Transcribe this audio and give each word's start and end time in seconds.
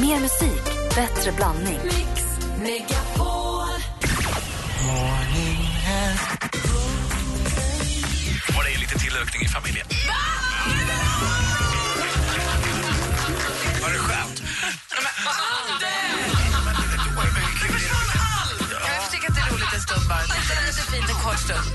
Mer 0.00 0.20
musik, 0.20 0.64
bättre 0.94 1.32
blandning. 1.32 1.78
Mix 1.84 2.22
Megapol. 2.58 3.68
Var 8.56 8.64
det 8.64 8.80
lite 8.80 8.98
tillökning 8.98 9.42
i 9.42 9.48
familjen? 9.48 9.86
Var 13.82 13.90
det 13.90 13.98
skönt? 13.98 14.42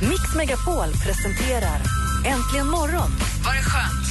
Mix 0.01 0.35
Megapol 0.35 0.91
presenterar 1.05 1.81
Äntligen 2.25 2.67
morgon 2.67 3.11
Var 3.45 3.53
det 3.53 3.63
skönt? 3.63 4.03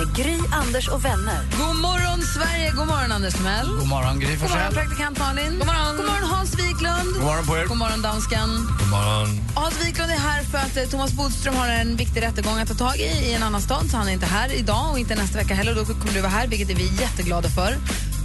Med 0.00 0.16
Gry, 0.16 0.38
Anders 0.52 0.88
och 0.88 1.04
vänner. 1.04 1.40
God 1.58 1.76
morgon, 1.76 2.22
Sverige! 2.22 2.72
God 2.76 2.86
morgon, 2.86 3.12
Anders 3.12 3.34
Timell. 3.34 3.66
God 3.78 3.88
morgon, 3.88 4.20
Gry 4.20 4.36
God 4.36 4.50
morgon, 4.50 4.72
praktikant 4.72 5.18
Malin. 5.18 5.58
God 5.58 5.66
morgon, 5.66 5.96
God 5.96 6.06
morgon 6.06 6.28
Hans 6.34 6.54
Wiklund. 6.54 7.10
God 7.14 7.24
morgon 7.24 7.46
på 7.46 7.56
er. 7.58 7.66
God 7.66 7.76
morgon, 7.76 8.02
dansken. 8.02 8.48
God 8.78 8.90
morgon. 8.96 9.28
Hans 9.54 9.76
Wiklund 9.84 10.10
är 10.10 10.16
här 10.16 10.42
för 10.42 10.58
att 10.58 10.76
eh, 10.76 10.84
Thomas 10.84 11.12
Bodström 11.12 11.54
har 11.54 11.68
en 11.68 11.96
viktig 11.96 12.22
rättegång 12.22 12.58
att 12.58 12.68
ta 12.68 12.74
tag 12.74 12.96
i 12.96 13.10
i 13.28 13.32
en 13.34 13.42
annan 13.42 13.60
stad, 13.60 13.90
så 13.90 13.96
han 13.96 14.08
är 14.08 14.12
inte 14.12 14.26
här 14.26 14.52
idag 14.52 14.90
och 14.92 14.98
inte 14.98 15.14
nästa 15.14 15.38
vecka 15.38 15.54
heller. 15.54 15.74
Då 15.74 15.84
kommer 15.84 16.14
du 16.14 16.20
vara 16.20 16.32
här, 16.32 16.46
vilket 16.46 16.70
är 16.70 16.74
vi 16.74 16.86
jätteglada 17.00 17.48
för. 17.48 17.76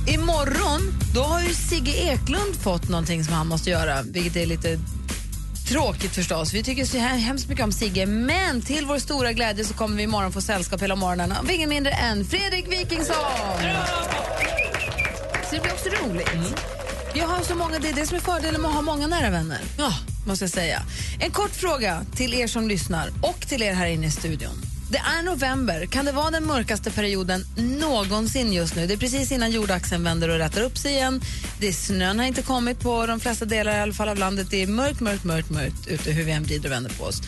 Imorgon 0.08 0.82
då 1.14 1.24
har 1.24 1.42
ju 1.42 1.54
Sigge 1.54 1.92
Eklund 1.92 2.56
fått 2.56 2.90
någonting 2.90 3.24
som 3.24 3.34
han 3.34 3.48
måste 3.48 3.70
göra, 3.70 4.02
vilket 4.02 4.36
är 4.36 4.46
lite 4.46 4.80
Tråkigt 5.68 6.16
förstås. 6.16 6.54
Vi 6.54 6.64
tycker 6.64 6.86
så 6.86 6.98
här 6.98 7.18
hemskt 7.18 7.50
mycket 7.50 7.64
om 7.64 7.72
Sigge. 7.72 8.06
Men 8.06 8.62
till 8.62 8.86
vår 8.86 9.00
stora 9.00 9.34
glädje 9.34 9.66
så 9.66 9.74
kommer 9.74 9.98
vi 9.98 10.04
imorgon 10.04 10.32
få 10.32 10.42
sällskap 10.42 10.82
hela 10.82 10.96
morgonen 10.96 11.32
av 11.32 11.52
ingen 11.52 11.70
mindre 11.70 11.92
än 11.92 12.26
Fredrik 12.26 12.68
Wikingsson. 12.68 13.16
Så 15.50 15.56
det 15.56 15.62
blir 15.62 15.74
också 15.74 15.90
roligt. 15.90 16.64
Jag 17.16 17.28
har 17.28 17.42
så 17.42 17.56
många, 17.56 17.80
det 17.80 17.90
är 17.90 17.94
det 17.94 18.08
som 18.08 18.18
är 18.18 18.22
fördelen 18.22 18.62
med 18.62 18.70
att 18.70 18.76
ha 18.76 18.82
många 18.82 19.08
nära 19.08 19.30
vänner. 19.30 19.60
Ja, 19.78 19.94
måste 20.28 20.46
jag 20.46 20.52
säga. 20.52 20.82
En 21.20 21.32
kort 21.32 21.52
fråga 21.52 22.06
till 22.16 22.34
er 22.34 22.48
som 22.48 22.68
lyssnar 22.68 23.10
och 23.22 23.40
till 23.48 23.62
er 23.64 23.74
här 23.74 23.88
inne 23.88 24.08
i 24.08 24.12
studion. 24.12 24.75
Det 24.90 24.98
är 24.98 25.24
november. 25.24 25.86
Kan 25.86 26.06
det 26.06 26.12
vara 26.12 26.32
den 26.32 26.46
mörkaste 26.46 26.92
perioden 26.92 27.46
någonsin 27.80 28.54
just 28.54 28.76
nu? 28.76 28.88
Det 28.88 28.94
är 28.94 28.98
precis 28.98 29.32
innan 29.32 29.52
jordaxeln 29.52 30.04
vänder 30.04 30.30
och 30.30 30.38
rätar 30.38 30.62
upp 30.62 30.78
sig 30.78 30.92
igen. 30.92 31.22
Det 31.60 31.68
är 31.68 31.72
snön 31.74 32.20
har 32.20 32.26
inte 32.26 32.42
kommit 32.42 32.80
på 32.80 33.06
de 33.06 33.20
flesta 33.20 33.46
delar 33.46 33.78
i 33.78 33.80
alla 33.80 33.94
fall 33.94 34.10
av 34.10 34.18
landet. 34.18 34.48
Det 34.50 34.64
är 34.64 34.68
mörkt, 34.68 35.00
mörkt, 35.00 35.24
mörkt, 35.24 35.50
mörkt 35.50 35.88
ute 35.88 36.12
hur 36.12 36.24
vi 36.24 36.32
än 36.32 36.44
vrider 36.44 36.70
och 36.70 36.72
vänder 36.72 36.92
på 36.92 37.04
oss. 37.04 37.22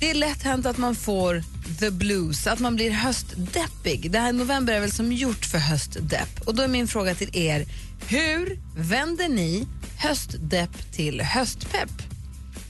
Det 0.00 0.10
är 0.10 0.14
lätt 0.14 0.42
hänt 0.42 0.66
att 0.66 0.78
man 0.78 0.94
får 0.94 1.42
the 1.80 1.90
blues, 1.90 2.46
att 2.46 2.58
man 2.58 2.76
blir 2.76 2.90
höstdeppig. 2.90 4.10
Det 4.10 4.18
här 4.18 4.32
november 4.32 4.72
är 4.72 4.80
väl 4.80 4.92
som 4.92 5.12
gjort 5.12 5.44
för 5.44 5.58
höstdepp. 5.58 6.40
Och 6.44 6.54
då 6.54 6.62
är 6.62 6.68
min 6.68 6.88
fråga 6.88 7.14
till 7.14 7.30
er, 7.32 7.66
hur 8.06 8.58
vänder 8.76 9.28
ni 9.28 9.66
höstdepp 9.98 10.92
till 10.92 11.20
höstpepp? 11.20 12.07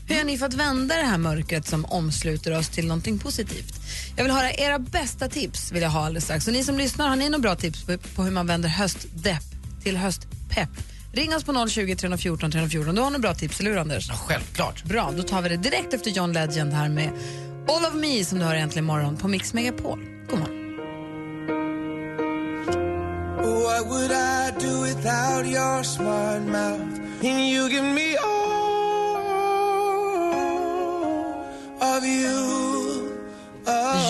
Hur 0.09 0.17
gör 0.17 0.25
ni 0.25 0.39
för 0.39 0.47
att 0.47 0.55
vända 0.55 0.97
det 0.97 1.03
här 1.03 1.19
mörkret 1.19 1.67
som 1.67 1.85
omsluter 1.85 2.59
oss 2.59 2.69
till 2.69 2.87
någonting 2.87 3.19
positivt? 3.19 3.75
Jag 4.17 4.25
vill 4.25 4.33
höra 4.33 4.53
era 4.53 4.79
bästa 4.79 5.29
tips. 5.29 5.73
vill 5.73 5.83
jag 5.83 5.91
ha 5.91 6.07
alldeles 6.07 6.25
strax. 6.25 6.47
Och 6.47 6.53
ni 6.53 6.65
som 6.65 6.79
lyssnar, 6.79 7.09
har 7.09 7.17
ni 7.17 7.29
några 7.29 7.43
bra 7.43 7.55
tips 7.55 7.85
på, 7.85 7.99
på 7.99 8.23
hur 8.23 8.31
man 8.31 8.47
vänder 8.47 8.69
höstdepp 8.69 9.43
till 9.83 9.97
höstpepp? 9.97 10.69
Ring 11.13 11.35
oss 11.35 11.45
på 11.45 11.69
020 11.69 11.97
314 11.97 12.51
314. 12.51 12.95
Du 12.95 13.01
har 13.01 13.11
några 13.11 13.19
bra 13.19 13.35
tips, 13.35 13.61
eller 13.61 13.71
hur 13.71 13.79
Anders? 13.79 14.09
Ja, 14.09 14.15
självklart. 14.15 14.85
Bra, 14.85 15.13
då 15.17 15.23
tar 15.23 15.43
vi 15.43 15.49
det 15.49 15.57
direkt 15.57 15.95
efter 15.95 16.11
John 16.11 16.33
Legend 16.33 16.73
här 16.73 16.89
med 16.89 17.11
All 17.69 17.85
of 17.85 17.95
me 17.95 18.25
som 18.25 18.39
du 18.39 18.45
hör 18.45 18.55
äntligen 18.55 18.85
imorgon 18.85 19.17
på 19.17 19.29
Mix 19.29 19.55
Megapol. 19.55 20.05
God 20.31 20.39
morgon. 20.39 20.55
What 23.37 23.87
would 23.87 24.11
I 24.11 24.51
do 24.61 24.83
without 24.83 25.47
your 25.47 25.83
smart 25.83 26.43
mouth? 26.43 27.01
And 27.23 27.41
you 27.41 27.69
give 27.69 27.85
me 27.85 28.17
all 28.17 28.68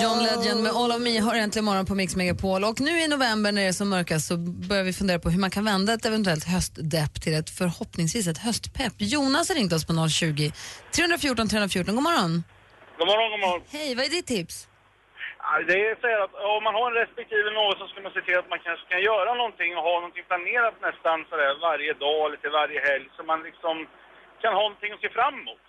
John 0.02 0.18
Legend 0.28 0.62
med 0.62 0.72
All 0.72 0.92
of 0.96 1.00
me 1.00 1.18
har 1.26 1.34
äntligen 1.34 1.64
morgon 1.64 1.86
på 1.86 1.94
Mix 1.94 2.16
Megapol. 2.16 2.64
Och 2.64 2.80
nu 2.80 2.90
i 3.04 3.08
november 3.08 3.52
när 3.52 3.62
det 3.62 3.68
är 3.68 3.72
som 3.72 3.88
mörkast 3.96 4.24
så 4.30 4.36
börjar 4.70 4.84
vi 4.84 4.92
fundera 5.00 5.18
på 5.18 5.28
hur 5.30 5.40
man 5.40 5.50
kan 5.56 5.64
vända 5.72 5.90
ett 5.96 6.06
eventuellt 6.10 6.46
höstdepp 6.54 7.14
till 7.22 7.34
ett 7.40 7.50
förhoppningsvis 7.60 8.26
ett 8.32 8.42
höstpepp. 8.48 8.96
Jonas 9.14 9.48
har 9.48 9.56
ringt 9.60 9.72
oss 9.76 9.86
på 9.86 9.92
020 10.08 10.52
314 10.96 11.48
314. 11.48 11.94
God 11.98 12.04
morgon. 12.08 12.32
God 12.98 13.06
morgon, 13.10 13.28
god 13.34 13.40
morgon. 13.44 13.62
Hej, 13.76 13.88
vad 13.96 14.04
är 14.08 14.12
ditt 14.18 14.30
tips? 14.36 14.56
Det 15.70 15.78
är 15.88 15.94
så 16.02 16.08
att 16.24 16.34
om 16.56 16.60
man 16.66 16.74
har 16.78 16.86
en 16.90 16.98
respektive 17.02 17.48
något 17.58 17.78
så 17.80 17.86
ska 17.90 17.98
man 18.06 18.14
se 18.16 18.22
till 18.26 18.38
att 18.42 18.50
man 18.54 18.60
kanske 18.66 18.84
kan 18.92 19.02
göra 19.10 19.30
någonting 19.40 19.70
och 19.76 19.82
ha 19.88 19.94
någonting 20.02 20.26
planerat 20.30 20.76
nästan 20.88 21.16
sådär 21.30 21.52
varje 21.68 21.92
dag 22.04 22.20
eller 22.26 22.40
till 22.42 22.54
varje 22.60 22.80
helg 22.88 23.06
så 23.16 23.20
man 23.30 23.40
liksom 23.48 23.74
kan 24.42 24.52
ha 24.58 24.62
någonting 24.66 24.92
att 24.94 25.04
se 25.04 25.10
fram 25.18 25.36
emot. 25.42 25.64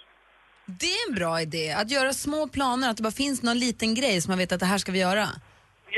Det 0.82 0.92
är 0.98 1.10
en 1.10 1.16
bra 1.16 1.42
idé, 1.42 1.66
att 1.82 1.92
göra 1.92 2.14
små 2.14 2.48
planer, 2.48 2.90
att 2.90 2.98
det 2.98 3.04
bara 3.04 3.22
finns 3.26 3.44
någon 3.44 3.60
liten 3.60 3.96
grej 4.00 4.22
som 4.22 4.32
man 4.32 4.38
vet 4.38 4.52
att 4.52 4.60
det 4.60 4.72
här 4.74 4.78
ska 4.78 4.92
vi 4.92 5.02
göra. 5.08 5.26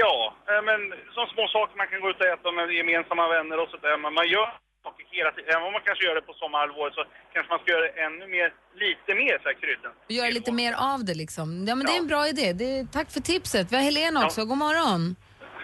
Ja, 0.03 0.15
eh, 0.51 0.61
men 0.67 0.79
som 1.15 1.25
små 1.33 1.43
saker 1.55 1.73
man 1.81 1.87
kan 1.91 1.99
gå 2.03 2.09
ut 2.09 2.19
och 2.23 2.29
äta 2.33 2.51
med 2.51 2.65
gemensamma 2.81 3.27
vänner 3.35 3.57
och 3.63 3.69
sådär. 3.73 3.97
Men 4.03 4.13
man 4.19 4.27
gör 4.35 4.47
saker 4.85 5.03
hela 5.19 5.31
tiden. 5.31 5.49
Även 5.53 5.65
om 5.67 5.73
man 5.77 5.85
kanske 5.87 6.03
gör 6.07 6.15
det 6.19 6.25
på 6.29 6.33
sommarhalvåret 6.41 6.93
så 6.97 7.03
kanske 7.33 7.49
man 7.53 7.59
ska 7.61 7.67
göra 7.75 7.85
det 7.87 7.93
ännu 8.07 8.25
mer, 8.35 8.47
lite 8.85 9.11
mer 9.21 9.35
så 9.43 9.45
här 9.49 9.57
krydden. 9.61 9.91
Göra 10.19 10.29
lite 10.39 10.51
mer 10.61 10.73
av 10.91 10.99
det 11.07 11.15
liksom. 11.23 11.47
Ja 11.67 11.73
men 11.75 11.83
det 11.85 11.93
är 11.97 12.01
en 12.05 12.11
bra 12.13 12.23
idé. 12.33 12.47
Det 12.61 12.69
är, 12.77 12.85
tack 12.97 13.09
för 13.15 13.21
tipset. 13.31 13.65
Vi 13.71 13.75
har 13.75 13.83
Helena 13.83 14.25
också, 14.25 14.41
god 14.51 14.61
morgon. 14.65 15.01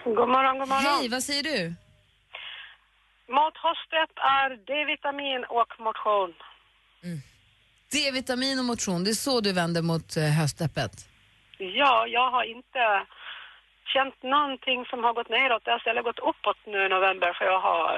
God 0.04 0.28
morgon, 0.36 0.54
god 0.60 0.68
morgon. 0.68 0.84
Hej, 1.00 1.08
vad 1.08 1.22
säger 1.28 1.44
du? 1.52 1.58
Mot 3.38 3.56
höstdepp 3.66 4.14
är 4.40 4.48
D-vitamin 4.68 5.40
och 5.58 5.70
motion. 5.86 6.30
D-vitamin 7.92 8.58
och 8.58 8.64
motion, 8.64 9.04
det 9.04 9.10
är 9.10 9.14
så 9.28 9.40
du 9.40 9.52
vänder 9.52 9.82
mot 9.82 10.16
eh, 10.16 10.24
höstdeppet? 10.24 10.92
Ja, 11.58 12.06
jag 12.06 12.30
har 12.30 12.44
inte 12.56 12.82
känt 13.94 14.16
någonting 14.22 14.84
som 14.90 14.98
har 15.04 15.12
gått 15.18 15.30
neråt. 15.36 15.62
Det 15.64 15.70
har 15.70 15.78
istället 15.78 16.04
gått 16.04 16.18
uppåt 16.30 16.58
nu 16.72 16.78
i 16.86 16.88
november 16.96 17.30
för 17.38 17.44
jag 17.52 17.60
har 17.68 17.88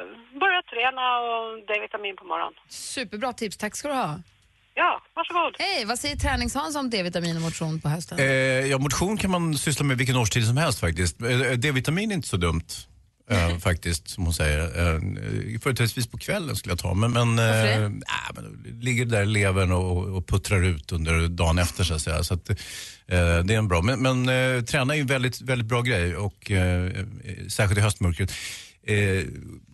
börjat 0.42 0.66
träna 0.72 1.04
och 1.26 1.44
D-vitamin 1.68 2.16
på 2.16 2.24
morgonen. 2.24 2.54
Superbra 2.68 3.32
tips, 3.32 3.56
tack 3.56 3.76
ska 3.76 3.88
du 3.88 3.94
ha. 3.94 4.20
Ja, 4.74 5.02
varsågod. 5.14 5.56
Hej, 5.58 5.84
vad 5.84 5.98
säger 5.98 6.16
Tränings-Hans 6.16 6.76
om 6.76 6.90
D-vitamin 6.90 7.36
och 7.36 7.42
motion 7.42 7.80
på 7.80 7.88
hösten? 7.88 8.18
Eh, 8.18 8.26
ja, 8.72 8.78
motion 8.78 9.16
kan 9.16 9.30
man 9.30 9.54
syssla 9.54 9.84
med 9.84 9.98
vilken 9.98 10.16
årstid 10.16 10.46
som 10.46 10.56
helst 10.56 10.80
faktiskt. 10.80 11.22
Eh, 11.22 11.28
D-vitamin 11.38 12.10
är 12.10 12.14
inte 12.14 12.28
så 12.28 12.36
dumt. 12.36 12.68
Eh, 13.30 13.58
faktiskt, 13.58 14.08
som 14.08 14.24
hon 14.24 14.34
säger. 14.34 14.60
Uh, 14.60 15.58
företrädesvis 15.60 16.06
på 16.06 16.18
kvällen 16.18 16.56
skulle 16.56 16.72
jag 16.72 16.78
ta. 16.78 16.94
Men, 16.94 17.12
men, 17.12 17.38
eh, 17.38 17.84
äh, 17.84 17.90
men 18.34 18.64
ligger 18.80 19.04
där 19.04 19.22
i 19.22 19.26
levern 19.26 19.72
och, 19.72 20.16
och 20.16 20.26
puttrar 20.26 20.62
ut 20.62 20.92
under 20.92 21.28
dagen 21.28 21.58
efter 21.58 21.84
så 21.84 21.94
att 21.94 22.02
säga. 22.02 22.24
Så 22.24 22.34
att, 22.34 22.50
eh, 22.50 22.56
det 23.44 23.54
är 23.54 23.58
en 23.58 23.68
bra. 23.68 23.82
Men, 23.82 24.02
men 24.02 24.28
eh, 24.28 24.64
träna 24.64 24.94
är 24.94 24.96
ju 24.96 25.00
en 25.00 25.06
väldigt, 25.06 25.40
väldigt 25.40 25.68
bra 25.68 25.82
grej 25.82 26.16
och 26.16 26.50
eh, 26.50 26.90
särskilt 27.48 27.78
i 27.78 27.82
höstmörkret. 27.82 28.32
Eh, 28.86 29.24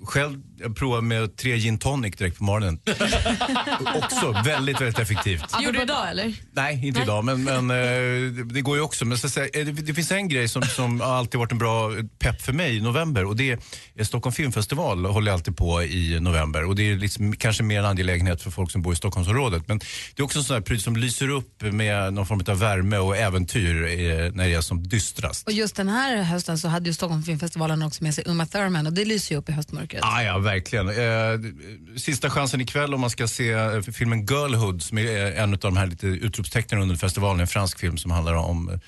själv 0.04 0.40
jag 0.58 0.76
provar 0.76 1.00
med 1.00 1.36
tre 1.36 1.58
gin 1.58 1.78
tonic 1.78 2.16
direkt 2.16 2.38
på 2.38 2.44
morgonen. 2.44 2.78
också 4.02 4.42
väldigt, 4.44 4.80
väldigt 4.80 4.98
effektivt. 4.98 5.44
Gjorde 5.60 5.78
du 5.78 5.82
idag 5.82 6.10
eller? 6.10 6.34
Nej, 6.52 6.86
inte 6.86 7.02
idag, 7.02 7.24
men, 7.24 7.44
men 7.44 7.70
eh, 7.70 8.44
det, 8.44 8.60
går 8.60 8.76
ju 8.76 8.82
också. 8.82 9.04
Men 9.04 9.18
så 9.18 9.26
att 9.26 9.32
säga, 9.32 9.48
eh, 9.52 9.66
det, 9.66 9.72
det 9.72 9.94
finns 9.94 10.12
en 10.12 10.28
grej 10.28 10.48
som, 10.48 10.62
som 10.62 11.00
har 11.00 11.14
alltid 11.14 11.40
varit 11.40 11.52
en 11.52 11.58
bra 11.58 11.90
pepp 12.18 12.42
för 12.42 12.52
mig 12.52 12.76
i 12.76 12.80
november 12.80 13.24
och 13.24 13.36
det 13.36 13.58
är 13.94 14.04
Stockholm 14.04 14.32
filmfestival 14.32 15.04
håller 15.04 15.32
alltid 15.32 15.56
på 15.56 15.82
i 15.82 16.20
november 16.20 16.64
och 16.64 16.76
det 16.76 16.92
är 16.92 16.96
liksom 16.96 17.36
kanske 17.36 17.62
mer 17.62 17.78
en 17.78 17.84
angelägenhet 17.84 18.42
för 18.42 18.50
folk 18.50 18.70
som 18.70 18.82
bor 18.82 18.92
i 18.92 18.96
Stockholmsområdet. 18.96 19.68
Men 19.68 19.78
det 19.78 20.22
är 20.22 20.24
också 20.24 20.38
en 20.38 20.44
sån 20.44 20.54
här 20.54 20.60
pryl 20.60 20.80
som 20.80 20.96
lyser 20.96 21.28
upp 21.28 21.62
med 21.62 22.12
någon 22.12 22.26
form 22.26 22.42
av 22.48 22.58
värme 22.58 22.98
och 22.98 23.16
äventyr 23.16 23.82
eh, 23.82 24.32
när 24.32 24.48
det 24.48 24.54
är 24.54 24.60
som 24.60 24.88
dystrast. 24.88 25.46
Och 25.46 25.52
just 25.52 25.76
den 25.76 25.88
här 25.88 26.22
hösten 26.22 26.58
så 26.58 26.68
hade 26.68 26.88
ju 26.88 26.94
Stockholm 26.94 27.22
Filmfestivalen 27.22 27.82
också 27.82 28.04
med 28.04 28.14
sig 28.14 28.24
Uma 28.26 28.46
Thurman 28.46 28.86
och 28.86 28.92
det 28.96 29.04
lyser 29.04 29.34
ju 29.34 29.38
upp 29.38 29.48
i 29.48 29.52
höstmörkret. 29.52 30.04
Ah, 30.04 30.22
ja, 30.22 30.38
verkligen. 30.38 30.88
Eh, 30.88 31.94
sista 31.96 32.30
chansen 32.30 32.60
ikväll 32.60 32.94
om 32.94 33.00
man 33.00 33.10
ska 33.10 33.26
se 33.26 33.52
eh, 33.52 33.80
filmen 33.80 34.26
Girlhood 34.26 34.82
som 34.82 34.98
är 34.98 35.42
en 35.42 35.52
av 35.52 35.58
de 35.58 35.76
här 35.76 35.86
lite 35.86 36.06
utropstecknen 36.06 36.82
under 36.82 36.96
festivalen, 36.96 37.40
en 37.40 37.46
fransk 37.46 37.80
film 37.80 37.96
som 37.96 38.10
handlar 38.10 38.34
om 38.34 38.68
eh, 38.68 38.78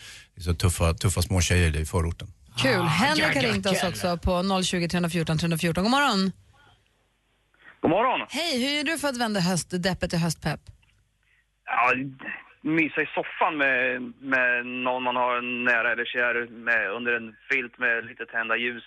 så 0.41 0.55
tuffa, 0.55 0.95
tuffa 0.95 1.23
små 1.23 1.41
tjejer 1.41 1.77
i 1.77 1.85
förorten. 1.85 2.29
Kul. 2.63 2.83
Henrik 2.83 3.35
har 3.35 3.43
ringt 3.43 3.67
oss 3.67 3.85
också 3.85 4.19
på 4.19 4.63
020 4.63 4.89
314 4.89 5.39
314. 5.39 5.85
God 5.85 5.91
morgon. 5.91 6.33
God 7.81 7.91
morgon! 7.91 8.27
Hej, 8.31 8.63
hur 8.63 8.71
gör 8.77 8.85
du 8.85 8.99
för 8.99 9.09
att 9.09 9.17
vända 9.17 9.41
höstdeppet 9.41 10.11
till 10.11 10.19
höstpepp? 10.19 10.61
Ja, 11.65 11.95
mysa 12.63 13.03
i 13.03 13.09
soffan 13.15 13.57
med, 13.57 14.03
med 14.35 14.67
någon 14.67 15.03
man 15.03 15.17
har 15.17 15.65
nära 15.71 15.93
eller 15.93 16.05
kär 16.05 16.35
med, 16.69 16.91
under 16.97 17.13
en 17.13 17.35
filt 17.51 17.79
med 17.79 18.07
lite 18.07 18.25
tända 18.27 18.57
ljus 18.57 18.85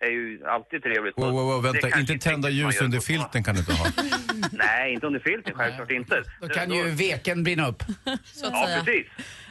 är 0.00 0.10
ju 0.10 0.46
alltid 0.46 0.82
trevligt. 0.82 1.18
Wow, 1.18 1.32
wow, 1.32 1.44
wow, 1.46 1.62
Det 1.62 1.72
vänta, 1.80 2.00
inte 2.00 2.18
tända 2.18 2.50
ljus 2.50 2.80
under 2.80 3.00
filten 3.00 3.44
kan 3.44 3.54
du 3.54 3.60
inte 3.60 3.72
ha. 3.72 3.86
Nej, 4.52 4.92
inte 4.94 5.06
under 5.06 5.20
filten, 5.20 5.54
självklart 5.54 5.90
inte. 5.90 6.22
Då 6.40 6.48
kan 6.48 6.70
ju 6.70 6.90
veken 6.90 7.44
brinna 7.44 7.68
upp. 7.68 7.82
Så 8.24 8.46
att 8.46 8.52
Ja, 8.52 8.66
säga. 8.66 8.82
precis. 8.84 9.06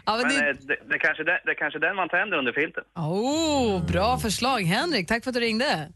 Ja, 0.06 0.18
men 0.18 0.28
Men 0.28 0.30
det... 0.30 0.50
eh, 0.50 0.56
det, 0.62 0.78
det, 0.90 1.00
kanske 1.00 1.24
den, 1.24 1.38
det 1.46 1.56
kanske 1.56 1.80
den 1.80 1.96
man 1.96 2.10
tänder 2.10 2.38
under 2.38 2.54
filten. 2.54 2.84
oh, 2.96 3.86
bra 3.92 4.18
förslag 4.18 4.60
Henrik, 4.62 5.08
tack 5.08 5.24
för 5.24 5.30
att 5.32 5.36
du 5.36 5.40
ringde. 5.40 5.92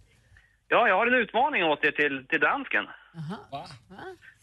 Ja, 0.68 0.88
jag 0.88 0.96
har 0.96 1.08
en 1.08 1.14
utmaning 1.14 1.64
åt 1.64 1.84
er 1.84 1.92
till, 1.92 2.26
till 2.30 2.40
dansken. 2.40 2.86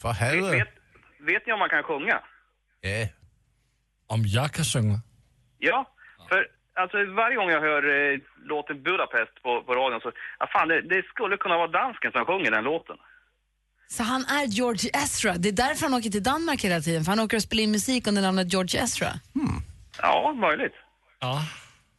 Vad 0.02 0.14
helvete. 0.14 0.56
Vet, 0.56 0.68
vet 1.34 1.46
ni 1.46 1.52
om 1.52 1.58
man 1.58 1.68
kan 1.68 1.82
sjunga? 1.82 2.14
Eh. 2.82 3.08
Om 4.06 4.22
jag 4.26 4.52
kan 4.52 4.64
sjunga? 4.64 5.00
Ja, 5.58 5.90
för 6.28 6.46
alltså 6.80 6.96
varje 7.04 7.36
gång 7.36 7.50
jag 7.50 7.60
hör 7.60 7.82
eh, 7.94 8.18
låten 8.52 8.82
Budapest 8.82 9.42
på, 9.42 9.62
på 9.62 9.74
radion 9.74 10.00
så, 10.00 10.12
ja 10.38 10.46
fan 10.52 10.68
det, 10.68 10.80
det 10.80 11.02
skulle 11.12 11.36
kunna 11.36 11.56
vara 11.56 11.68
dansken 11.68 12.12
som 12.12 12.24
sjunger 12.24 12.50
den 12.50 12.64
låten. 12.64 12.96
Så 13.86 14.02
han 14.02 14.24
är 14.24 14.44
George 14.46 14.90
Ezra. 15.04 15.34
Det 15.34 15.48
är 15.48 15.52
därför 15.52 15.82
han 15.86 15.94
åker 15.94 16.10
till 16.10 16.22
Danmark 16.22 16.64
hela 16.64 16.80
tiden, 16.80 17.04
för 17.04 17.10
han 17.12 17.20
åker 17.20 17.36
och 17.36 17.42
spelar 17.42 17.62
in 17.62 17.70
musik 17.70 18.06
under 18.06 18.22
namnet 18.22 18.52
George 18.52 18.82
Ezra. 18.82 19.08
Ja, 20.02 20.32
möjligt. 20.32 20.74
Ja. 21.20 21.42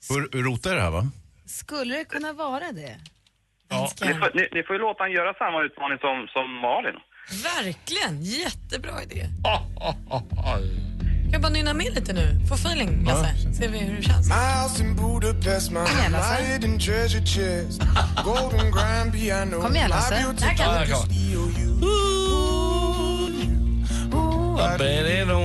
Får 0.08 0.44
rota 0.44 0.72
i 0.72 0.76
det 0.76 0.82
här 0.82 0.92
va? 0.92 1.04
Skulle 1.46 1.96
det 1.98 2.06
kunna 2.06 2.34
vara 2.34 2.72
det? 2.72 2.98
Ni 4.02 4.14
får, 4.14 4.32
ni, 4.34 4.48
ni 4.52 4.64
får 4.64 4.76
ju 4.76 4.82
låta 4.82 5.04
han 5.04 5.12
göra 5.12 5.34
samma 5.34 5.64
utmaning 5.64 5.98
som, 6.00 6.28
som 6.28 6.52
Malin. 6.52 6.96
Verkligen, 7.44 8.22
jättebra 8.22 9.04
idé. 9.04 9.26
Kan 11.36 11.42
jag 11.42 11.52
bara 11.52 11.54
nynna 11.54 11.74
med 11.74 11.94
lite 11.96 12.14
nu? 12.14 12.40
Få 12.50 12.56
feeling, 12.56 13.06
Lasse. 13.06 13.54
Ser 13.54 13.68
vi 13.68 13.78
hur 13.78 13.96
det 13.98 14.04
känns. 14.04 14.28
My 14.28 14.34
house 14.36 14.84
in 14.84 14.96
Budapest, 14.96 15.72
my, 15.72 15.80
igen, 15.80 16.12
Lasse. 16.12 16.38
Kom 19.62 19.76
igen, 19.76 19.90
Lasse. 19.90 20.16
beauty 20.16 20.46
Här 20.46 20.58
kan 20.58 20.66
Ja, 20.66 20.86
jag. 20.86 21.08
Balero. 24.58 25.42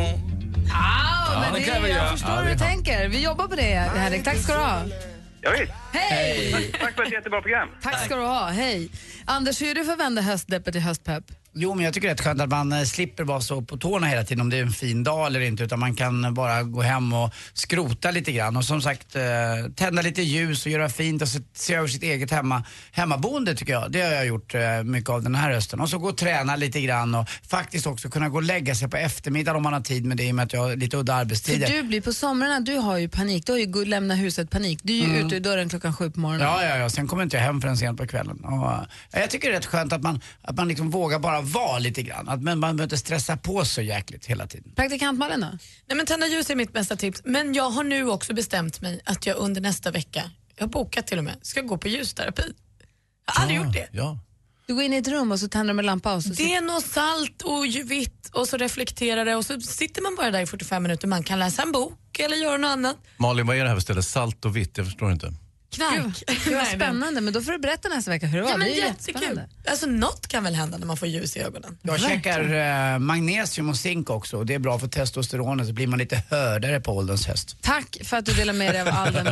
Ja, 0.69 1.41
men 1.41 1.53
det 1.53 1.59
det, 1.59 1.65
kan 1.65 1.83
vi 1.83 1.89
jag 1.89 1.97
göra. 1.99 2.11
förstår 2.11 2.31
Ja, 2.31 2.37
hur 2.37 2.45
det 2.45 2.53
du 2.53 2.59
tänker. 2.59 3.09
Vi 3.09 3.23
jobbar 3.25 3.49
på 3.49 3.55
det, 3.55 3.91
Henrik. 3.97 4.25
Tack 4.25 4.37
ska 4.39 4.53
du 4.53 4.59
ha. 4.59 4.83
Ja, 5.41 5.51
visst. 5.61 5.73
Hej! 5.93 6.73
Tack 6.81 6.95
för 6.95 7.03
ett 7.03 7.13
jättebra 7.13 7.41
program. 7.43 7.69
Tack 7.83 8.05
ska 8.05 8.17
du 8.17 8.23
ha. 8.23 8.49
Hej. 8.49 8.91
Anders, 9.25 9.63
hur 9.63 9.71
är 9.71 9.75
det 9.75 9.85
för 9.85 9.93
att 9.93 10.01
vända 10.01 10.23
höstdeppet 10.23 10.73
till 10.75 10.83
höstpepp? 10.83 11.25
Jo, 11.52 11.75
men 11.75 11.85
jag 11.85 11.94
tycker 11.94 12.08
det 12.08 12.12
är 12.12 12.14
rätt 12.14 12.25
skönt 12.25 12.41
att 12.41 12.49
man 12.49 12.73
eh, 12.73 12.82
slipper 12.82 13.25
vara 13.25 13.41
så 13.41 13.62
på 13.62 13.76
tårna 13.76 14.06
hela 14.06 14.25
tiden 14.25 14.41
om 14.41 14.50
det 14.50 14.56
är 14.56 14.62
en 14.62 14.73
fin 14.73 15.05
dag 15.05 15.26
eller 15.26 15.41
inte. 15.41 15.62
Utan 15.62 15.81
man 15.81 15.94
kan 15.94 16.35
bara 16.35 16.62
gå 16.62 16.82
hem 16.82 17.12
och 17.12 17.35
skrota 17.52 18.11
lite 18.11 18.32
grann. 18.32 18.56
Och 18.56 18.64
som 18.64 18.82
sagt, 18.82 19.17
eh, 19.17 19.23
tända 19.76 20.02
lite 20.02 20.23
ljus 20.23 20.67
och 20.67 20.73
göra 20.73 20.88
fint 20.88 21.23
och 21.23 21.29
se, 21.55 21.75
över 21.75 21.88
sitt 21.88 22.02
eget 22.02 22.31
hemma, 22.31 22.64
hemmaboende 22.93 23.55
tycker 23.55 23.73
jag. 23.73 23.93
Det 23.93 24.00
har 24.00 24.11
jag 24.12 24.26
gjort 24.26 24.55
eh, 24.55 24.82
mycket 24.85 25.11
av 25.11 25.23
den 25.23 25.35
här 25.35 25.52
hösten. 25.52 25.81
Och 25.81 25.91
så 25.91 25.99
gå 25.99 26.08
och 26.08 26.17
träna 26.17 26.56
lite 26.56 26.81
grann 26.81 27.14
och 27.14 27.29
faktiskt 27.49 27.87
också 27.87 28.11
kunna 28.11 28.29
gå 28.29 28.37
och 28.37 28.43
lägga 28.43 28.75
sig 28.75 28.88
på 28.88 28.96
eftermiddagen 28.96 29.56
om 29.56 29.62
man 29.62 29.73
har 29.73 29.81
tid 29.81 30.05
med 30.05 30.17
det 30.17 30.25
i 30.25 30.31
och 30.31 30.35
med 30.35 30.44
att 30.44 30.53
jag 30.53 30.61
har 30.61 30.76
lite 30.76 30.96
udda 30.96 31.12
För 31.12 31.20
arbetstider. 31.20 31.69
du 31.69 31.82
blir 31.82 32.00
på 32.00 32.12
somrarna, 32.12 32.61
du 32.61 32.76
har 32.76 32.99
ju 32.99 33.08
panik. 33.08 33.46
Du 33.46 33.53
har 33.53 33.58
ju 33.58 33.85
lämnat 33.85 34.19
huset 34.19 34.50
panik. 34.50 34.81
Du 34.82 34.93
är 34.93 35.06
ju 35.06 35.26
ute 35.26 35.37
ur 35.37 35.41
dörren 35.41 35.69
klockan 35.69 35.94
sju 35.94 36.11
på 36.11 36.20
morgonen. 36.20 36.46
Ja, 36.46 36.64
ja, 36.64 36.76
ja. 36.76 36.88
Sen 36.91 37.08
kommer 37.08 37.23
inte 37.23 37.37
jag 37.37 37.44
hem 37.44 37.61
förrän 37.61 37.76
sent 37.76 37.99
på 37.99 38.06
kvällen. 38.06 38.44
Och, 38.44 38.73
jag 39.12 39.31
tycker 39.31 39.49
det 39.49 39.55
är 39.55 39.56
rätt 39.56 39.67
skönt 39.67 39.93
att 39.93 40.03
man, 40.03 40.20
att 40.43 40.56
man 40.56 40.69
liksom 40.69 40.91
vågar 40.91 41.19
bara 41.19 41.40
vara 41.41 41.79
lite 41.79 42.03
grann. 42.03 42.29
Att 42.29 42.43
man, 42.43 42.59
man 42.59 42.77
behöver 42.77 42.83
inte 42.83 42.99
stressa 42.99 43.37
på 43.37 43.65
så 43.65 43.83
jäkligt 43.83 44.27
hela 44.27 44.47
tiden. 44.47 44.73
Praktikant 44.77 45.19
Malin 45.19 45.41
då? 45.41 45.47
Nej, 45.87 45.97
men 45.97 46.07
tända 46.07 46.27
ljus 46.27 46.51
är 46.51 46.57
mitt 46.57 46.73
bästa 46.73 46.97
tips. 46.97 47.21
Men 47.25 47.55
jag 47.55 47.71
har 47.71 47.85
nu 47.85 48.11
också 48.11 48.35
bestämt 48.35 48.81
mig 48.81 49.01
att 49.05 49.27
jag 49.27 49.37
under 49.37 49.61
nästa 49.61 49.91
vecka, 49.91 50.31
jag 50.57 50.63
har 50.63 50.69
bokat 50.71 51.07
till 51.07 51.19
och 51.19 51.25
med, 51.25 51.35
ska 51.43 51.61
gå 51.61 51.79
på 51.79 51.89
ljusterapi. 51.89 52.43
Jag 53.27 53.35
har 53.35 53.43
aldrig 53.43 53.61
gjort 53.61 53.73
det. 53.73 53.89
Ja. 53.93 54.19
Du 54.67 54.75
går 54.75 54.83
in 54.85 54.93
i 54.93 54.97
ett 54.97 55.09
rum 55.09 55.33
och 55.33 55.41
så 55.41 55.49
tänder 55.49 55.75
de 55.75 55.79
en 55.79 55.87
lampa 55.87 56.15
och 56.15 56.23
så 56.23 56.29
Det 56.29 56.55
är 56.55 56.61
något 56.61 56.87
salt 56.87 57.43
och 57.43 57.91
vitt 57.91 58.31
och 58.33 58.49
så 58.49 58.57
reflekterar 58.57 59.25
det 59.25 59.37
och 59.37 59.47
så 59.47 59.61
sitter 59.61 60.03
man 60.03 60.17
bara 60.17 60.31
där 60.31 60.41
i 60.41 60.47
45 60.47 60.83
minuter. 60.83 61.09
Man 61.09 61.23
kan 61.23 61.39
läsa 61.39 61.63
en 61.63 61.73
bok 61.73 62.19
eller 62.19 62.37
göra 62.37 62.57
något 62.57 62.69
annat. 62.69 62.97
Malin, 63.17 63.47
vad 63.47 63.57
är 63.57 63.63
det 63.63 63.69
här 63.69 63.77
för 63.77 63.81
ställe? 63.81 64.03
Salt 64.03 64.45
och 64.45 64.57
vitt? 64.57 64.77
Jag 64.79 64.87
förstår 64.87 65.13
inte. 65.13 65.33
Knark. 65.70 65.96
Gud, 66.02 66.14
det 66.26 66.50
var 66.50 66.56
Nej, 66.56 66.67
men- 66.67 66.81
spännande, 66.81 67.20
men 67.20 67.32
då 67.32 67.43
får 67.43 67.52
du 67.52 67.58
berätta 67.58 67.88
nästa 67.88 68.11
vecka 68.11 68.26
hur 68.26 68.38
det 68.38 68.44
var. 68.44 68.50
Ja, 68.50 68.56
men 68.56 68.67
det 68.67 68.81
är 68.81 68.87
jättekul. 68.87 69.40
Alltså 69.70 69.87
något 69.87 70.26
kan 70.28 70.44
väl 70.44 70.55
hända 70.55 70.78
när 70.78 70.87
man 70.87 70.96
får 70.96 71.08
ljus 71.08 71.37
i 71.37 71.40
ögonen. 71.40 71.78
Jag 71.82 72.00
käkar 72.00 72.40
eh, 72.94 72.99
magnesium 72.99 73.69
och 73.69 73.76
zink 73.76 74.11
också 74.11 74.37
och 74.37 74.46
det 74.46 74.55
är 74.55 74.58
bra 74.58 74.78
för 74.78 74.88
testosteronet 74.88 75.67
så 75.67 75.72
blir 75.72 75.87
man 75.87 75.99
lite 75.99 76.22
hördare 76.31 76.81
på 76.81 76.93
ålderns 76.96 77.26
höst. 77.26 77.56
Tack 77.61 77.96
för 78.05 78.17
att 78.17 78.26
du 78.26 78.32
delar 78.32 78.52
med 78.52 78.75
dig 78.75 78.81
av 78.81 78.88
all 78.88 79.12
den 79.12 79.26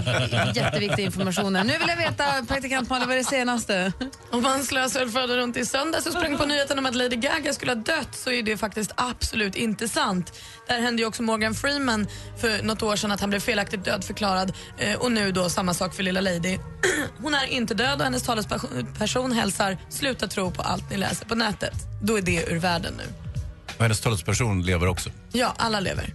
jätteviktiga 0.54 1.06
informationen. 1.06 1.66
Nu 1.66 1.78
vill 1.78 1.88
jag 1.88 1.96
veta, 1.96 2.24
praktikant 2.48 2.90
Malin, 2.90 3.08
vad 3.08 3.16
är 3.16 3.18
det 3.18 3.24
senaste? 3.28 3.92
Om 4.30 4.42
man 4.42 4.64
slösar 4.64 5.04
och 5.06 5.12
förde 5.12 5.36
runt 5.36 5.56
i 5.56 5.66
söndags 5.66 6.06
och 6.06 6.12
sprang 6.12 6.36
på 6.38 6.46
nyheten 6.46 6.78
om 6.78 6.86
att 6.86 6.94
Lady 6.94 7.16
Gaga 7.16 7.52
skulle 7.52 7.72
ha 7.72 7.76
dött 7.76 8.14
så 8.14 8.30
är 8.30 8.42
det 8.42 8.56
faktiskt 8.56 8.92
absolut 8.96 9.56
inte 9.56 9.88
sant. 9.88 10.32
Där 10.68 10.80
hände 10.80 11.02
ju 11.02 11.08
också 11.08 11.22
Morgan 11.22 11.54
Freeman 11.54 12.06
för 12.36 12.62
något 12.62 12.82
år 12.82 12.96
sedan 12.96 13.12
att 13.12 13.20
han 13.20 13.30
blev 13.30 13.40
felaktigt 13.40 13.84
dödförklarad 13.84 14.52
eh, 14.78 14.98
och 14.98 15.12
nu 15.12 15.32
då 15.32 15.48
samma 15.48 15.74
sak 15.74 15.94
för 15.94 16.02
lilla 16.02 16.20
Lady. 16.20 16.58
Hon 17.22 17.34
är 17.34 17.46
inte 17.46 17.74
död 17.74 17.98
och 17.98 18.04
hennes 18.04 18.22
talesperson 18.22 19.32
hälsar 19.32 19.78
sluta 19.88 20.26
tro 20.26 20.50
på 20.50 20.62
allt 20.62 20.90
ni 20.90 20.96
läser 20.96 21.26
på 21.26 21.34
nätet. 21.34 21.74
Då 22.02 22.18
är 22.18 22.22
det 22.22 22.50
ur 22.50 22.58
världen 22.58 22.94
nu. 22.98 23.04
Och 23.76 23.82
hennes 23.82 24.00
talesperson 24.00 24.62
lever 24.62 24.86
också. 24.86 25.10
Ja, 25.32 25.54
alla 25.56 25.80
lever. 25.80 26.14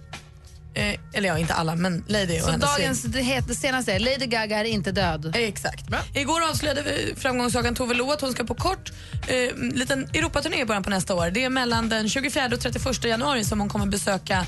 Eh, 0.74 0.94
eller 1.12 1.28
ja, 1.28 1.38
inte 1.38 1.54
alla, 1.54 1.76
men 1.76 2.04
Lady 2.06 2.38
och 2.38 2.44
Så 2.44 2.50
hennes 2.50 2.76
dagens, 2.76 3.02
det, 3.02 3.20
heter, 3.20 3.48
det 3.48 3.54
senaste 3.54 3.92
är 3.92 3.98
Lady 3.98 4.26
Gaga 4.26 4.60
är 4.60 4.64
inte 4.64 4.92
död. 4.92 5.36
Eh, 5.36 5.42
Exakt. 5.42 5.84
Igår 6.14 6.48
avslöjade 6.50 6.82
vi 6.82 7.14
framgångssagan 7.16 7.74
Tove 7.74 7.94
Lo 7.94 8.10
att 8.10 8.20
hon 8.20 8.32
ska 8.32 8.44
på 8.44 8.54
kort 8.54 8.92
eh, 9.26 9.56
liten 9.56 10.08
Europaturné 10.14 10.60
i 10.60 10.64
början 10.64 10.82
på 10.82 10.90
nästa 10.90 11.14
år. 11.14 11.30
Det 11.30 11.44
är 11.44 11.50
mellan 11.50 11.88
den 11.88 12.08
24 12.08 12.48
och 12.52 12.60
31 12.60 13.04
januari 13.04 13.44
som 13.44 13.60
hon 13.60 13.68
kommer 13.68 13.86
besöka 13.86 14.46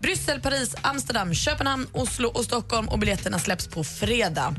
Bryssel, 0.00 0.40
Paris, 0.40 0.74
Amsterdam, 0.80 1.34
Köpenhamn, 1.34 1.86
Oslo 1.92 2.28
och 2.28 2.44
Stockholm 2.44 2.88
och 2.88 2.98
biljetterna 2.98 3.38
släpps 3.38 3.66
på 3.66 3.84
fredag. 3.84 4.54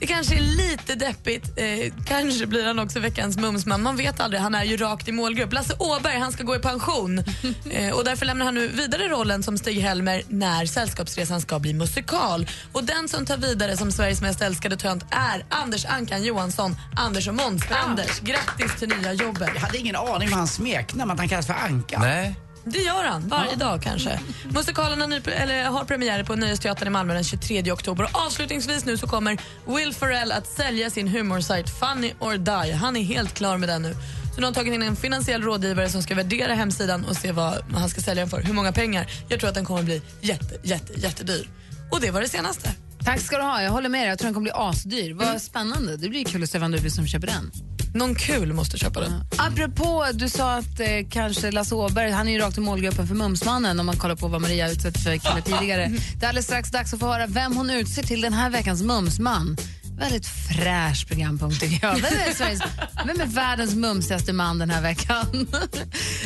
Det 0.00 0.06
kanske 0.06 0.34
är 0.34 0.40
lite 0.40 0.94
deppigt, 0.94 1.50
eh, 1.56 1.92
kanske 2.04 2.46
blir 2.46 2.66
han 2.66 2.78
också 2.78 3.00
veckans 3.00 3.36
mumsman. 3.36 3.82
Man 3.82 3.96
vet 3.96 4.20
aldrig, 4.20 4.42
han 4.42 4.54
är 4.54 4.64
ju 4.64 4.76
rakt 4.76 5.08
i 5.08 5.12
målgrupp. 5.12 5.52
Lasse 5.52 5.74
Åberg 5.78 6.18
han 6.18 6.32
ska 6.32 6.44
gå 6.44 6.56
i 6.56 6.58
pension 6.58 7.18
eh, 7.70 7.92
och 7.92 8.04
därför 8.04 8.26
lämnar 8.26 8.44
han 8.44 8.54
nu 8.54 8.68
vidare 8.68 9.08
rollen 9.08 9.42
som 9.42 9.58
Stig-Helmer 9.58 10.22
när 10.28 10.66
Sällskapsresan 10.66 11.40
ska 11.40 11.58
bli 11.58 11.74
musikal. 11.74 12.46
Och 12.72 12.84
den 12.84 13.08
som 13.08 13.26
tar 13.26 13.36
vidare 13.36 13.76
som 13.76 13.92
Sveriges 13.92 14.20
mest 14.20 14.40
älskade 14.40 14.76
tönt 14.76 15.04
är 15.10 15.44
Anders 15.48 15.84
Ankan 15.84 16.22
Johansson, 16.22 16.76
Anders 16.96 17.28
och 17.28 17.34
Måns. 17.34 17.62
Anders, 17.70 18.20
grattis 18.20 18.76
till 18.78 18.88
nya 18.88 19.12
jobbet. 19.12 19.50
Jag 19.54 19.60
hade 19.60 19.78
ingen 19.78 19.96
aning 19.96 20.28
om 20.28 20.38
hans 20.38 20.54
smeknamn, 20.54 21.10
att 21.10 21.18
han 21.18 21.28
kallas 21.28 21.46
för 21.46 21.54
Anka. 21.54 21.98
Nej. 21.98 22.34
Det 22.64 22.78
gör 22.78 23.04
han 23.04 23.28
varje 23.28 23.56
dag 23.56 23.82
kanske. 23.82 24.20
Musikalen 24.54 25.00
har, 25.00 25.08
ny, 25.08 25.16
eller, 25.16 25.64
har 25.64 25.84
premiär 25.84 26.24
på 26.24 26.36
Nöjesteatern 26.36 26.88
i 26.88 26.90
Malmö 26.90 27.14
den 27.14 27.24
23 27.24 27.72
oktober. 27.72 28.04
Och 28.04 28.26
avslutningsvis 28.26 28.84
nu 28.84 28.96
så 28.96 29.06
kommer 29.06 29.38
Will 29.66 29.94
Ferrell 29.94 30.32
att 30.32 30.46
sälja 30.46 30.90
sin 30.90 31.08
humorsajt 31.08 31.70
Funny 31.78 32.12
or 32.18 32.36
Die. 32.36 32.72
Han 32.72 32.96
är 32.96 33.02
helt 33.02 33.34
klar 33.34 33.56
med 33.56 33.68
den 33.68 33.82
nu. 33.82 33.94
Så 34.34 34.36
nu 34.36 34.42
har 34.42 34.44
han 34.44 34.54
tagit 34.54 34.74
in 34.74 34.82
en 34.82 34.96
finansiell 34.96 35.42
rådgivare 35.42 35.88
som 35.88 36.02
ska 36.02 36.14
värdera 36.14 36.54
hemsidan 36.54 37.04
och 37.04 37.16
se 37.16 37.32
vad 37.32 37.64
han 37.74 37.88
ska 37.88 38.00
sälja 38.00 38.22
den 38.22 38.30
för. 38.30 38.42
Hur 38.42 38.54
många 38.54 38.72
pengar. 38.72 39.10
Jag 39.28 39.40
tror 39.40 39.48
att 39.48 39.54
den 39.54 39.64
kommer 39.64 39.82
bli 39.82 40.02
jätte, 40.20 40.56
jätte, 40.62 40.92
jättedyr. 41.00 41.48
Och 41.90 42.00
det 42.00 42.10
var 42.10 42.20
det 42.20 42.28
senaste. 42.28 42.70
Tack 43.04 43.20
ska 43.20 43.36
du 43.36 43.42
ha, 43.42 43.62
jag 43.62 43.70
håller 43.70 43.88
med 43.88 44.00
dig. 44.00 44.08
Jag 44.08 44.18
tror 44.18 44.26
den 44.26 44.34
kommer 44.34 44.44
bli 44.44 44.52
asdyr. 44.54 45.14
Vad 45.14 45.42
spännande. 45.42 45.96
Det 45.96 46.08
blir 46.08 46.24
kul 46.24 46.42
att 46.42 46.50
se 46.50 46.58
vem 46.58 46.70
det 46.70 46.80
blir 46.80 46.90
som 46.90 47.06
köper 47.06 47.26
den. 47.26 47.52
Någon 47.94 48.14
kul 48.14 48.52
måste 48.52 48.78
köpa 48.78 49.00
den. 49.00 49.24
Apropå, 49.36 50.06
du 50.14 50.28
sa 50.28 50.52
att 50.52 50.80
eh, 50.80 50.86
kanske 51.10 51.50
Lasse 51.50 51.74
Åberg, 51.74 52.10
han 52.10 52.28
är 52.28 52.32
ju 52.32 52.38
rakt 52.38 52.58
i 52.58 52.60
målgruppen 52.60 53.06
för 53.06 53.14
Mumsmannen 53.14 53.80
om 53.80 53.86
man 53.86 53.96
kollar 53.96 54.16
på 54.16 54.28
vad 54.28 54.40
Maria 54.40 54.70
utsatt 54.70 54.98
för 54.98 55.16
kille 55.16 55.42
tidigare. 55.42 55.92
Det 56.16 56.24
är 56.24 56.28
alldeles 56.28 56.46
strax 56.46 56.70
dags 56.70 56.94
att 56.94 57.00
få 57.00 57.06
höra 57.06 57.26
vem 57.26 57.56
hon 57.56 57.70
utser 57.70 58.02
till 58.02 58.20
den 58.20 58.32
här 58.32 58.50
veckans 58.50 58.82
Mumsman. 58.82 59.56
Väldigt 59.98 60.26
fräsch 60.26 61.08
programpunkt 61.08 61.60
tycker 61.60 61.86
jag. 61.86 61.94
Vem 61.94 62.04
är, 62.04 62.34
Sveriges, 62.34 62.60
vem 63.06 63.20
är 63.20 63.26
världens 63.26 63.74
mumsigaste 63.74 64.32
man 64.32 64.58
den 64.58 64.70
här 64.70 64.82
veckan? 64.82 65.26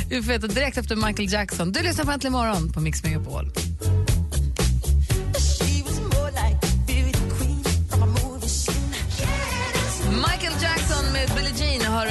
Vi 0.09 0.23
får 0.23 0.29
veta 0.29 0.47
direkt 0.47 0.77
efter 0.77 0.97
Michael 0.97 1.33
Jackson. 1.33 1.73
Du 1.73 1.83
lyssnar 1.83 2.05
på 2.05 2.11
Äntligen 2.11 2.33
morgon 2.33 2.73
på 2.73 2.81
Mix 2.81 3.03
Megapol. 3.03 3.53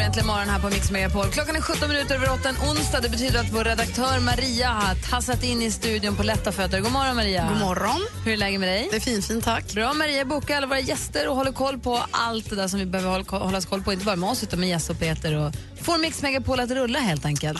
Äntligen 0.03 0.27
morgon 0.27 0.49
här 0.49 0.59
på 0.59 0.69
Mix 0.69 0.91
Megapol. 0.91 1.25
Klockan 1.25 1.55
är 1.55 1.61
17 1.61 1.89
minuter 1.89 2.15
över 2.15 2.33
8 2.33 2.49
en 2.49 2.69
onsdag. 2.69 2.99
Det 3.01 3.09
betyder 3.09 3.39
att 3.39 3.51
vår 3.51 3.63
redaktör 3.63 4.19
Maria 4.19 4.69
har 4.69 4.95
tassat 4.95 5.43
in 5.43 5.61
i 5.61 5.71
studion 5.71 6.15
på 6.15 6.23
lätta 6.23 6.51
fötter. 6.51 6.79
God 6.79 6.91
morgon 6.91 7.15
Maria. 7.15 7.49
God 7.49 7.59
morgon. 7.59 8.01
Hur 8.25 8.33
är 8.33 8.37
läget 8.37 8.59
med 8.59 8.69
dig? 8.69 8.87
Det 8.91 8.95
är 8.95 9.01
fint, 9.01 9.25
fint 9.25 9.43
tack. 9.43 9.73
Bra, 9.73 9.93
Maria 9.93 10.25
bokar 10.25 10.57
alla 10.57 10.67
våra 10.67 10.79
gäster 10.79 11.27
och 11.27 11.35
håller 11.35 11.51
koll 11.51 11.79
på 11.79 11.99
allt 12.11 12.49
det 12.49 12.55
där 12.55 12.67
som 12.67 12.79
vi 12.79 12.85
behöver 12.85 13.11
hålla, 13.11 13.45
hålla 13.45 13.61
koll 13.61 13.83
på. 13.83 13.93
Inte 13.93 14.05
bara 14.05 14.15
med 14.15 14.29
oss 14.29 14.43
utan 14.43 14.59
med 14.59 14.69
Jess 14.69 14.89
och 14.89 14.99
Peter 14.99 15.35
och 15.37 15.53
får 15.81 15.97
Mix 15.97 16.21
Megapol 16.21 16.59
att 16.59 16.71
rulla 16.71 16.99
helt 16.99 17.25
enkelt. 17.25 17.59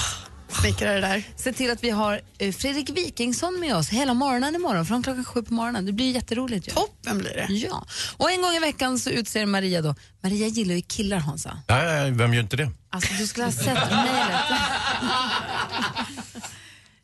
Smickrar 0.62 0.94
det 0.96 1.02
där. 1.02 1.24
Se 1.36 1.54
till 1.54 1.72
att 1.72 1.84
vi 1.84 1.90
har 1.90 2.22
eh, 2.38 2.52
Fredrik 2.54 2.90
Wikingsson 2.90 3.60
med 3.60 3.76
oss 3.76 3.90
hela 3.90 4.14
morgonen 4.14 4.56
imorgon 4.56 4.86
från 4.86 5.04
klockan 5.04 5.26
sju 5.26 5.44
på 5.44 5.54
morgonen. 5.54 5.86
Det 5.86 5.92
blir 5.92 6.12
jätteroligt. 6.12 6.68
Ju. 6.68 6.72
Toppen 6.72 7.18
blir 7.18 7.34
det. 7.34 7.54
Ja. 7.54 7.86
Och 8.18 8.32
en 8.32 8.42
gång 8.42 8.52
i 8.54 8.60
veckan 8.60 9.00
så 9.00 9.10
utser 9.10 9.46
Maria 9.46 9.82
då. 9.82 9.96
Maria 10.24 10.48
gillar 10.48 10.76
ju 10.76 10.82
killar 10.82 11.18
Hansa. 11.18 11.60
Ja, 11.68 11.84
ja, 11.84 12.14
vem 12.14 12.34
gör 12.34 12.42
inte 12.42 12.58
det? 12.58 12.72
Alltså 12.90 13.14
du 13.14 13.28
skulle 13.28 13.46
ha 13.46 13.52
sett 13.52 13.92
mejlet. 13.92 14.42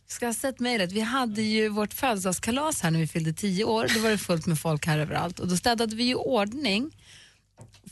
Du 0.07 0.13
skulle 0.13 0.29
ha 0.29 0.33
sett 0.33 0.59
mejlet. 0.59 0.91
Vi 0.91 1.01
hade 1.01 1.41
ju 1.41 1.69
vårt 1.69 1.93
födelsedagskalas 1.93 2.81
här 2.81 2.91
när 2.91 2.99
vi 2.99 3.07
fyllde 3.07 3.33
tio 3.33 3.63
år. 3.63 3.87
Då 3.95 3.99
var 4.01 4.09
det 4.09 4.17
fullt 4.17 4.45
med 4.45 4.59
folk 4.59 4.85
här 4.85 4.99
överallt 4.99 5.39
och 5.39 5.47
då 5.47 5.57
städade 5.57 5.95
vi 5.95 6.09
i 6.09 6.15
ordning 6.15 6.91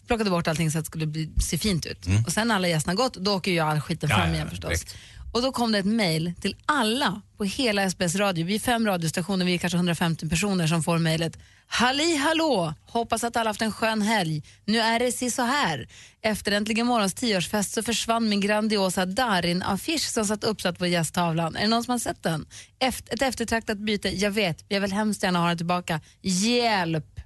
plockade 0.07 0.29
bort 0.29 0.47
allting 0.47 0.71
så 0.71 0.77
att 0.77 0.85
det 0.85 0.89
skulle 0.89 1.05
bli, 1.05 1.29
se 1.41 1.57
fint 1.57 1.85
ut. 1.85 2.07
Mm. 2.07 2.23
Och 2.25 2.31
sen 2.31 2.47
när 2.47 2.55
alla 2.55 2.67
gästerna 2.67 2.95
gått, 2.95 3.13
då 3.13 3.33
åker 3.35 3.51
ju 3.51 3.59
all 3.59 3.79
skiten 3.81 4.09
Ja, 4.09 4.15
fram 4.15 4.27
ja, 4.27 4.33
igen 4.33 4.45
ja, 4.45 4.49
förstås. 4.49 4.69
direkt. 4.69 4.95
Och 5.33 5.41
då 5.41 5.51
kom 5.51 5.71
det 5.71 5.79
ett 5.79 5.85
mejl 5.85 6.33
till 6.41 6.55
alla 6.65 7.21
på 7.37 7.43
hela 7.43 7.89
SBS 7.89 8.15
radio. 8.15 8.45
Vi 8.45 8.55
är 8.55 8.59
fem 8.59 8.85
radiostationer, 8.87 9.45
vi 9.45 9.53
är 9.53 9.57
kanske 9.57 9.77
150 9.77 10.29
personer 10.29 10.67
som 10.67 10.83
får 10.83 10.97
mejlet. 10.97 11.37
Halli 11.67 12.15
hallå! 12.15 12.73
Hoppas 12.85 13.23
att 13.23 13.37
alla 13.37 13.49
haft 13.49 13.61
en 13.61 13.71
skön 13.71 14.01
helg. 14.01 14.43
Nu 14.65 14.79
är 14.79 14.99
det 14.99 15.11
si 15.11 15.31
så 15.31 15.41
här. 15.41 15.87
Efter 16.21 16.51
Äntligen 16.51 16.87
morgons 16.87 17.13
tioårsfest 17.13 17.73
så 17.73 17.83
försvann 17.83 18.29
min 18.29 18.41
grandiosa 18.41 19.05
Darin-affisch 19.05 20.09
som 20.11 20.25
satt 20.25 20.43
uppsatt 20.43 20.79
på 20.79 20.87
gästtavlan. 20.87 21.55
Är 21.55 21.61
det 21.61 21.67
någon 21.67 21.83
som 21.83 21.91
har 21.91 21.99
sett 21.99 22.23
den? 22.23 22.45
Efter, 22.79 23.13
ett 23.13 23.21
eftertraktat 23.21 23.77
byte, 23.77 24.09
jag 24.09 24.31
vet. 24.31 24.65
Jag 24.67 24.81
vill 24.81 24.93
hemskt 24.93 25.23
gärna 25.23 25.39
ha 25.39 25.47
den 25.47 25.57
tillbaka. 25.57 26.01
Hjälp! 26.21 27.16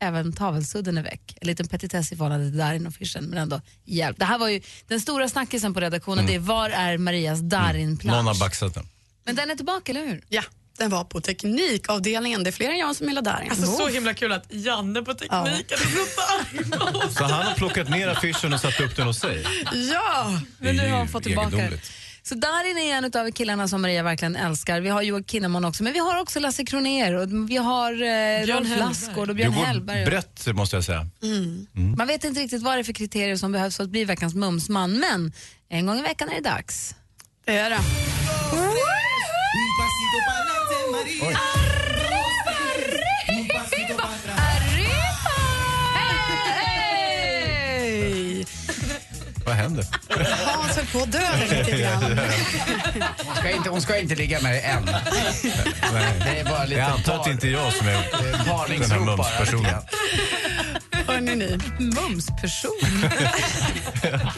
Även 0.00 0.32
tavelsudden 0.32 0.98
är 0.98 1.02
väck. 1.02 1.36
En 1.40 1.46
liten 1.46 1.68
petitess 1.68 2.12
i 2.12 2.16
förhållande 2.16 2.50
till 2.50 2.58
Darin-affischen, 2.58 3.20
men 3.22 3.38
ändå 3.38 3.60
hjälp. 3.84 4.18
Det 4.18 4.24
här 4.24 4.38
var 4.38 4.48
ju 4.48 4.60
den 4.88 5.00
stora 5.00 5.28
snackisen 5.28 5.74
på 5.74 5.80
redaktionen, 5.80 6.26
det 6.26 6.34
är 6.34 6.38
var 6.38 6.70
är 6.70 6.98
Marias 6.98 7.40
Darin-plansch? 7.40 8.16
Någon 8.16 8.26
har 8.26 8.40
baxat 8.40 8.74
den. 8.74 8.88
Men 9.24 9.34
den 9.36 9.50
är 9.50 9.54
tillbaka, 9.54 9.92
eller 9.92 10.06
hur? 10.06 10.24
Ja, 10.28 10.42
den 10.78 10.90
var 10.90 11.04
på 11.04 11.20
teknikavdelningen. 11.20 12.44
Det 12.44 12.50
är 12.50 12.52
fler 12.52 12.70
än 12.70 12.78
jag 12.78 12.96
som 12.96 13.08
gillar 13.08 13.22
Darin. 13.22 13.50
Alltså, 13.50 13.66
Så 13.66 13.88
himla 13.88 14.14
kul 14.14 14.32
att 14.32 14.46
Janne 14.54 15.02
på 15.02 15.14
tekniken 15.14 15.46
är 15.46 17.08
så 17.10 17.24
han 17.24 17.46
har 17.46 17.54
plockat 17.54 17.88
ner 17.88 18.08
affischen 18.08 18.52
och 18.52 18.60
satt 18.60 18.80
upp 18.80 18.96
den 18.96 19.06
hos 19.06 19.18
sig. 19.18 19.44
Ja! 19.92 20.40
Men 20.58 20.76
nu 20.76 20.90
har 20.90 20.98
han 20.98 21.08
fått 21.08 21.22
tillbaka 21.22 21.56
den. 21.56 21.78
Så 22.28 22.34
Darin 22.34 22.78
är 22.78 22.94
en 22.96 23.04
av 23.04 23.30
killarna 23.30 23.68
som 23.68 23.82
Maria 23.82 24.02
verkligen 24.02 24.36
älskar. 24.36 24.80
Vi 24.80 24.88
har 24.88 25.02
Joakim 25.02 25.26
Kinnaman 25.26 25.64
också, 25.64 25.82
men 25.82 25.92
vi 25.92 25.98
har 25.98 26.20
också 26.20 26.40
Lasse 26.40 26.64
Kronér 26.64 27.14
och 27.14 27.50
vi 27.50 27.56
har 27.56 27.92
eh, 27.92 28.46
Rolf. 28.46 28.78
Lassgård 28.78 29.18
och 29.18 29.26
Du 29.26 29.34
Björn 29.34 29.54
går 29.54 29.62
Hellberg. 29.64 30.04
brett 30.04 30.46
måste 30.54 30.76
jag 30.76 30.84
säga. 30.84 31.06
Man 31.96 32.06
vet 32.06 32.24
inte 32.24 32.40
riktigt 32.40 32.62
vad 32.62 32.76
det 32.76 32.80
är 32.80 32.84
för 32.84 32.92
kriterier 32.92 33.36
som 33.36 33.52
behövs 33.52 33.76
för 33.76 33.84
att 33.84 33.90
bli 33.90 34.04
veckans 34.04 34.34
mumsman, 34.34 34.92
men 34.98 35.32
en 35.68 35.86
gång 35.86 35.98
i 35.98 36.02
veckan 36.02 36.28
är 36.28 36.34
det 36.34 36.50
dags. 36.50 36.94
Det 37.44 37.58
är 37.58 37.70
det. 37.70 37.78
Höll 50.86 51.00
på 51.00 51.06
att 51.06 51.12
dö 51.12 51.56
lite 51.58 51.78
grann. 51.78 52.18
Hon 53.26 53.36
ska 53.36 53.50
inte, 53.50 53.70
hon 53.70 53.80
ska 53.80 53.98
inte 53.98 54.14
ligga 54.14 54.40
med 54.40 54.52
dig 54.52 54.62
än. 54.62 54.84
Det 54.84 56.40
är 56.40 56.44
bara 56.44 56.64
lite 56.64 56.80
Jag 56.80 56.90
antar 56.90 57.14
att 57.14 57.24
det 57.24 57.30
inte 57.30 57.48
är 57.48 57.52
jag 57.52 57.72
som 57.72 57.88
är 57.88 57.92
den 58.78 58.90
här 58.90 58.98
mumspersonen. 58.98 59.82
Hörni 61.06 61.34
ni. 61.34 61.58
Mumsperson? 61.78 62.70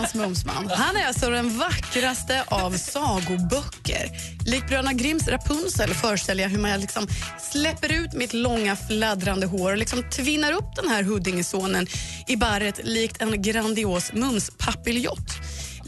veckans 0.00 0.14
mumsman, 0.14 0.70
han 0.74 0.96
är 0.96 1.06
alltså 1.06 1.30
den 1.30 1.58
vackraste 1.58 2.44
av 2.48 2.70
sagoböcker. 2.70 4.10
Lik 4.46 4.68
Bröderna 4.68 4.92
Grimms 4.92 5.28
Rapunzel 5.28 5.94
föreställer 5.94 6.42
jag 6.42 6.50
hur 6.50 6.58
man 6.58 6.80
liksom 6.80 7.06
släpper 7.52 7.92
ut 7.92 8.12
mitt 8.12 8.32
långa 8.32 8.76
fladdrande 8.76 9.46
hår 9.46 9.72
och 9.72 9.78
liksom 9.78 10.02
tvinnar 10.02 10.52
upp 10.52 10.76
den 10.76 10.88
här 10.88 11.02
Huddingesonen 11.02 11.86
i 12.28 12.36
barret 12.36 12.80
likt 12.84 13.22
en 13.22 13.42
grandios 13.42 14.12
mumspapiljott. 14.12 15.39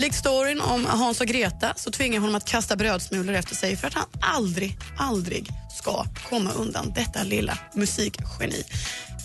Likt 0.03 0.17
storyn 0.17 0.61
om 0.61 0.87
Hans 0.87 1.21
och 1.21 1.27
Greta 1.27 1.73
så 1.77 1.91
tvingar 1.91 2.15
jag 2.15 2.21
honom 2.21 2.35
att 2.35 2.45
kasta 2.45 2.77
brödsmulor 2.77 3.35
efter 3.35 3.55
sig 3.55 3.77
för 3.77 3.87
att 3.87 3.95
han 3.95 4.07
aldrig, 4.21 4.79
aldrig 4.99 5.49
ska 5.79 6.05
komma 6.29 6.53
undan 6.53 6.93
detta 6.95 7.23
lilla 7.23 7.59
musikgeni. 7.75 8.65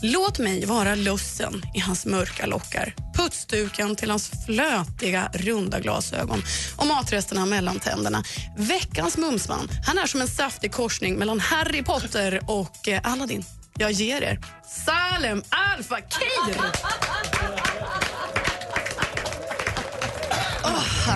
Låt 0.01 0.39
mig 0.39 0.65
vara 0.65 0.96
lussen 0.96 1.62
i 1.75 1.79
hans 1.79 2.05
mörka 2.05 2.46
lockar, 2.46 2.93
putsduken 3.15 3.96
till 3.96 4.10
hans 4.10 4.31
flötiga, 4.46 5.29
runda 5.34 5.79
glasögon 5.79 6.43
och 6.75 6.88
matresterna 6.88 7.46
mellan 7.46 7.79
tänderna. 7.79 8.24
Veckans 8.57 9.17
mumsman, 9.17 9.69
han 9.86 9.98
är 9.98 10.05
som 10.05 10.22
en 10.22 10.27
saftig 10.27 10.72
korsning 10.72 11.15
mellan 11.15 11.39
Harry 11.39 11.84
Potter 11.84 12.41
och 12.48 12.88
eh, 12.88 13.01
Aladdin. 13.03 13.43
Jag 13.77 13.91
ger 13.91 14.22
er 14.22 14.39
Salem 14.86 15.43
Al 15.50 15.84
Fakir! 15.84 16.57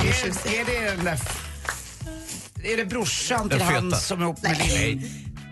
Är. 0.08 0.60
Är 0.62 0.66
det 0.66 0.96
den 0.96 1.06
där... 1.06 1.20
Är 2.64 2.78
det 2.78 2.86
brorsan 2.86 3.50
till 3.50 3.62
han 3.62 3.92
som 3.92 4.20
är 4.20 4.24
ihop 4.24 4.42
med 4.42 4.58
Lille? 4.58 5.08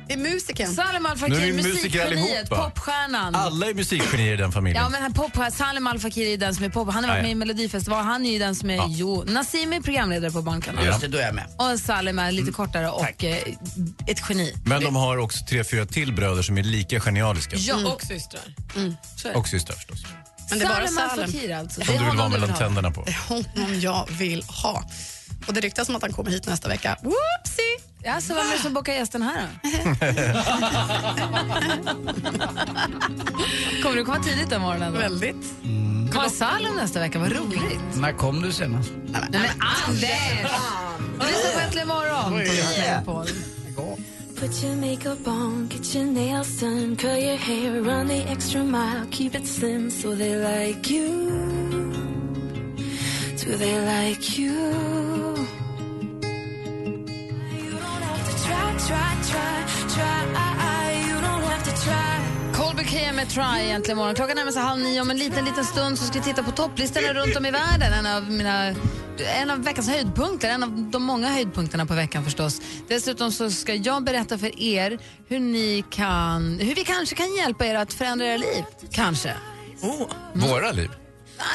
Det 0.07 0.13
är 0.13 0.17
musikern. 0.17 0.73
Salim 0.73 1.05
Al 1.05 1.17
Nu 1.17 1.25
är 1.25 1.29
Fakir, 1.29 1.45
vi 1.45 1.51
musiker 1.53 1.73
musikgeniet, 1.73 2.31
allihopa. 2.51 2.69
popstjärnan. 2.69 3.35
Alla 3.35 3.67
är 3.69 3.73
musikgenier 3.73 4.33
i 4.33 4.37
den 4.37 4.51
familjen. 4.51 4.83
Ja, 4.83 4.89
men 4.89 5.01
han 5.01 5.13
pop, 5.13 5.31
Salim 5.53 5.87
Al 5.87 5.99
Fakir 5.99 6.27
är 6.27 6.37
den 6.37 6.55
som 6.55 6.65
är 6.65 6.69
pop. 6.69 6.93
Han 6.93 7.03
har 7.03 7.11
varit 7.11 7.23
med 7.23 7.31
i 7.31 7.35
Melodifestivalen. 7.35 8.05
Han 8.05 8.25
är 8.25 8.31
ju 8.31 8.39
den 8.39 8.55
som 8.55 8.69
är... 8.69 8.75
Ja. 8.75 8.85
Jo, 8.89 9.23
Nassim 9.27 9.73
är 9.73 9.81
programledare 9.81 10.31
på 10.31 10.41
Barnkanalen. 10.41 10.85
Just 10.87 11.01
det, 11.01 11.07
då 11.07 11.17
är 11.17 11.25
jag 11.25 11.35
med. 11.35 11.45
Och 11.57 11.79
Salim 11.79 12.19
är 12.19 12.31
lite 12.31 12.51
kortare 12.51 12.89
och 12.89 13.23
eh, 13.23 13.37
ett 14.07 14.21
geni. 14.29 14.53
Men 14.65 14.83
de 14.83 14.95
har 14.95 15.17
också 15.17 15.45
tre, 15.45 15.63
fyra 15.63 15.85
till 15.85 16.13
bröder 16.13 16.41
som 16.41 16.57
är 16.57 16.63
lika 16.63 16.99
genialiska. 16.99 17.55
Ja, 17.55 17.93
och 17.93 18.01
systrar. 18.01 18.41
Och 19.35 19.47
systrar 19.47 19.75
förstås. 19.75 20.05
Men 20.49 20.59
det 20.59 20.65
är 20.65 20.69
bara 20.69 20.87
Salem. 20.87 21.31
Fakir 21.31 21.55
alltså. 21.55 21.81
Som 21.81 21.93
Det 21.93 21.99
är 21.99 22.03
du 22.03 22.09
vill 22.09 22.17
vara 22.17 22.29
mellan 22.29 22.53
tänderna 22.53 22.91
på. 22.91 23.03
Det 23.03 23.11
är 23.11 23.27
honom 23.29 23.79
jag 23.79 24.07
vill 24.11 24.43
ha. 24.43 24.83
Och 25.47 25.53
det 25.53 25.61
ryktas 25.61 25.89
om 25.89 25.95
att 25.95 26.01
han 26.01 26.13
kommer 26.13 26.31
hit 26.31 26.47
nästa 26.47 26.67
vecka. 26.67 26.97
Whoopsie! 27.01 27.79
Ja, 28.03 28.21
så 28.21 28.33
vem 28.33 28.47
är 28.47 28.51
det 28.51 28.59
som 28.61 28.73
bokar 28.73 28.93
gästen 28.93 29.21
här 29.21 29.47
då? 29.63 29.69
Kommer 33.83 33.95
du 33.95 34.05
komma 34.05 34.23
tidigt 34.23 34.49
den 34.49 34.61
morgonen? 34.61 34.93
Då? 34.93 34.99
Väldigt. 34.99 35.53
Kommer 36.11 36.29
Salim 36.29 36.75
nästa 36.75 36.99
vecka? 36.99 37.19
Vad 37.19 37.31
roligt. 37.31 37.79
När 37.95 38.13
kom 38.13 38.41
du 38.41 38.51
senast? 38.51 38.89
Nej 39.07 39.21
men 39.31 39.49
Anders! 39.87 40.51
Och 41.19 41.25
lyssna 41.25 41.49
på 41.53 41.59
Äntligen 41.59 41.87
morgon 41.87 42.23
på 42.23 42.29
Mix 42.37 42.77
Megapol. 42.77 43.25
Put 44.39 44.63
your 44.63 44.75
makeup 44.75 45.27
on, 45.27 45.67
get 45.67 45.93
your 45.93 46.05
nails 46.05 46.61
done, 46.61 46.95
curl 46.95 47.17
your 47.17 47.35
hair, 47.35 47.81
run 47.81 48.07
the 48.07 48.23
extra 48.31 48.63
mile, 48.63 49.05
keep 49.11 49.35
it 49.35 49.45
slim 49.45 49.91
so 49.91 50.15
they 50.15 50.35
like 50.35 50.89
you. 50.89 51.29
Do 53.45 53.57
they 53.57 53.79
like 53.79 54.39
you? 54.39 54.53
You 57.51 57.75
don't 57.83 58.03
have 58.09 58.23
to 58.29 58.33
try, 58.45 58.77
try, 58.87 59.11
try, 59.29 59.65
try. 59.95 60.19
You 61.07 61.21
don't 61.21 61.43
have 61.43 61.63
to 61.63 61.71
try. 61.83 62.53
Colby 62.53 62.83
Kea 62.83 63.11
med 63.13 63.29
Try 63.29 63.65
egentligen 63.65 63.97
morgon. 63.97 64.15
Klockan 64.15 64.35
närmar 64.35 64.51
sig 64.51 64.61
halv 64.61 64.81
nio. 64.81 65.01
Om 65.01 65.09
en 65.09 65.17
liten, 65.17 65.45
liten 65.45 65.65
stund 65.65 65.97
så 65.99 66.05
ska 66.05 66.19
vi 66.19 66.25
titta 66.25 66.43
på 66.43 66.51
topplistorna 66.51 67.13
runt 67.13 67.37
om 67.37 67.45
i 67.45 67.51
världen. 67.51 67.93
En 67.93 68.05
av, 68.05 68.31
mina, 68.31 68.73
en 69.25 69.49
av 69.49 69.63
veckans 69.63 69.89
höjdpunkter, 69.89 70.49
en 70.49 70.63
av 70.63 70.71
de 70.91 71.03
många 71.03 71.27
höjdpunkterna 71.29 71.85
på 71.85 71.93
veckan 71.93 72.23
förstås. 72.23 72.61
Dessutom 72.87 73.31
så 73.31 73.51
ska 73.51 73.73
jag 73.73 74.03
berätta 74.03 74.37
för 74.37 74.61
er 74.61 74.99
hur, 75.27 75.39
ni 75.39 75.83
kan, 75.89 76.59
hur 76.59 76.75
vi 76.75 76.83
kanske 76.83 77.15
kan 77.15 77.35
hjälpa 77.35 77.65
er 77.65 77.75
att 77.75 77.93
förändra 77.93 78.25
era 78.25 78.37
liv. 78.37 78.63
Kanske. 78.91 79.33
Våra 80.33 80.71
liv? 80.71 80.89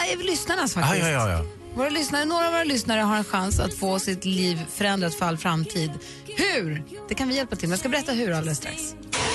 Nej, 0.01 0.17
lyssnarnas 0.27 0.77
Ah, 0.77 0.81
faktiskt. 0.81 1.05
ja, 1.07 1.11
ja, 1.13 1.31
ja. 1.31 1.45
Våra 1.77 1.89
lyssnare, 1.89 2.25
några 2.25 2.47
av 2.47 2.53
våra 2.53 2.65
lyssnare 2.65 3.01
har 3.01 3.17
en 3.17 3.25
chans 3.25 3.61
att 3.61 3.75
få 3.75 3.99
sitt 3.99 4.25
liv 4.25 4.61
förändrat 4.75 5.15
för 5.15 5.27
all 5.27 5.39
framtid. 5.39 5.91
Hur? 6.37 6.83
Det 7.09 7.15
kan 7.15 7.29
vi 7.29 7.35
hjälpa 7.37 7.57
till 7.57 7.69
med. 7.69 7.73
Jag 7.73 7.81
ska 7.81 7.89
berätta 7.89 8.13
hur 8.13 8.33
alldeles 8.33 8.59
strax. 8.59 8.95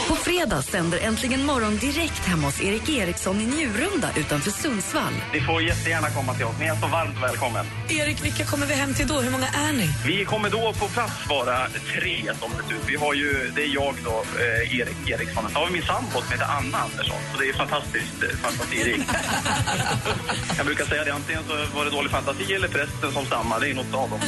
På 0.09 0.15
fredag 0.15 0.61
sänder 0.61 0.99
Äntligen 0.99 1.45
morgon 1.45 1.77
direkt 1.77 2.25
hemma 2.25 2.47
hos 2.47 2.61
Erik 2.61 2.89
Eriksson 2.89 3.41
i 3.41 3.45
Njurunda 3.45 4.09
utanför 4.17 4.51
Sundsvall. 4.51 5.13
Ni 5.33 5.41
får 5.41 5.61
jättegärna 5.63 6.09
komma 6.09 6.33
till 6.33 6.45
oss. 6.45 6.55
Ni 6.59 6.65
är 6.65 6.75
så 6.75 6.87
varmt 6.87 7.23
välkommen. 7.23 7.65
Erik, 7.89 8.25
vilka 8.25 8.45
kommer 8.45 8.65
vi 8.65 8.73
hem 8.73 8.93
till 8.93 9.07
då? 9.07 9.19
Hur 9.19 9.31
många 9.31 9.47
är 9.47 9.73
ni? 9.73 9.89
Vi 10.05 10.25
kommer 10.25 10.49
då 10.49 10.73
på 10.79 10.87
plats 10.87 11.29
vara 11.29 11.57
tre 11.67 12.31
som 12.39 12.51
det 12.57 12.63
ser 12.67 12.73
ut. 12.75 12.81
Vi 12.87 12.95
har 12.95 13.13
ju, 13.13 13.51
det 13.55 13.63
är 13.63 13.73
jag 13.73 13.95
då, 14.03 14.23
eh, 14.39 14.79
Erik 14.79 15.09
Eriksson. 15.09 15.43
Sen 15.47 15.55
har 15.55 15.65
vi 15.65 15.73
min 15.73 15.83
sambo 15.83 16.21
som 16.21 16.31
heter 16.31 16.45
Anna 16.45 16.77
Andersson. 16.77 17.17
Så 17.33 17.41
det 17.41 17.49
är 17.49 17.53
fantastiskt 17.53 18.23
eh, 18.23 18.29
fantasirikt. 18.29 19.09
Jag 20.57 20.65
brukar 20.65 20.85
säga 20.85 21.03
det, 21.03 21.13
antingen 21.13 21.41
så 21.47 21.77
var 21.77 21.85
det 21.85 21.91
dålig 21.91 22.11
fantasi 22.11 22.53
eller 22.53 22.67
prästen 22.67 23.11
som 23.11 23.25
stammar. 23.25 23.59
Det 23.59 23.69
är 23.69 23.73
något 23.73 23.93
av 23.93 24.09
dem. 24.09 24.19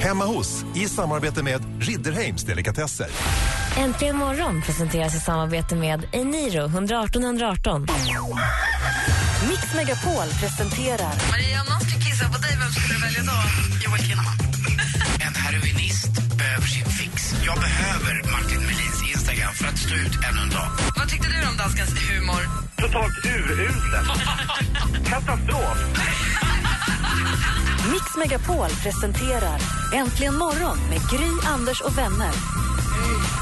Hemma 0.00 0.24
hos 0.24 0.64
i 0.74 0.88
samarbete 0.88 1.42
med 1.42 1.62
Ridderheims 1.80 2.42
Delikatesser. 2.42 3.08
Äntligen 3.76 4.16
morgon 4.16 4.62
presenteras 5.02 5.14
i 5.14 5.24
samarbete 5.24 5.74
med 5.74 6.04
Eniro 6.12 6.64
118 6.64 7.22
118. 7.22 7.86
Mix 9.48 9.74
Megapol 9.74 10.28
presenterar 10.40 11.14
Maria, 11.30 11.60
om 11.60 11.66
någon 11.72 11.80
skulle 11.80 12.04
kissa 12.04 12.24
på 12.32 12.38
dig, 12.38 12.56
vem 12.60 12.70
skulle 12.72 12.94
du 12.94 13.00
välja 13.06 13.22
då? 13.32 13.38
Joel 13.84 14.02
Kinnaman. 14.06 14.36
En 15.26 15.34
heroinist 15.34 16.12
behöver 16.38 16.66
sin 16.66 16.86
fix. 16.98 17.34
Jag 17.46 17.56
behöver 17.66 18.14
Martin 18.34 18.60
Melins 18.68 19.00
Instagram 19.12 19.54
för 19.54 19.66
att 19.70 19.78
stå 19.78 19.94
ut 19.94 20.14
ännu 20.28 20.40
en 20.46 20.50
dag. 20.58 20.70
Vad 20.96 21.08
tyckte 21.08 21.28
du 21.34 21.48
om 21.50 21.56
danskens 21.56 21.92
humor? 22.08 22.42
Totalt 22.82 23.16
uruselt. 23.34 24.08
Katastrof. 25.10 25.78
Mix 27.92 28.06
Megapol 28.18 28.70
presenterar 28.82 29.58
Äntligen 29.94 30.36
morgon 30.38 30.78
med 30.90 31.00
Gry, 31.10 31.30
Anders 31.54 31.80
och 31.80 31.98
vänner. 31.98 32.32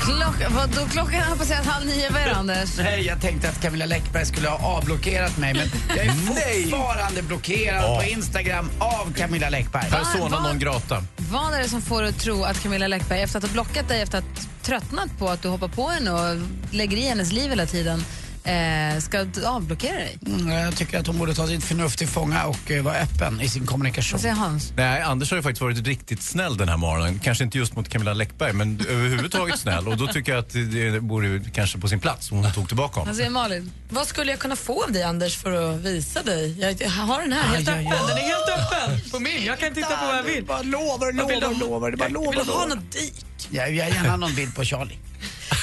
Klock, 0.01 0.51
vad, 0.55 0.69
då, 0.71 0.87
klockan 0.87 1.21
har 1.23 1.37
passerat 1.37 1.67
halv 1.67 1.87
nio. 1.87 2.11
Vad 2.11 2.23
är 2.23 2.27
det, 2.27 2.35
Anders? 2.37 2.77
Nej, 2.79 3.07
jag 3.07 3.21
tänkte 3.21 3.49
att 3.49 3.63
Camilla 3.63 3.87
Läckberg 3.87 4.27
skulle 4.27 4.49
ha 4.49 4.77
avblockerat 4.77 5.37
mig 5.39 5.55
men 5.55 5.69
jag 5.97 6.07
är 6.07 6.11
fortfarande 6.71 7.23
blockerad 7.23 7.83
Ja. 7.85 8.01
på 8.03 8.09
Instagram 8.11 8.71
av 8.79 9.13
Camilla 9.17 9.49
Läckberg. 9.51 9.91
Persona 9.91 10.41
non 10.41 10.59
grata. 10.59 11.03
Vad 11.17 11.55
är 11.55 11.59
det 11.59 11.69
som 11.69 11.83
får 11.83 12.03
dig 12.03 12.11
att 12.11 12.19
tro 12.21 12.45
att 12.45 12.63
Camilla 12.63 12.87
Läckberg, 12.89 13.23
efter 13.23 13.39
att 13.39 13.45
ha 13.45 13.53
blockat 13.53 13.89
dig, 13.89 14.03
efter 14.03 14.19
att 14.19 14.25
ha 14.25 14.45
tröttnat 14.63 15.19
på 15.19 15.29
att 15.29 15.43
du 15.43 15.49
hoppar 15.49 15.69
på 15.69 15.89
henne 15.89 16.11
och 16.11 16.37
lägger 16.71 16.97
i 16.97 17.09
hennes 17.09 17.33
liv 17.33 17.51
hela 17.51 17.67
tiden, 17.67 18.05
eh, 18.45 19.01
ska 19.01 19.27
avblockera 19.47 19.95
dig? 19.97 20.19
Mm, 20.27 20.49
jag 20.49 20.77
tycker 20.77 20.99
att 20.99 21.07
hon 21.07 21.19
borde 21.19 21.35
ta 21.35 21.47
sitt 21.47 21.65
förnuft 21.65 21.99
till 21.99 22.09
fånga 22.09 22.45
och 22.47 22.71
eh, 22.71 22.83
vara 22.83 22.95
öppen 22.97 23.41
i 23.41 23.49
sin 23.49 23.67
kommunikation. 23.67 24.13
Vad 24.17 24.21
säger 24.21 24.35
Hans? 24.35 24.73
Nej, 24.77 25.03
Anders 25.03 25.31
har 25.31 25.37
ju 25.37 25.43
faktiskt 25.43 25.63
varit 25.63 25.87
riktigt 25.87 26.23
snäll 26.23 26.57
den 26.57 26.69
här 26.69 26.77
morgonen. 26.77 27.21
Kanske 27.25 27.45
inte 27.45 27.59
just 27.59 27.77
mot 27.77 27.89
Camilla 27.89 28.13
Läckberg, 28.15 28.53
men 28.53 28.81
överhuvudtaget 28.89 29.59
snäll. 29.61 29.89
Och 29.89 29.97
då 29.97 30.07
tycker 30.07 30.33
jag 30.33 30.39
att 30.39 30.51
det 30.53 30.99
vore 30.99 31.41
kanske 31.55 31.79
på 31.79 31.89
sin 31.89 32.01
plats 32.01 32.33
om 32.33 32.39
hon 32.39 32.53
tog 32.53 32.69
tillbaka 32.69 32.95
honom. 32.95 33.07
Vad 33.07 33.17
säger 33.17 33.31
Malin? 33.31 33.71
Vad 33.89 34.07
skulle 34.07 34.31
jag 34.31 34.41
kunna 34.41 34.57
få 34.57 34.85
av 34.85 34.93
dig 34.93 35.03
Anders 35.03 35.37
för 35.37 35.53
att 35.75 35.81
visa 35.81 36.23
dig? 36.23 36.61
Jag, 36.61 36.83
jag 36.83 36.91
har 36.91 37.21
den 37.23 37.33
här 37.33 37.43
helt 37.57 37.69
Aj, 37.69 37.75
aj, 37.75 37.87
öppen. 37.87 37.99
aj. 37.99 38.09
Den 38.09 38.19
är 38.19 38.23
helt 38.23 38.49
öppen 38.49 39.11
på 39.11 39.21
min. 39.21 39.45
Jag 39.45 39.59
kan 39.59 39.75
titta 39.75 39.97
på 39.97 40.07
vad 40.07 40.17
jag 40.19 40.23
vill. 40.23 40.45
Bara 40.45 40.63
lovar, 40.63 41.13
lovar, 41.13 41.61
lovar. 41.61 41.91
Bara 41.97 42.09
lovar, 42.09 42.33
Vill 42.37 42.47
du 42.47 42.53
ha 42.53 42.67
något 42.67 42.93
dit? 42.93 43.25
Jag 43.51 43.67
vill 43.67 43.77
gärna 43.77 44.17
någon 44.17 44.35
bild 44.35 44.55
på 44.55 44.65
Charlie. 44.65 44.99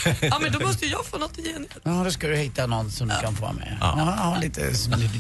Ja, 0.21 0.39
men 0.39 0.51
då 0.51 0.59
måste 0.59 0.85
ju 0.85 0.91
jag 0.91 1.05
få 1.05 1.17
något 1.17 1.37
igen. 1.37 1.67
Ja, 1.83 2.03
då 2.03 2.11
ska 2.11 2.27
du 2.27 2.35
hitta 2.35 2.67
någon 2.67 2.91
som 2.91 3.07
du 3.07 3.15
kan 3.21 3.35
få 3.35 3.41
vara 3.41 3.53
med. 3.53 3.77
Ja, 3.81 4.15
ja 4.17 4.37
lite... 4.41 4.73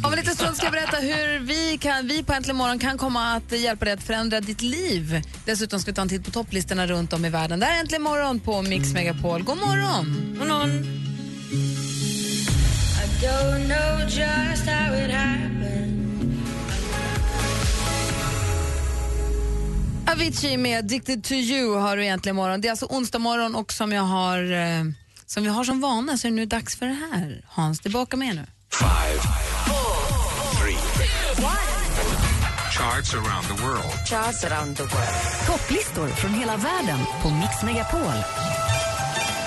Om 0.03 0.13
en 0.13 0.19
liten 0.19 0.35
stund 0.35 0.55
ska 0.55 0.65
jag 0.65 0.73
berätta 0.73 0.97
hur 0.97 1.39
vi, 1.39 1.77
kan, 1.81 2.07
vi 2.07 2.23
på 2.23 2.33
Äntligen 2.33 2.55
morgon 2.55 2.79
kan 2.79 2.97
komma 2.97 3.33
att 3.33 3.51
hjälpa 3.59 3.85
dig 3.85 3.93
att 3.93 4.03
förändra 4.03 4.41
ditt 4.41 4.61
liv. 4.61 5.21
Dessutom 5.45 5.79
ska 5.79 5.91
vi 5.91 5.95
ta 5.95 6.01
en 6.01 6.09
titt 6.09 6.25
på 6.25 6.31
topplistorna 6.31 6.87
runt 6.87 7.13
om 7.13 7.25
i 7.25 7.29
världen. 7.29 7.59
Det 7.59 7.65
här 7.65 7.75
är 7.75 7.79
Äntligen 7.79 8.01
morgon 8.01 8.39
på 8.39 8.61
Mix 8.61 8.93
Megapol. 8.93 9.43
God 9.43 9.57
morgon! 9.57 10.35
God 10.39 10.47
morgon. 10.47 10.69
I 13.03 13.25
don't 13.25 13.67
know 13.67 14.09
just 14.09 14.65
how 14.69 14.93
it 14.93 15.11
happened. 15.11 15.96
Avicii 20.11 20.57
med 20.57 20.79
Addicted 20.79 21.23
to 21.23 21.33
you 21.33 21.75
har 21.79 21.97
du 21.97 22.03
egentligen 22.03 22.35
imorgon. 22.35 22.61
Det 22.61 22.67
är 22.67 22.69
alltså 22.69 22.85
onsdag 22.85 23.19
morgon 23.19 23.55
och 23.55 23.73
som 23.73 23.91
jag 23.91 24.03
har 24.03 24.51
eh, 24.51 24.83
som 25.25 25.43
vi 25.43 25.49
har 25.49 25.63
som 25.63 25.81
vana 25.81 26.17
så 26.17 26.27
är 26.27 26.31
det 26.31 26.35
nu 26.35 26.45
dags 26.45 26.75
för 26.75 26.85
det 26.85 26.97
här. 27.11 27.41
Hans, 27.47 27.79
tillbaka 27.79 28.17
med 28.17 28.35
nu. 28.35 28.45
Five, 28.71 29.21
three, 30.59 30.77
charts 32.77 33.13
around 33.13 33.47
the 33.47 33.63
world. 33.63 34.07
Charts 34.09 34.43
around 34.43 34.77
the 34.77 34.83
world. 34.83 35.47
Topplistor 35.47 36.07
från 36.07 36.33
hela 36.33 36.57
världen 36.57 36.99
på 37.21 37.29
Mix 37.29 37.63
Megapol. 37.63 38.46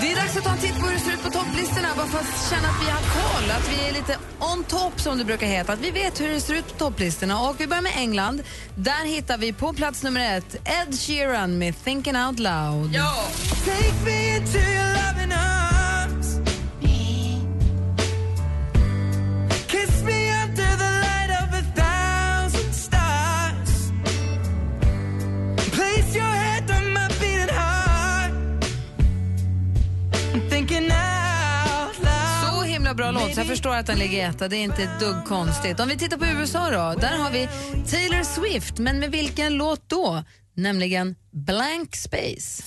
Det 0.00 0.12
är 0.12 0.16
dags 0.16 0.37
att 0.37 0.45
ta 0.45 0.50
en 0.50 0.59
titt 0.59 0.80
på 0.80 0.87
hur 0.87 0.95
det 0.95 1.00
ser 1.00 1.12
ut 1.12 1.23
på 1.23 1.30
topplistorna 1.30 1.88
bara 1.97 2.07
för 2.07 2.19
att 2.19 2.50
känna 2.50 2.69
att 2.69 2.83
vi 2.83 2.90
har 2.90 3.00
koll, 3.00 3.50
att 3.50 3.69
vi 3.73 3.88
är 3.88 3.92
lite 3.92 4.19
on 4.38 4.64
top 4.64 5.00
som 5.00 5.19
det 5.19 5.25
brukar 5.25 5.47
heta, 5.47 5.73
att 5.73 5.80
vi 5.80 5.90
vet 5.90 6.21
hur 6.21 6.28
det 6.28 6.40
ser 6.40 6.54
ut 6.54 6.73
på 6.73 6.78
topplistorna. 6.78 7.40
Och 7.40 7.61
vi 7.61 7.66
börjar 7.66 7.83
med 7.83 7.92
England. 7.97 8.42
Där 8.75 9.04
hittar 9.04 9.38
vi 9.38 9.52
på 9.52 9.73
plats 9.73 10.02
nummer 10.02 10.37
ett 10.38 10.54
Ed 10.54 11.00
Sheeran 11.00 11.59
med 11.59 11.85
Thinking 11.85 12.16
Out 12.16 12.38
Loud. 12.38 12.95
Ja! 12.95 13.25
Jag 33.41 33.47
förstår 33.47 33.77
att 33.77 33.87
den 33.87 33.99
ligger 33.99 34.31
etta. 34.31 34.49
Det 34.49 34.57
är 34.57 34.65
inte 34.65 34.83
ett 34.83 35.01
dugg 35.01 35.25
konstigt. 35.25 35.81
Om 35.81 35.89
vi 35.89 35.97
tittar 35.99 36.17
på 36.17 36.27
USA 36.27 36.71
då, 36.71 37.01
där 37.01 37.19
har 37.19 37.31
vi 37.31 37.49
Taylor 37.91 38.23
Swift, 38.23 38.79
men 38.79 38.99
med 38.99 39.11
vilken 39.11 39.55
låt 39.55 39.89
då? 39.89 40.25
Nämligen 40.55 41.17
Blank 41.31 41.97
Space. 41.97 42.63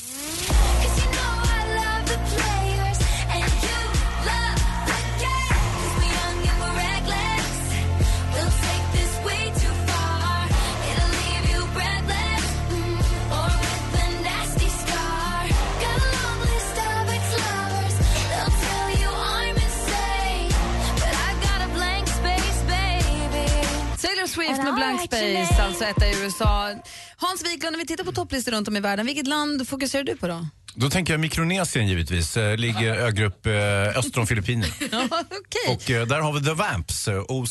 Blank 24.97 25.11
Space, 25.47 25.63
alltså 25.63 25.83
etta 25.83 26.07
i 26.07 26.23
USA. 26.23 26.69
Hans 27.17 27.45
Wiklund, 27.45 27.75
om 27.75 27.79
vi 27.79 27.85
tittar 27.87 28.03
på 28.03 28.11
topplistor 28.11 28.51
runt 28.51 28.67
om 28.67 28.77
i 28.77 28.79
världen, 28.79 29.05
vilket 29.05 29.27
land 29.27 29.67
fokuserar 29.67 30.03
du 30.03 30.15
på 30.17 30.27
då? 30.27 30.47
Då 30.75 30.89
tänker 30.89 31.13
jag 31.13 31.19
Mikronesien 31.19 31.87
givetvis. 31.87 32.37
Eh, 32.37 32.57
Ligger 32.57 32.95
ögrupp 32.95 33.45
eh, 33.45 33.53
öster 33.97 34.19
om 34.19 34.27
Filippinerna. 34.27 34.73
Ja, 34.91 35.07
okej. 35.21 35.75
Och 35.75 35.91
eh, 35.91 36.07
där 36.07 36.19
har 36.19 36.33
vi 36.33 36.43
The 36.45 36.53
Vamps, 36.53 37.07
eh, 37.07 37.23
O 37.27 37.45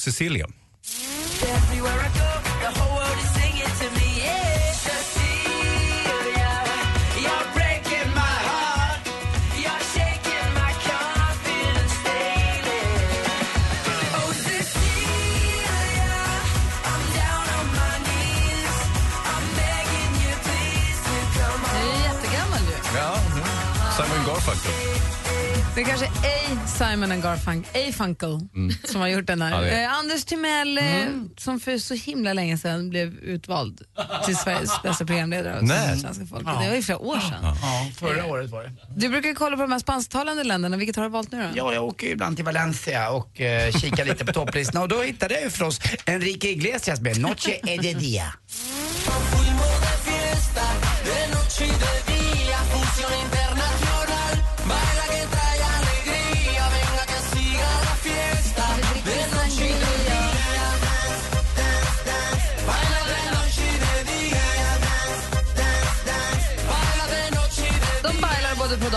Garfunkel. 24.47 24.73
Det 25.75 25.81
är 25.81 25.85
kanske 25.85 26.07
ej 26.07 26.59
Simon 26.67 27.13
and 27.13 27.23
Garfunkel, 27.23 27.71
ej 27.75 27.93
Funkel, 27.93 28.41
som 28.85 29.01
har 29.01 29.09
gjort 29.09 29.27
den 29.27 29.43
här. 29.43 29.83
Eh, 29.83 29.99
Anders 29.99 30.25
Timell, 30.25 30.79
eh, 30.79 30.85
som 31.39 31.61
för 31.61 31.79
så 31.79 31.95
himla 31.95 32.33
länge 32.33 32.59
sedan 32.59 32.91
blev 32.91 33.19
utvald 33.19 33.81
till 34.25 34.37
Sveriges 34.37 34.83
bästa 34.83 35.05
programledare 35.07 35.59
av 35.59 35.67
svenska 35.67 36.27
folket. 36.27 36.49
Ja. 36.55 36.63
Det 36.63 36.69
var 36.69 36.77
ju 36.77 36.83
flera 36.83 36.99
år 36.99 37.21
sedan. 37.21 37.39
Ja, 37.43 37.91
förra 37.99 38.27
året 38.27 38.51
var 38.51 38.63
det. 38.63 38.71
Du 38.97 39.09
brukar 39.09 39.35
kolla 39.35 39.57
på 39.57 39.63
de 39.63 39.73
här 39.73 39.79
spansktalande 39.79 40.45
länderna. 40.45 40.77
Vilket 40.77 40.97
har 40.97 41.03
du 41.03 41.09
valt 41.09 41.33
nu 41.33 41.43
då? 41.43 41.49
Ja, 41.55 41.75
jag 41.75 41.85
åker 41.85 42.07
ju 42.07 42.13
ibland 42.13 42.37
till 42.37 42.45
Valencia 42.45 43.11
och 43.11 43.41
eh, 43.41 43.73
kikar 43.73 44.05
lite 44.05 44.25
på 44.25 44.33
topplistorna 44.33 44.83
och 44.83 44.89
då 44.89 45.03
hittade 45.03 45.35
jag 45.35 45.43
ju 45.43 45.51
förstås 45.51 45.81
Enrique 46.07 46.49
Iglesias 46.51 47.01
med 47.01 47.21
Noche 47.21 47.61
e 47.67 47.79
de 47.83 47.95
dia. 47.95 48.33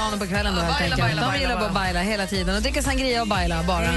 Dagen 0.05 0.13
och 0.13 0.19
på 0.19 0.27
kvällen 0.27 0.55
då 0.55 0.61
helt 0.61 0.79
baila, 0.79 0.95
enkelt. 0.95 1.01
baila, 1.01 1.21
De 1.21 1.27
baila 1.27 1.41
gillar 1.41 1.55
bara 1.55 1.67
att 1.67 1.73
baila 1.73 1.99
hela 2.01 2.27
tiden 2.27 2.55
och 2.55 2.61
dricka 2.61 2.81
sangria 2.81 3.21
och 3.21 3.27
baila 3.27 3.63
bara. 3.63 3.91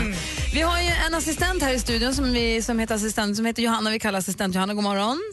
Vi 0.54 0.60
har 0.60 0.80
ju 0.80 0.88
en 1.06 1.14
assistent 1.14 1.62
här 1.62 1.72
i 1.74 1.78
studion 1.78 2.14
som, 2.14 2.32
vi, 2.32 2.62
som 2.62 2.78
heter 2.78 2.94
assistent 2.94 3.36
som 3.36 3.46
heter 3.46 3.62
Johanna. 3.62 3.90
Vi 3.90 3.98
kallar 3.98 4.18
assistent 4.18 4.54
Johanna. 4.54 4.74
God 4.74 4.84
morgon. 4.84 5.22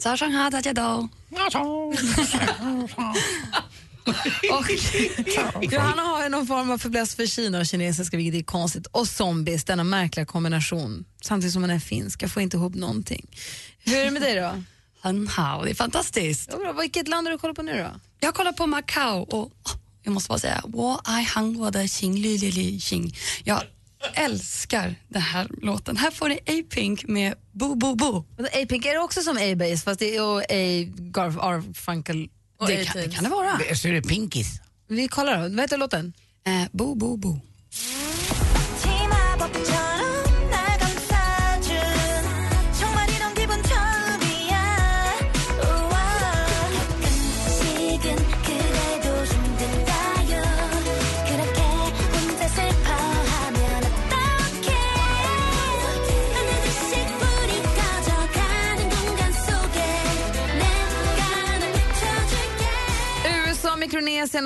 Och 4.52 4.70
Johanna 5.72 6.02
har 6.02 6.22
ju 6.22 6.28
någon 6.28 6.46
form 6.46 6.70
av 6.70 6.78
fäbless 6.78 7.14
för 7.14 7.26
Kina 7.26 7.58
och 7.58 7.66
kinesiska, 7.66 8.16
vilket 8.16 8.40
är 8.40 8.44
konstigt. 8.44 8.86
Och 8.86 9.08
zombies, 9.08 9.64
denna 9.64 9.84
märkliga 9.84 10.26
kombination. 10.26 11.04
Samtidigt 11.22 11.52
som 11.52 11.62
hon 11.62 11.70
är 11.70 11.78
finsk. 11.78 12.22
Jag 12.22 12.30
får 12.30 12.42
inte 12.42 12.56
ihop 12.56 12.74
någonting. 12.74 13.26
Hur 13.84 13.96
är 13.96 14.04
det 14.04 14.10
med 14.10 14.22
dig 14.22 14.34
då? 14.34 14.62
Hanhao, 15.00 15.64
det 15.64 15.70
är 15.70 15.74
fantastiskt. 15.74 16.48
Ja, 16.52 16.58
bra. 16.58 16.72
Vilket 16.72 17.08
land 17.08 17.26
har 17.26 17.32
du 17.32 17.38
kollat 17.38 17.56
på 17.56 17.62
nu 17.62 17.78
då? 17.78 18.00
Jag 18.20 18.34
kollar 18.34 18.52
på 18.52 18.66
Macau 18.66 19.20
och 19.20 19.52
jag 20.06 20.12
måste 20.12 20.28
bara 20.28 20.38
säga, 20.38 20.62
wo 20.64 20.98
ai 21.04 21.22
hang 21.22 21.54
wo 21.58 21.70
de 21.70 21.88
xing 21.88 22.14
li 22.18 22.38
li 22.38 22.50
li 22.52 22.78
xing. 22.80 23.14
Jag 23.44 23.62
älskar 24.14 24.94
den 25.08 25.22
här 25.22 25.48
låten. 25.62 25.96
Här 25.96 26.10
får 26.10 26.28
ni 26.28 26.34
A-Pink 26.46 27.04
med 27.08 27.34
Bo 27.52 27.74
Bo 27.74 27.94
Bo. 27.94 28.24
A-Pink, 28.38 28.86
är 28.86 28.92
det 28.94 28.98
också 29.00 29.20
som 29.22 29.36
A-Base 29.36 29.76
fast 29.84 29.98
det 29.98 30.16
är 30.16 30.22
och 30.22 30.40
A 30.42 30.84
Garfunkel? 30.96 32.28
Och 32.58 32.66
Det 32.66 32.84
kan- 32.84 33.02
det 33.02 33.14
kan 33.14 33.24
det 33.24 33.30
vara. 33.30 33.56
Det- 33.68 33.76
Så 33.76 33.88
är 33.88 33.92
det 33.92 34.02
Pinkis. 34.02 34.60
Vi 34.88 35.08
kollar 35.08 35.36
då. 35.36 35.48
Vad 35.54 35.60
heter 35.60 35.78
låten? 35.78 36.12
Eh, 36.46 36.62
bo 36.72 36.94
Bo 36.94 37.16
Bo. 37.16 37.40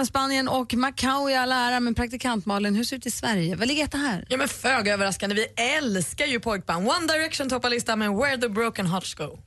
Valencia 0.00 0.02
och 0.02 0.06
Spanien 0.06 0.48
och 0.48 0.74
Macau 0.74 1.30
i 1.30 1.34
all 1.34 1.52
ära, 1.52 1.80
men 1.80 1.94
praktikant 1.94 2.46
Malin, 2.46 2.74
hur 2.74 2.84
ser 2.84 2.96
det 2.96 2.98
ut 2.98 3.06
i 3.06 3.10
Sverige? 3.10 3.56
Vad 3.56 3.68
ligger 3.68 3.88
det 3.90 3.98
här? 3.98 4.24
Ja 4.28 4.36
men 4.36 4.48
föga 4.48 4.94
överraskande, 4.94 5.34
vi 5.34 5.46
älskar 5.62 6.26
ju 6.26 6.40
pojkband. 6.40 6.88
One 6.88 7.12
Direction 7.12 7.48
toppar 7.48 7.70
listan 7.70 7.98
med 7.98 8.10
Where 8.10 8.36
the 8.36 8.48
Broken 8.48 8.86
Hearts 8.86 9.14
Go. 9.14 9.38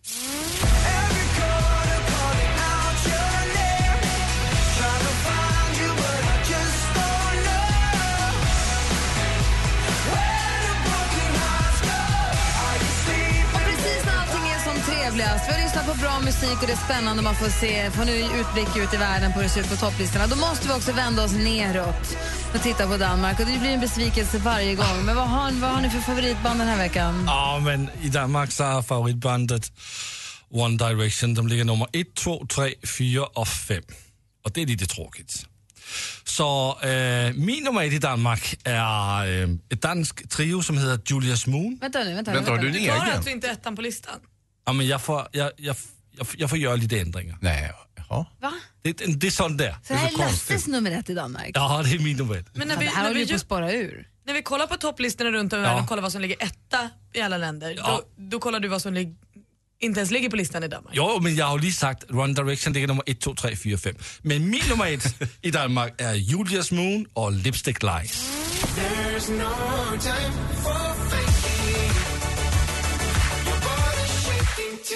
Trevligast, 15.13 15.49
vi 15.49 15.53
har 15.53 15.61
lyssnat 15.61 15.85
på 15.85 15.93
bra 15.93 16.19
musik 16.19 16.61
och 16.61 16.67
det 16.67 16.73
är 16.73 16.85
spännande 16.85 17.23
man 17.23 17.35
får 17.35 17.49
se, 17.49 17.91
får 17.91 18.05
nu 18.05 18.15
utblick 18.39 18.77
ut 18.83 18.93
i 18.93 18.97
världen 18.97 19.33
på 19.33 19.39
hur 19.39 19.43
det 19.43 19.49
ser 19.49 19.61
ut 19.61 19.69
på 19.69 19.75
topplistorna. 19.75 20.27
Då 20.27 20.35
måste 20.35 20.67
vi 20.67 20.73
också 20.73 20.91
vända 20.91 21.23
oss 21.23 21.33
neråt 21.33 22.17
och 22.53 22.61
titta 22.61 22.87
på 22.87 22.97
Danmark. 22.97 23.39
Och 23.39 23.45
det 23.45 23.59
blir 23.59 23.69
en 23.69 23.79
besvikelse 23.79 24.37
varje 24.37 24.75
gång. 24.75 25.05
Men 25.05 25.15
vad 25.15 25.29
har, 25.29 25.51
vad 25.51 25.69
har 25.69 25.81
ni 25.81 25.89
för 25.89 25.99
favoritband 25.99 26.59
den 26.59 26.67
här 26.67 26.77
veckan? 26.77 27.23
Ja, 27.27 27.61
men 27.65 27.89
i 28.01 28.09
Danmark 28.09 28.51
så 28.51 28.63
är 28.63 28.81
favoritbandet 28.81 29.71
One 30.49 30.77
Direction. 30.77 31.33
De 31.33 31.47
ligger 31.47 31.63
nummer 31.63 31.87
1, 31.93 32.15
2, 32.15 32.45
3, 32.55 32.73
4 32.97 33.23
och 33.23 33.47
5. 33.47 33.83
Och 34.45 34.51
det 34.51 34.61
är 34.61 34.65
lite 34.65 34.85
tråkigt. 34.85 35.45
Så 36.23 36.79
äh, 36.81 37.33
min 37.33 37.63
nummer 37.63 37.83
ett 37.83 37.93
i 37.93 37.99
Danmark 37.99 38.59
är 38.63 39.43
äh, 39.43 39.49
ett 39.69 39.81
dansk 39.81 40.29
trio 40.29 40.61
som 40.61 40.77
heter 40.77 41.01
Julius 41.05 41.47
Moon. 41.47 41.77
Vänta 41.81 42.03
nu, 42.03 42.13
vänta 42.13 42.31
nu. 42.31 42.37
Vänta, 42.37 42.51
har 42.51 42.57
du 42.57 42.73
klarar 42.73 43.11
alltså 43.11 43.29
inte 43.29 43.47
ettan 43.47 43.75
på 43.75 43.81
listan? 43.81 44.19
Ja, 44.65 44.73
men 44.73 44.87
jag 44.87 45.01
får, 45.01 45.27
jag, 45.31 45.51
jag, 45.57 45.75
jag, 46.17 46.27
jag 46.37 46.49
får 46.49 46.57
göra 46.59 46.75
lite 46.75 46.99
ändringar. 46.99 47.37
Nej, 47.41 47.71
jaha. 47.95 48.25
Va? 48.41 48.53
Det, 48.81 48.93
det 48.93 49.27
är 49.27 49.31
sånt 49.31 49.57
där. 49.57 49.75
Så 49.83 49.93
det 49.93 49.99
här 49.99 50.13
är 50.13 50.17
Lasses 50.17 50.67
nummer 50.67 50.91
ett 50.91 51.09
i 51.09 51.13
Danmark? 51.13 51.51
Ja, 51.53 51.81
det 51.85 51.91
är 51.95 51.99
min 51.99 52.17
nummer 52.17 52.35
ett. 52.37 52.45
Men 52.53 52.67
när 52.67 52.77
vi, 52.77 52.85
det 52.85 52.91
här 52.91 52.97
när 52.97 53.03
håller 53.03 53.13
vi 53.15 53.19
ju 53.21 53.27
på 53.27 53.35
att 53.35 53.41
spåra 53.41 53.71
ur. 53.71 54.07
När 54.25 54.33
vi 54.33 54.41
kollar 54.41 54.67
på 54.67 54.75
topplistorna 54.75 55.31
runt 55.31 55.53
om 55.53 55.59
i 55.59 55.61
Ja. 55.61 55.67
världen 55.67 55.83
och 55.83 55.89
kollar 55.89 56.01
vad 56.01 56.11
som 56.11 56.21
ligger 56.21 56.37
etta 56.43 56.89
i 57.13 57.21
alla 57.21 57.37
länder, 57.37 57.73
Ja. 57.77 58.01
då, 58.17 58.23
då 58.23 58.39
kollar 58.39 58.59
du 58.59 58.67
vad 58.67 58.81
som 58.81 58.93
lig- 58.93 59.15
inte 59.79 59.99
ens 59.99 60.11
ligger 60.11 60.29
på 60.29 60.35
listan 60.35 60.63
i 60.63 60.67
Danmark. 60.67 60.93
Jo, 60.95 61.19
men 61.21 61.35
jag 61.35 61.45
har 61.45 61.59
ju 61.59 61.71
sagt, 61.71 62.11
One 62.11 62.33
Direction 62.33 62.73
ligger 62.73 62.87
nummer 62.87 63.03
1, 63.05 63.19
2, 63.21 63.35
3, 63.35 63.55
4, 63.55 63.77
5. 63.77 63.95
Men 64.21 64.49
min 64.49 64.61
nummer 64.69 64.93
ett 64.93 65.21
i 65.41 65.51
Danmark 65.51 66.01
är 66.01 66.13
Julius 66.13 66.71
Moon 66.71 67.05
och 67.13 67.31
Lipstick 67.31 67.83
Lies. 67.83 68.29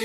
Ja, 0.00 0.04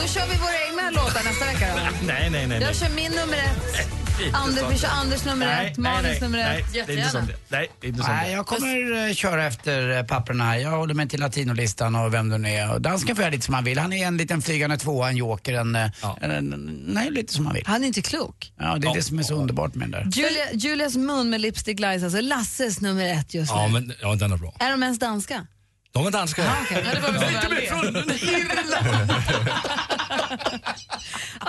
då 0.00 0.08
kör 0.08 0.26
vi 0.26 0.36
våra 0.38 0.66
egna 0.68 0.90
låtar 0.90 1.24
nästa 1.24 1.44
vecka 1.44 1.66
då. 1.76 2.06
Nej, 2.06 2.30
nej, 2.30 2.46
nej. 2.46 2.62
Jag 2.62 2.76
kör 2.76 2.88
min 2.88 3.12
nummer 3.12 3.36
ett. 3.36 3.99
Anders. 4.32 4.84
Anders 4.84 5.24
nummer 5.24 5.46
Nej, 5.46 5.66
ett, 5.70 5.76
nej, 5.78 5.92
Malins 5.92 6.20
nej, 6.20 6.20
nummer 6.20 6.38
nej, 6.38 6.60
ett. 6.60 6.72
det 6.72 6.92
är 6.92 6.96
inte 6.96 7.10
sånt 7.10 7.26
där. 7.26 7.36
Nej, 7.48 7.70
det 7.80 7.86
är 7.86 7.88
inte 7.88 8.02
sånt 8.02 8.12
Nej, 8.16 8.28
där. 8.28 8.36
jag 8.36 8.46
kommer 8.46 9.08
eh, 9.08 9.14
köra 9.14 9.46
efter 9.46 9.96
eh, 9.96 10.02
papperna 10.02 10.44
här. 10.44 10.58
Jag 10.58 10.70
håller 10.70 10.94
mig 10.94 11.08
till 11.08 11.20
latinolistan 11.20 11.94
och 11.96 12.14
vem 12.14 12.28
du 12.28 12.38
nu 12.38 12.48
är. 12.48 12.78
Dansken 12.78 13.16
får 13.16 13.22
göra 13.22 13.32
lite 13.32 13.44
som 13.44 13.54
han 13.54 13.64
vill. 13.64 13.78
Han 13.78 13.92
är 13.92 14.06
en 14.06 14.16
liten 14.16 14.42
flygande 14.42 14.76
tvåa, 14.76 15.08
en 15.08 15.16
joker, 15.16 15.54
en, 15.54 15.76
eh, 15.76 15.90
en, 16.20 16.30
en, 16.30 16.84
nej, 16.86 17.10
lite 17.10 17.32
som 17.32 17.46
han 17.46 17.54
vill. 17.54 17.64
Han 17.66 17.82
är 17.82 17.86
inte 17.86 18.02
klok. 18.02 18.52
Ja, 18.58 18.76
det 18.76 18.88
är 18.88 18.94
det 18.94 19.02
som 19.02 19.18
är 19.18 19.22
så 19.22 19.34
underbart 19.34 19.74
med 19.74 19.90
den 19.90 20.10
där. 20.10 20.20
Julia, 20.22 20.52
Julias 20.52 20.96
mun 20.96 21.30
med 21.30 21.40
lipstick 21.40 21.80
lies, 21.80 22.02
alltså 22.02 22.20
Lasses 22.20 22.80
nummer 22.80 23.12
ett 23.12 23.34
just 23.34 23.52
nu. 23.54 23.58
Ja, 23.58 23.68
men 23.68 23.92
ja, 24.00 24.14
den 24.14 24.32
är 24.32 24.36
bra. 24.36 24.54
Är 24.60 24.70
de 24.70 24.82
ens 24.82 24.98
danska? 24.98 25.46
De 25.92 26.06
är 26.06 26.10
danska. 26.10 26.44
Ja, 26.44 26.52
okej. 26.62 26.84
Ja, 26.86 26.94
det 26.94 27.00
var 27.00 27.12
väl 27.12 27.20
det. 27.50 27.66
från 27.66 27.94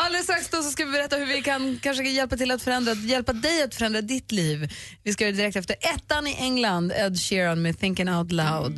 Alldeles 0.06 0.24
strax 0.24 0.50
då 0.50 0.58
så 0.58 0.72
ska 0.72 0.86
vi 0.86 0.92
berätta 0.92 1.16
hur 1.16 1.26
vi 1.26 1.42
kan 1.42 1.80
kanske 1.82 2.04
hjälpa 2.04 2.38
till 2.38 2.52
att 2.52 2.62
förändra, 2.62 2.94
hjälpa 2.94 3.34
dig 3.34 3.64
att 3.64 3.76
förändra 3.76 4.02
ditt 4.02 4.32
liv. 4.32 4.74
Vi 5.04 5.14
ska 5.14 5.24
göra 5.24 5.32
det 5.32 5.38
direkt 5.38 5.56
efter 5.56 5.76
ettan 5.96 6.28
i 6.28 6.36
England, 6.40 6.92
Ed 6.96 7.20
Sheeran 7.20 7.62
med 7.62 7.80
Thinking 7.80 8.10
Out 8.10 8.32
Loud. 8.32 8.78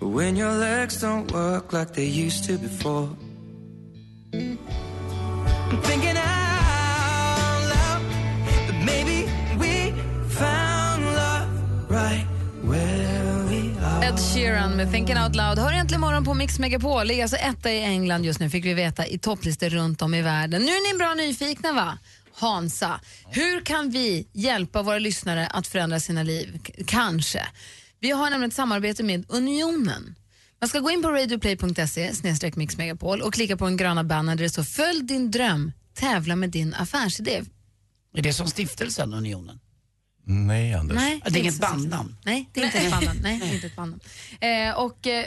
When 0.00 0.36
your 0.36 0.58
legs 0.58 1.02
don't 1.02 1.32
work 1.32 1.72
like 1.72 1.94
they 1.94 2.26
used 2.26 2.46
to 2.46 2.68
before. 2.68 3.08
I'm 5.70 5.82
thinking 5.82 6.16
out 6.16 6.43
Ed 14.04 14.18
Sheeran 14.18 14.76
med 14.76 14.90
Thinking 14.92 15.18
Out 15.18 15.36
Loud. 15.36 15.58
Hör 15.58 15.72
äntligen 15.72 16.00
morgon 16.00 16.24
på 16.24 16.34
Mix 16.34 16.58
Megapol. 16.58 17.06
Ligger 17.06 17.22
alltså 17.22 17.36
etta 17.36 17.72
i 17.72 17.82
England 17.82 18.24
just 18.24 18.40
nu, 18.40 18.50
fick 18.50 18.64
vi 18.64 18.74
veta, 18.74 19.06
i 19.06 19.18
topplistor 19.18 19.68
runt 19.68 20.02
om 20.02 20.14
i 20.14 20.22
världen. 20.22 20.62
Nu 20.62 20.68
är 20.68 20.92
ni 20.92 20.98
bra 20.98 21.14
nyfikna 21.14 21.72
va? 21.72 21.98
Hansa, 22.34 23.00
hur 23.30 23.60
kan 23.60 23.90
vi 23.90 24.28
hjälpa 24.32 24.82
våra 24.82 24.98
lyssnare 24.98 25.46
att 25.46 25.66
förändra 25.66 26.00
sina 26.00 26.22
liv? 26.22 26.60
K- 26.66 26.72
kanske. 26.86 27.46
Vi 28.00 28.10
har 28.10 28.30
nämligen 28.30 28.48
ett 28.48 28.54
samarbete 28.54 29.02
med 29.02 29.24
Unionen. 29.28 30.14
Man 30.60 30.68
ska 30.68 30.78
gå 30.78 30.90
in 30.90 31.02
på 31.02 31.10
radioplay.se 31.10 32.12
mixmegapol 32.54 33.20
och 33.22 33.34
klicka 33.34 33.56
på 33.56 33.64
den 33.64 33.76
gröna 33.76 34.04
bannern 34.04 34.36
där 34.36 34.44
det 34.44 34.50
står 34.50 34.62
Följ 34.62 35.02
din 35.02 35.30
dröm, 35.30 35.72
tävla 35.94 36.36
med 36.36 36.50
din 36.50 36.74
affärsidé. 36.74 37.42
Är 38.16 38.22
det 38.22 38.32
som 38.32 38.46
stiftelsen 38.46 39.14
Unionen? 39.14 39.60
Nej, 40.26 40.74
Anders. 40.74 40.96
Nej, 40.96 41.20
det 41.24 41.38
är 41.38 41.40
inget 41.42 41.60
bandnamn? 41.60 42.16
Nej, 42.24 42.50
det 42.52 42.60
är 42.60 42.64
inte 42.64 42.78
ett 42.78 42.90
bandnamn. 42.90 43.20
Nej, 43.22 43.38
det 43.38 43.46
är 43.46 43.54
inte 43.54 43.66
ett 43.66 43.76
bandnamn. 43.76 44.00
Eh, 44.40 44.74
och, 44.78 45.06
eh, 45.06 45.24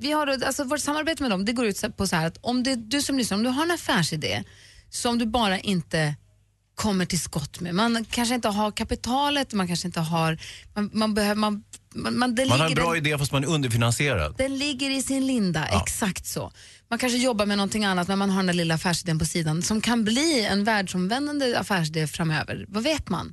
vi 0.00 0.12
har 0.12 0.26
då, 0.26 0.46
alltså, 0.46 0.64
vårt 0.64 0.80
samarbete 0.80 1.22
med 1.22 1.30
dem 1.30 1.44
det 1.44 1.52
går 1.52 1.66
ut 1.66 1.76
så- 1.76 1.90
på 1.92 2.06
så 2.06 2.16
här 2.16 2.26
att 2.26 2.38
om 2.40 2.62
det, 2.62 2.74
du 2.76 3.02
som 3.02 3.18
lyssnar, 3.18 3.36
om 3.38 3.42
du 3.44 3.50
har 3.50 3.62
en 3.64 3.70
affärsidé 3.70 4.44
som 4.90 5.18
du 5.18 5.26
bara 5.26 5.58
inte 5.58 6.14
kommer 6.74 7.04
till 7.04 7.20
skott 7.20 7.60
med. 7.60 7.74
Man 7.74 8.04
kanske 8.10 8.34
inte 8.34 8.48
har 8.48 8.70
kapitalet, 8.70 9.52
man 9.52 9.66
kanske 9.66 9.88
inte 9.88 10.00
har... 10.00 10.38
Man, 10.74 10.90
man 10.92 11.14
behöver... 11.14 11.34
Man, 11.34 11.64
man, 11.94 12.18
man, 12.18 12.34
det 12.34 12.46
Man 12.46 12.58
har 12.60 12.64
en 12.66 12.70
ligger- 12.70 12.82
bra 12.82 12.94
den, 12.94 13.06
idé 13.06 13.18
fast 13.18 13.32
man 13.32 13.44
är 13.44 13.48
underfinansierad. 13.48 14.34
den 14.38 14.58
ligger 14.58 14.90
i 14.90 15.02
sin 15.02 15.26
linda, 15.26 15.66
exakt 15.66 16.26
så. 16.26 16.52
Man 16.90 16.98
kanske 16.98 17.18
jobbar 17.18 17.46
med 17.46 17.56
någonting 17.56 17.84
annat 17.84 18.08
men 18.08 18.18
man 18.18 18.30
har 18.30 18.36
den 18.36 18.46
där 18.46 18.54
lilla 18.54 18.74
affärsidén 18.74 19.18
på 19.18 19.24
sidan 19.24 19.62
som 19.62 19.80
kan 19.80 20.04
bli 20.04 20.44
en 20.44 20.64
världsomvändande 20.64 21.56
affärsidé 21.58 22.06
framöver. 22.06 22.64
Vad 22.68 22.82
vet 22.82 23.08
man? 23.08 23.32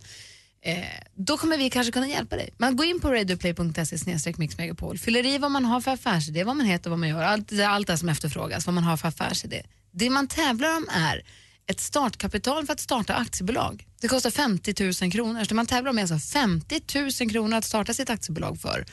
Eh, 0.65 0.83
då 1.15 1.37
kommer 1.37 1.57
vi 1.57 1.69
kanske 1.69 1.91
kunna 1.91 2.07
hjälpa 2.07 2.35
dig. 2.35 2.49
Man 2.57 2.75
går 2.75 2.85
in 2.85 2.99
på 3.01 3.11
radioplay.se 3.11 3.97
snedstreck 3.97 4.37
mixmegapol, 4.37 4.97
fyller 4.97 5.25
i 5.25 5.37
vad 5.37 5.51
man 5.51 5.65
har 5.65 5.81
för 5.81 5.91
affärsidé, 5.91 6.43
vad 6.43 6.55
man 6.55 6.65
heter, 6.65 6.89
vad 6.89 6.99
man 6.99 7.09
gör, 7.09 7.23
allt, 7.23 7.47
det- 7.49 7.63
allt 7.67 7.87
det 7.87 7.97
som 7.97 8.09
efterfrågas, 8.09 8.65
vad 8.65 8.73
man 8.75 8.83
har 8.83 8.97
för 8.97 9.07
affärsidé. 9.07 9.63
Det 9.91 10.09
man 10.09 10.27
tävlar 10.27 10.77
om 10.77 10.87
är 10.91 11.21
ett 11.67 11.79
startkapital 11.79 12.65
för 12.65 12.73
att 12.73 12.79
starta 12.79 13.13
aktiebolag. 13.15 13.87
Det 14.01 14.07
kostar 14.07 14.31
50 14.31 15.03
000 15.03 15.11
kronor. 15.11 15.39
Så 15.39 15.45
det 15.49 15.55
man 15.55 15.65
tävlar 15.65 15.89
om 15.91 15.97
är 15.97 16.01
alltså 16.01 16.19
50 16.19 16.81
000 17.21 17.29
kronor 17.31 17.57
att 17.57 17.65
starta 17.65 17.93
sitt 17.93 18.09
aktiebolag 18.09 18.59
för. 18.61 18.85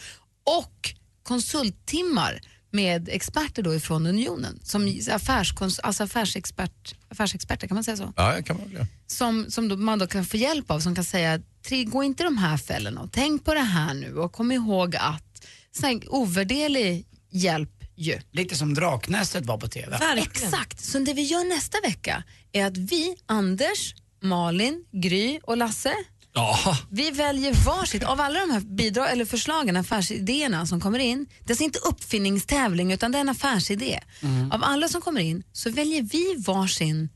Och 0.61 0.95
konsulttimmar 1.23 2.41
med 2.73 3.09
experter 3.09 3.63
då 3.63 3.75
ifrån 3.75 4.07
Unionen, 4.07 4.61
som 4.63 4.87
affärskons- 4.87 5.81
alltså 5.83 6.03
affärsexpert, 6.05 6.95
affärsexperter, 7.09 7.69
kan 7.69 7.75
man 7.75 7.85
säga 7.85 7.97
så? 7.97 8.13
Ja, 8.17 8.43
kan 8.43 8.57
man 8.57 8.71
göra. 8.73 8.87
som, 9.07 9.51
som 9.51 9.69
då, 9.69 9.77
man 9.77 9.99
då 9.99 10.07
kan 10.07 10.25
få 10.25 10.37
hjälp 10.37 10.71
av 10.71 10.81
som 10.81 10.95
kan 10.95 11.05
säga 11.05 11.39
"Tri- 11.67 11.85
gå 11.91 12.03
inte 12.03 12.25
de 12.25 12.39
här 12.39 12.57
fällorna 12.57 13.01
och 13.01 13.13
tänk 13.13 13.45
på 13.45 13.55
det 13.55 13.61
här 13.61 13.95
nu 13.95 14.17
och 14.17 14.33
kom 14.33 14.53
ihåg 14.53 14.97
att 14.97 15.47
sån 15.81 16.03
ovärderlig 16.09 17.07
hjälp 17.31 17.71
ju. 17.97 18.19
Lite 18.31 18.55
som 18.57 18.75
Draknästet 18.75 19.47
var 19.47 19.59
på 19.59 19.69
TV. 19.69 19.99
Exakt, 20.17 20.85
så 20.85 20.99
det 20.99 21.15
vi 21.15 21.23
gör 21.23 21.45
nästa 21.45 21.79
vecka 21.81 22.23
är 22.53 22.67
att 22.67 22.77
vi, 22.77 23.17
Anders, 23.27 23.95
Malin, 24.23 24.85
Gry 24.93 25.41
och 25.43 25.57
Lasse 25.57 25.93
Ja. 26.35 26.79
vi 26.91 27.11
väljer 27.11 27.53
varsitt 27.67 28.05
av 28.05 28.21
alla 28.21 28.41
de 28.41 28.51
här 28.51 28.61
bidrag, 28.61 29.13
eller 29.13 29.25
förslagen, 29.25 29.77
affärsidéerna 29.77 30.67
som 30.67 30.81
kommer 30.81 30.99
in. 30.99 31.27
Det 31.39 31.51
är 31.51 31.53
alltså 31.53 31.65
inte 31.65 31.79
uppfinningstävling 31.79 32.93
utan 32.93 33.13
det 33.13 33.19
är 33.19 33.21
en 33.21 33.29
affärsidé. 33.29 34.01
Mm. 34.23 34.53
Av 34.53 34.65
alla 34.65 34.89
som 34.89 35.01
kommer 35.01 35.21
in 35.21 35.43
så 35.53 35.71
väljer 35.71 36.03
vi 36.03 36.35
varsin 36.47 37.09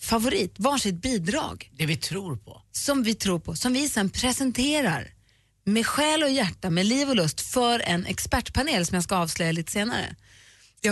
favorit, 0.00 0.54
varsitt 0.58 1.02
bidrag. 1.02 1.70
Det 1.72 1.86
vi 1.86 1.96
tror 1.96 2.36
på. 2.36 2.62
Som 2.72 3.02
vi 3.02 3.14
tror 3.14 3.38
på, 3.38 3.56
som 3.56 3.72
vi 3.72 3.88
sen 3.88 4.10
presenterar 4.10 5.10
med 5.64 5.86
själ 5.86 6.22
och 6.22 6.30
hjärta, 6.30 6.70
med 6.70 6.86
liv 6.86 7.08
och 7.08 7.16
lust 7.16 7.40
för 7.40 7.80
en 7.80 8.06
expertpanel 8.06 8.86
som 8.86 8.94
jag 8.94 9.04
ska 9.04 9.16
avslöja 9.16 9.52
lite 9.52 9.72
senare. 9.72 10.16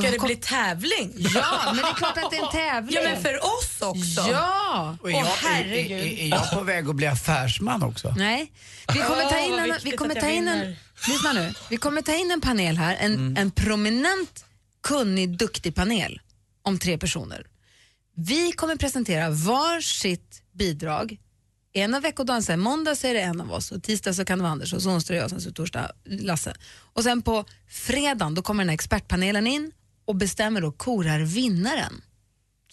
Ska 0.01 0.11
det 0.11 0.19
kom- 0.19 0.27
bli 0.27 0.37
tävling? 0.37 1.13
Ja, 1.35 1.63
men 1.67 1.77
det 1.77 1.83
är 1.83 1.95
klart 1.95 2.19
att 2.19 2.31
det 2.31 2.37
är 2.37 2.45
en 2.45 2.51
tävling. 2.53 2.95
Ja, 3.03 3.11
men 3.11 3.23
för 3.23 3.37
oss 3.37 3.77
också. 3.81 4.31
Ja! 4.31 4.97
Och 5.03 5.11
jag, 5.11 5.27
är, 5.45 5.65
är, 5.65 5.93
är 5.93 6.29
jag 6.29 6.51
på 6.51 6.61
väg 6.61 6.89
att 6.89 6.97
bli 6.97 7.07
affärsman 7.07 7.83
också? 7.83 8.15
Nej, 8.17 8.53
vi 8.95 8.99
kommer 8.99 9.31
ta 9.31 9.39
in 9.39 9.53
Åh, 9.53 9.63
en, 9.63 9.75
vi 9.85 9.91
kommer 9.91 10.15
ta 10.15 10.29
in 10.29 10.49
en, 10.49 10.77
lyssna 11.09 11.33
nu, 11.33 11.55
vi 11.71 11.77
kommer 11.77 12.03
ta 12.03 12.15
in 12.15 12.31
en 12.31 12.41
panel 12.41 12.77
här, 12.77 12.97
en, 13.01 13.37
en 13.37 13.51
prominent, 13.51 14.45
kunnig, 14.83 15.39
duktig 15.39 15.75
panel 15.75 16.21
om 16.63 16.79
tre 16.79 16.99
personer. 16.99 17.47
Vi 18.17 18.53
kommer 18.53 18.77
presentera 18.77 19.31
var 19.31 19.81
sitt 19.81 20.43
bidrag 20.53 21.19
ena 21.73 22.01
veckodagen, 22.01 22.43
sen 22.43 22.61
måndag 22.61 22.97
så 22.97 23.07
är 23.07 23.15
det 23.15 23.21
en 23.21 23.41
av 23.41 23.53
oss 23.53 23.73
och 23.73 23.83
tisdag 23.83 24.15
så 24.15 24.25
kan 24.25 24.39
det 24.39 24.43
vara 24.43 24.53
Anders 24.53 24.73
och 24.73 24.83
så 24.83 24.91
onsdag 24.91 25.15
är 25.15 25.19
jag 25.19 25.25
och 25.25 25.31
sen 25.31 25.41
så 25.41 25.53
torsdag 25.53 25.93
Lasse. 26.05 26.55
Och 26.75 27.03
sen 27.03 27.23
på 27.23 27.45
fredagen 27.69 28.35
då 28.35 28.43
kommer 28.43 28.65
den 28.65 28.69
här 28.69 28.75
expertpanelen 28.75 29.47
in 29.47 29.73
och 30.05 30.17
bestämmer 30.17 30.61
då 30.61 30.73
korar 30.73 31.19
vinnaren. 31.19 32.03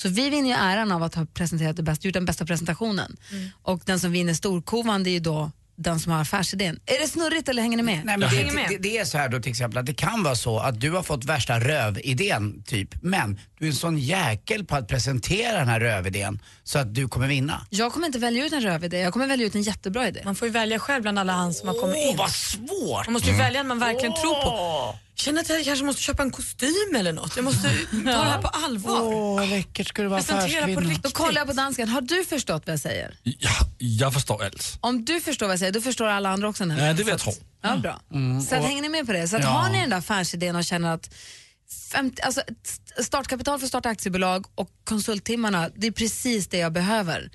Så 0.01 0.09
vi 0.09 0.29
vinner 0.29 0.49
ju 0.49 0.55
äran 0.55 0.91
av 0.91 1.03
att 1.03 1.15
ha 1.15 1.25
presenterat 1.25 1.75
det 1.75 1.83
bästa, 1.83 2.07
gjort 2.07 2.13
den 2.13 2.25
bästa 2.25 2.45
presentationen. 2.45 3.17
Och 3.61 3.81
den 3.85 3.99
som 3.99 4.11
vinner 4.11 4.33
storkovan 4.33 5.03
det 5.03 5.09
är 5.09 5.11
ju 5.11 5.19
då 5.19 5.51
den 5.79 5.99
som 5.99 6.11
har 6.11 6.21
affärsidén. 6.21 6.79
Är 6.85 6.99
det 6.99 7.07
snurrigt 7.07 7.49
eller 7.49 7.61
hänger 7.61 7.77
ni 7.77 7.83
med? 7.83 8.05
Nej, 8.05 8.17
men 8.17 8.29
det, 8.29 8.67
det, 8.69 8.77
det 8.77 8.97
är 8.97 9.05
så 9.05 9.17
här 9.17 9.29
då 9.29 9.39
till 9.39 9.49
exempel 9.49 9.77
att 9.77 9.85
det 9.85 9.93
kan 9.93 10.23
vara 10.23 10.35
så 10.35 10.59
att 10.59 10.81
du 10.81 10.91
har 10.91 11.03
fått 11.03 11.25
värsta 11.25 11.59
rövidén 11.59 12.63
typ, 12.63 12.89
men 13.01 13.39
du 13.59 13.65
är 13.65 13.69
en 13.69 13.75
sån 13.75 13.97
jäkel 13.97 14.65
på 14.65 14.75
att 14.75 14.87
presentera 14.87 15.59
den 15.59 15.67
här 15.67 15.79
rövidén 15.79 16.39
så 16.63 16.79
att 16.79 16.95
du 16.95 17.07
kommer 17.07 17.27
vinna. 17.27 17.67
Jag 17.69 17.93
kommer 17.93 18.07
inte 18.07 18.19
välja 18.19 18.45
ut 18.45 18.53
en 18.53 18.61
rövidé, 18.61 18.99
jag 18.99 19.13
kommer 19.13 19.27
välja 19.27 19.47
ut 19.47 19.55
en 19.55 19.61
jättebra 19.61 20.07
idé. 20.07 20.21
Man 20.25 20.35
får 20.35 20.47
ju 20.47 20.51
välja 20.51 20.79
själv 20.79 21.01
bland 21.01 21.19
alla 21.19 21.33
hans 21.33 21.59
som 21.59 21.67
har 21.67 21.75
kommit 21.75 21.97
in. 21.97 22.17
vad 22.17 22.31
svårt! 22.31 23.05
Man 23.05 23.13
måste 23.13 23.29
ju 23.29 23.37
välja 23.37 23.59
en 23.59 23.67
man 23.67 23.79
verkligen 23.79 24.13
tror 24.13 24.43
på. 24.43 24.95
Känner 25.19 25.41
att 25.41 25.49
jag 25.49 25.65
kanske 25.65 25.85
måste 25.85 26.01
köpa 26.01 26.23
en 26.23 26.31
kostym 26.31 26.95
eller 26.95 27.13
något. 27.13 27.35
Jag 27.35 27.45
måste 27.45 27.69
ta 27.91 27.97
det 28.03 28.11
här 28.13 28.41
på 28.41 28.47
allvar. 28.47 29.01
Åh, 29.01 29.39
vad 29.39 29.49
läckert 29.49 29.87
ska 29.87 30.01
du 30.01 30.07
vara 30.07 30.19
Presentera 30.19 30.47
på 30.47 30.55
affärskvinna. 30.57 30.81
riktigt. 30.81 31.03
Då 31.03 31.09
kollar 31.09 31.37
jag 31.41 31.47
på 31.47 31.53
dansken. 31.53 31.89
Har 31.89 32.01
du 32.01 32.25
förstått 32.25 32.63
vad 32.65 32.73
jag 32.73 32.79
säger? 32.79 33.17
Ja, 33.23 33.49
jag 33.77 34.13
förstår 34.13 34.43
allt. 34.43 34.77
Om 34.81 35.05
du 35.05 35.21
förstår 35.21 35.45
vad 35.45 35.53
jag 35.53 35.59
säger, 35.59 35.71
då 35.71 35.81
förstår 35.81 36.05
alla 36.07 36.29
andra 36.29 36.49
också. 36.49 36.63
Ja, 36.63 36.75
det 36.75 36.93
vill 36.93 37.07
jag 37.07 37.19
Så 37.19 37.31
tro. 37.31 37.41
Ja, 37.61 37.77
bra. 37.77 38.01
Mm, 38.13 38.41
Så 38.41 38.55
att, 38.55 38.61
och- 38.61 38.67
hänger 38.67 38.81
ni 38.81 38.89
med 38.89 39.05
på 39.05 39.13
det? 39.13 39.27
Så 39.27 39.35
att 39.35 39.43
Ja. 39.43 39.49
har 39.49 39.69
ni 39.69 39.81
den 39.81 39.89
där 39.89 39.97
affärsidén 39.97 40.55
och 40.55 40.63
känner 40.65 40.93
att 40.93 41.09
50, 41.91 42.21
alltså, 42.21 42.41
startkapital 43.03 43.59
för 43.59 43.65
att 43.65 43.69
starta 43.69 43.89
aktiebolag 43.89 44.45
och 44.55 44.69
konsulttimmarna, 44.83 45.69
det 45.75 45.87
är 45.87 45.91
precis 45.91 46.47
det 46.47 46.57
jag 46.57 46.73
behöver. 46.73 47.31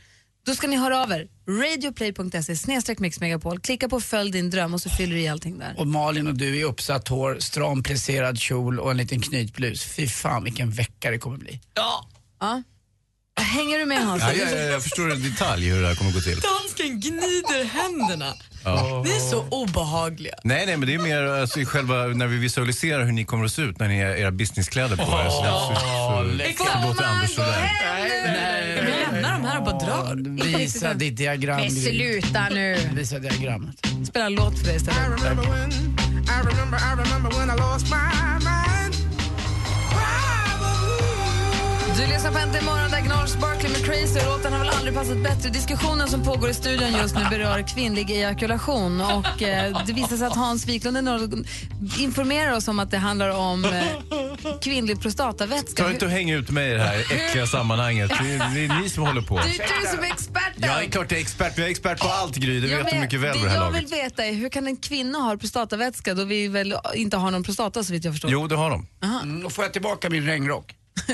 Då 0.47 0.55
ska 0.55 0.67
ni 0.67 0.77
höra 0.77 1.03
av 1.03 1.13
er. 1.13 1.29
Radioplay.se 1.49 2.57
snedstreck 2.57 2.99
mixmegapol. 2.99 3.61
Klicka 3.61 3.89
på 3.89 4.01
följ 4.01 4.33
din 4.33 4.51
dröm 4.51 4.75
och 4.75 4.81
så 4.81 4.91
fyller 4.91 5.15
du 5.15 5.21
i 5.21 5.29
allting 5.29 5.59
där. 5.59 5.75
Och 5.79 5.87
Malin 5.87 6.27
och 6.27 6.35
du 6.35 6.57
i 6.57 6.65
uppsatt 6.65 7.09
hår, 7.09 7.37
stram 7.41 7.83
plisserad 7.83 8.39
kjol 8.39 8.81
och 8.81 8.91
en 8.91 8.97
liten 8.97 9.21
knytblus. 9.21 9.85
Fy 9.85 10.09
fan 10.09 10.45
vilken 10.45 10.71
vecka 10.71 11.11
det 11.11 11.19
kommer 11.19 11.37
bli. 11.37 11.61
Ja. 11.75 12.09
ja. 12.41 12.63
Hänger 13.41 13.79
du 13.79 13.87
med 13.87 14.07
Hans? 14.07 14.23
Ja, 14.23 14.33
jag, 14.33 14.53
jag, 14.53 14.73
jag 14.73 14.83
förstår 14.83 15.13
i 15.13 15.17
detalj 15.17 15.69
hur 15.69 15.83
det 15.83 15.89
här 15.89 15.95
kommer 15.95 16.13
gå 16.13 16.21
till. 16.21 16.41
Dansken 16.41 17.01
gnider 17.01 17.65
händerna. 17.65 18.35
Ja. 18.65 19.03
Ni 19.07 19.11
är 19.11 19.31
så 19.31 19.47
obehagliga. 19.51 20.35
Nej, 20.45 20.67
nej, 20.67 20.77
men 20.77 20.89
det 20.89 20.95
är 20.95 20.99
mer 20.99 21.23
alltså, 21.23 21.61
själva 21.65 21.95
när 22.07 22.27
vi 22.27 22.37
visualiserar 22.37 23.05
hur 23.05 23.13
ni 23.13 23.25
kommer 23.25 23.45
att 23.45 23.53
se 23.53 23.63
ut 23.63 23.79
när 23.79 23.89
ni 23.89 24.03
har 24.03 24.11
era 24.11 24.31
businesskläder 24.31 24.97
på 24.97 25.03
er. 25.03 25.07
Så, 25.07 25.31
så, 25.31 25.75
så, 25.75 26.65
så, 26.65 26.89
låter 26.89 27.05
Anders 27.05 27.35
sådär. 27.35 27.71
Vi 28.05 28.09
lämnar 28.09 28.27
dem 28.27 28.35
här 28.35 28.79
och 28.79 28.85
bara 28.85 28.94
Visa 30.45 30.95
ditt 30.95 31.17
diagram. 31.17 31.61
Men 31.61 31.71
sluta 31.71 32.49
nu. 32.51 32.77
Visa 32.95 33.19
diagrammet. 33.19 33.77
Spela 34.05 34.27
en 34.27 34.35
låt 34.35 34.59
för 34.59 34.67
dig 34.67 34.77
istället. 34.77 35.21
I 36.27 36.41
remember, 36.47 36.79
I 36.79 36.95
remember 36.97 37.31
when 37.39 37.51
I 37.51 37.55
lost 37.55 37.91
my 37.91 37.99
mind. 38.45 38.64
Du 41.97 42.07
lyssnar 42.07 42.33
på 42.33 42.39
Äntligen 42.39 42.65
morgon 42.65 42.91
där 42.91 43.01
Gnarls 43.01 43.37
Barkley 43.37 43.73
med 43.73 43.85
Crazy. 43.85 44.27
Låten 44.27 44.53
har 44.53 44.59
väl 44.61 44.69
aldrig 44.69 44.95
passat 44.95 45.23
bättre. 45.23 45.51
Diskussionen 45.51 46.09
som 46.09 46.23
pågår 46.25 46.51
i 46.51 46.55
studion 46.55 46.93
just 46.93 47.15
nu 47.17 47.25
berör 47.31 47.63
kvinnlig 47.69 48.11
ejakulation. 48.11 49.01
Och, 49.01 49.43
eh, 49.43 49.83
det 49.87 49.93
visar 49.93 50.17
sig 50.17 50.27
att 50.27 50.37
Hans 50.37 50.67
Wiklund 50.67 50.97
är 50.97 51.45
informerar 52.01 52.53
oss 52.57 52.69
om 52.69 52.79
att 52.79 52.91
det 52.91 52.99
handlar 52.99 53.29
om 53.29 53.65
eh, 53.65 53.85
kvinnlig 54.63 55.01
prostatavätska. 55.01 55.83
Ta 55.85 55.91
inte 55.91 56.05
och 56.05 56.11
häng 56.11 56.31
ut 56.31 56.51
mig 56.51 56.71
i 56.71 56.75
det 56.75 56.83
här 56.83 56.99
äckliga 56.99 57.47
sammanhanget. 57.47 58.11
Det 58.23 58.35
är, 58.35 58.55
det 58.55 58.65
är 58.65 58.81
ni 58.83 58.89
som 58.89 59.07
håller 59.07 59.23
på. 59.23 59.37
Det 59.37 59.43
är 59.43 59.81
du 59.83 59.89
som 59.89 59.99
är 60.05 60.13
experten! 60.13 60.53
Jag 60.69 60.85
är 60.85 60.89
klart 60.91 61.11
jag 61.11 61.19
är 61.19 61.23
expert, 61.23 61.53
jag 61.59 61.67
är 61.67 61.71
expert 61.71 61.99
på 61.99 62.09
allt 62.09 62.37
Gry. 62.37 62.61
Det 62.61 62.69
Ja, 62.69 62.77
vet 62.79 62.91
du 62.91 63.01
mycket 63.01 63.21
väl 63.21 63.37
det 63.37 63.43
det 63.45 63.49
här 63.49 63.57
jag 63.57 63.65
laget. 63.73 63.83
vill 63.83 63.87
veta 63.91 64.25
är 64.25 64.33
hur 64.33 64.49
kan 64.49 64.67
en 64.67 64.77
kvinna 64.77 65.19
ha 65.19 65.37
prostatavätska 65.37 66.15
då 66.15 66.25
vi 66.25 66.49
väl 66.49 66.75
inte 66.95 67.17
har 67.17 67.31
någon 67.31 67.43
prostata 67.43 67.85
så 67.85 67.93
vitt 67.93 68.05
jag 68.05 68.15
förstår? 68.15 68.31
Jo, 68.31 68.47
det 68.47 68.57
har 68.57 68.71
de. 68.71 68.87
Mm, 69.23 69.43
då 69.43 69.51
får 69.51 69.65
jag 69.65 69.73
tillbaka 69.73 70.11
min 70.11 70.27
regnrock. 70.27 70.75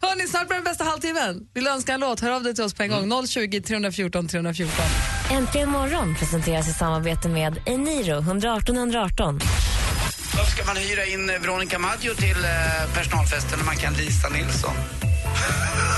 Hörni, 0.00 0.28
snart 0.28 0.48
börjar 0.48 0.62
den 0.62 0.64
bästa 0.64 0.84
halvtimmen. 0.84 1.46
Vill 1.54 1.64
du 1.64 1.70
önska 1.70 1.94
en 1.94 2.00
låt? 2.00 2.20
Hör 2.20 2.30
av 2.30 2.42
dig 2.42 2.54
till 2.54 2.64
oss 2.64 2.74
på 2.74 2.82
en 2.82 2.90
gång. 2.90 3.26
020 3.26 3.60
314 3.60 4.28
314. 4.28 4.84
Äntligen 5.30 5.70
morgon 5.70 6.14
presenteras 6.14 6.68
i 6.68 6.72
samarbete 6.72 7.28
med 7.28 7.60
Eniro 7.66 8.18
118 8.18 8.76
118. 8.76 9.38
Då 10.32 10.44
ska 10.44 10.64
man 10.66 10.76
hyra 10.76 11.04
in 11.04 11.26
Veronica 11.26 11.78
Maggio 11.78 12.14
till 12.14 12.44
eh, 12.44 12.94
personalfesten 12.94 13.58
när 13.58 13.66
man 13.66 13.76
kan 13.76 13.94
Lisa 13.94 14.28
Nilsson. 14.28 14.74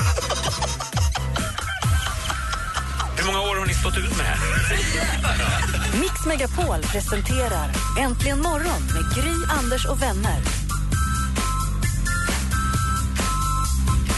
många 3.32 3.40
år 3.40 3.56
har 3.56 3.66
ni 3.66 3.74
stått 3.74 3.96
ut 3.96 4.16
med 4.16 4.26
det 4.26 4.30
här? 4.32 4.38
Mix 6.00 6.26
Megapol 6.26 6.82
presenterar 6.82 7.70
Äntligen 7.98 8.42
morgon 8.42 8.82
med 8.94 9.14
Gry, 9.14 9.34
Anders 9.48 9.86
och 9.86 10.02
vänner. 10.02 10.40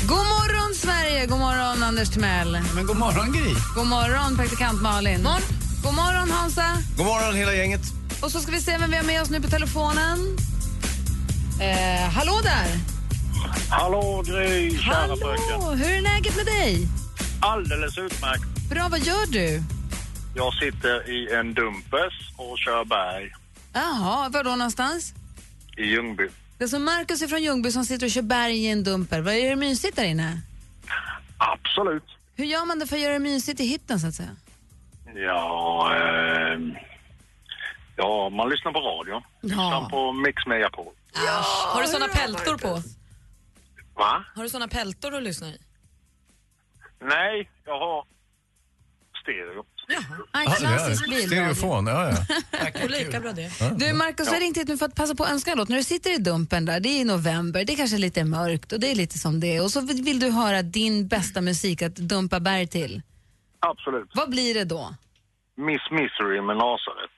God 0.08 0.26
morgon, 0.26 0.74
Sverige! 0.74 1.26
God 1.26 1.38
morgon, 1.38 1.82
Anders 1.82 2.10
Timell. 2.10 2.58
Men 2.74 2.86
god 2.86 2.96
morgon, 2.96 3.32
Gry. 3.32 3.54
God 3.74 3.86
morgon, 3.86 4.36
praktikant 4.36 4.82
Malin. 4.82 5.22
Morgon. 5.22 5.42
God 5.82 5.94
morgon, 5.94 6.30
Hansa. 6.30 6.82
God 6.96 7.06
morgon 7.06 7.34
hela 7.34 7.54
gänget. 7.54 7.82
Och 8.22 8.30
så 8.30 8.40
ska 8.40 8.52
vi 8.52 8.60
se 8.60 8.78
vem 8.78 8.90
vi 8.90 8.96
har 8.96 9.04
med 9.04 9.22
oss 9.22 9.30
nu 9.30 9.40
på 9.40 9.48
telefonen. 9.48 10.36
Eh, 11.60 12.10
hallå 12.10 12.40
där! 12.42 12.78
Hallå 13.70 14.22
Gry, 14.26 14.78
kära. 14.78 14.94
Hallå, 14.94 15.74
hur 15.74 15.90
är 15.90 16.00
läget 16.00 16.36
med 16.36 16.46
dig? 16.46 16.88
Alldeles 17.40 17.98
utmärkt. 17.98 18.59
Bra, 18.70 18.88
vad 18.90 19.00
gör 19.00 19.26
du? 19.32 19.62
Jag 20.34 20.54
sitter 20.54 21.10
i 21.10 21.34
en 21.34 21.54
dumpers 21.54 22.32
och 22.36 22.58
kör 22.58 22.84
berg 22.84 23.32
Jaha, 23.72 24.28
var 24.28 24.44
då 24.44 24.50
någonstans? 24.50 25.14
i 25.76 25.84
Ljungby. 25.84 26.28
Det 26.58 26.64
är 26.64 26.68
som 26.68 26.84
Markus 26.84 27.22
är 27.22 27.26
från 27.26 27.42
Ljungby 27.42 27.70
som 27.72 27.84
sitter 27.84 28.06
och 28.06 28.10
kör 28.10 28.22
berg 28.22 28.56
i 28.56 28.68
en 28.70 28.84
dumper. 28.84 29.20
Vad 29.20 29.34
är 29.34 29.50
det 29.50 29.56
mysigt 29.56 29.96
där 29.96 30.04
inne? 30.04 30.40
Absolut. 31.38 32.04
Hur 32.36 32.44
gör 32.44 32.64
man 32.64 32.78
det 32.78 32.86
för 32.86 32.96
att 32.96 33.02
göra 33.02 33.12
det 33.12 33.18
mysigt 33.18 33.60
i 33.60 33.66
hytten 33.66 34.00
så 34.00 34.06
att 34.06 34.14
säga? 34.14 34.36
Ja, 35.14 35.94
ehm, 35.94 36.74
ja, 37.96 38.28
man 38.30 38.48
lyssnar 38.48 38.72
på 38.72 38.78
radion. 38.80 39.22
Lyssnar 39.40 39.88
på 39.88 40.12
Mix 40.12 40.46
Megapol. 40.46 40.92
Har 41.74 41.82
du 41.82 41.88
såna 41.88 42.08
peltor 42.08 42.58
på? 42.58 42.82
Va? 43.94 44.24
Har 44.34 44.42
du 44.42 44.48
såna 44.48 44.68
peltor 44.68 45.14
att 45.14 45.22
lyssna 45.22 45.48
i? 45.48 45.58
Nej, 47.00 47.50
jag 47.64 47.78
har 47.78 48.04
stereo. 49.22 49.64
Ah, 50.32 50.42
Ja, 50.42 50.50
klassisk 50.58 51.02
ja, 51.06 51.10
bilradio. 51.10 51.26
Stereofon, 51.26 51.86
ja, 51.86 52.10
ja. 52.10 52.82
Och 52.84 52.90
lika 52.90 53.20
bra 53.20 53.32
det. 53.32 53.50
Du 53.76 53.92
Markus, 53.92 54.32
jag 54.32 54.42
ringt 54.42 54.56
hit 54.56 54.68
nu 54.68 54.78
för 54.78 54.86
att 54.86 54.94
passa 54.94 55.14
på 55.14 55.24
att 55.24 55.30
önska 55.30 55.50
en 55.50 55.58
låt. 55.58 55.68
När 55.68 55.76
du 55.76 55.82
sitter 55.84 56.14
i 56.14 56.18
dumpen 56.18 56.64
där, 56.64 56.80
det 56.80 56.88
är 56.88 57.00
i 57.00 57.04
november, 57.04 57.64
det 57.64 57.72
är 57.72 57.76
kanske 57.76 57.98
lite 57.98 58.24
mörkt 58.24 58.72
och 58.72 58.80
det 58.80 58.90
är 58.90 58.94
lite 58.94 59.18
som 59.18 59.40
det 59.40 59.56
är. 59.56 59.62
Och 59.62 59.70
så 59.70 59.80
vill 59.80 60.20
du 60.20 60.30
höra 60.30 60.62
din 60.62 61.08
bästa 61.08 61.40
musik 61.40 61.82
att 61.82 61.96
dumpa 61.96 62.40
berg 62.40 62.66
till. 62.66 63.02
Absolut. 63.60 64.10
Vad 64.14 64.30
blir 64.30 64.54
det 64.54 64.64
då? 64.64 64.94
Miss 65.56 65.82
Misery 65.90 66.40
med 66.40 66.56
Nasaret. 66.56 67.10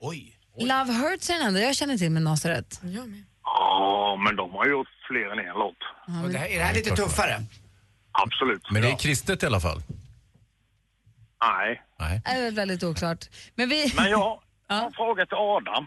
Oj. 0.00 0.38
Love 0.60 0.92
Hurts 0.92 1.30
är 1.30 1.34
den 1.34 1.46
enda 1.46 1.60
jag 1.60 1.76
känner 1.76 1.98
till 1.98 2.10
med 2.10 2.22
Nasaret. 2.22 2.80
Ja, 2.82 4.16
men 4.24 4.36
de 4.36 4.50
har 4.50 4.66
gjort 4.66 4.88
fler 5.08 5.32
än 5.32 5.38
en 5.38 5.54
låt. 5.54 5.76
Och 6.24 6.30
det 6.30 6.38
här, 6.38 6.46
är 6.46 6.58
det 6.58 6.64
här 6.64 6.74
lite 6.74 6.96
tuffare? 6.96 7.36
Absolut. 8.12 8.62
Men 8.70 8.82
det 8.82 8.88
är 8.90 8.98
kristet 8.98 9.42
i 9.42 9.46
alla 9.46 9.60
fall. 9.60 9.82
Nej. 11.42 11.82
Nej. 11.98 12.20
Det 12.24 12.30
är 12.30 12.42
väl 12.42 12.54
väldigt 12.54 12.82
oklart. 12.84 13.24
Men 13.54 13.68
vi... 13.68 13.92
Men 13.96 14.10
jag 14.10 14.18
har 14.18 14.40
en 14.86 14.92
fråga 14.92 15.26
till 15.26 15.36
Adam. 15.36 15.86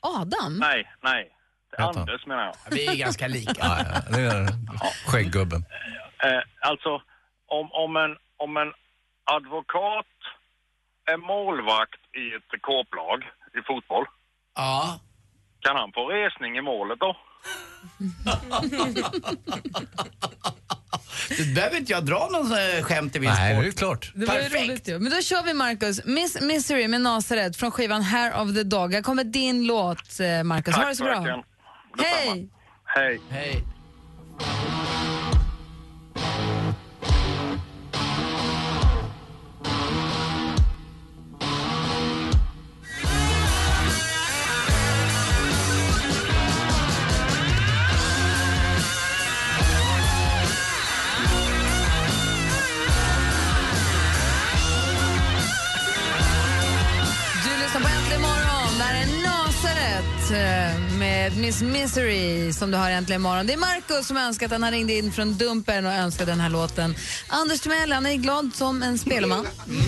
Adam? 0.00 0.58
Nej, 0.58 0.92
nej. 1.02 1.24
Till 1.24 1.84
Vänta. 1.84 2.00
Anders 2.00 2.26
menar 2.26 2.44
jag. 2.44 2.54
Vi 2.70 2.86
är 2.86 2.94
ganska 2.96 3.28
lika. 3.28 3.52
Ja, 3.58 3.78
ja, 3.78 4.00
det 4.16 4.20
är 4.20 4.48
skägggubben. 5.10 5.64
Eh, 6.24 6.40
alltså, 6.60 7.02
om, 7.46 7.72
om, 7.72 7.96
en, 7.96 8.16
om 8.36 8.56
en 8.56 8.72
advokat 9.24 10.06
är 11.12 11.16
målvakt 11.16 12.00
i 12.16 12.34
ett 12.36 12.62
korplag 12.62 13.22
i 13.58 13.62
fotboll, 13.66 14.04
Ja. 14.54 15.00
kan 15.60 15.76
han 15.76 15.92
få 15.92 16.08
resning 16.08 16.58
i 16.58 16.60
målet 16.60 16.98
då? 17.00 17.16
Du 21.38 21.54
behöver 21.54 21.76
inte 21.76 21.92
jag 21.92 22.04
dra 22.04 22.28
någon 22.32 22.52
eh, 22.52 22.82
skämt 22.82 23.16
i 23.16 23.20
min 23.20 23.30
Nej, 23.30 23.54
det 23.54 23.60
är 23.60 23.70
sport. 23.70 23.78
klart. 23.78 24.12
Det 24.14 24.26
var 24.26 24.34
ju 24.34 24.40
Perfekt. 24.40 24.62
roligt 24.68 24.88
ju. 24.88 24.98
Men 24.98 25.12
då 25.12 25.20
kör 25.22 25.42
vi 25.42 25.54
Marcus. 25.54 26.04
Miss 26.04 26.40
Misery 26.40 26.88
med 26.88 27.00
Nasaret 27.00 27.56
från 27.56 27.70
skivan 27.70 28.02
Hair 28.02 28.40
of 28.40 28.54
the 28.54 28.62
Dog. 28.62 28.94
Här 28.94 29.02
kommer 29.02 29.24
din 29.24 29.64
låt 29.66 30.20
eh, 30.20 30.42
Marcus. 30.42 30.74
Ha 30.74 30.84
det 30.84 30.96
så 30.96 31.04
bra. 31.04 31.42
Hej! 31.98 32.48
Hej. 32.84 33.20
Hej. 33.30 33.64
Miss 61.54 61.62
Misery 61.62 62.52
som 62.52 62.70
du 62.70 62.76
har 62.76 62.90
äntligen 62.90 63.20
imorgon. 63.20 63.46
Det 63.46 63.52
är 63.52 63.56
Markus 63.56 64.06
som 64.06 64.16
önskat, 64.16 64.50
han 64.50 64.62
har 64.62 64.70
ringt 64.70 64.90
in 64.90 65.12
från 65.12 65.34
Dumpen 65.34 65.86
och 65.86 65.92
önskade 65.92 66.32
den 66.32 66.40
här 66.40 66.50
låten. 66.50 66.94
Anders 67.28 67.60
Timell, 67.60 67.92
han 67.92 68.06
är 68.06 68.14
glad 68.14 68.50
som 68.54 68.82
en 68.82 68.98
spelman. 68.98 69.46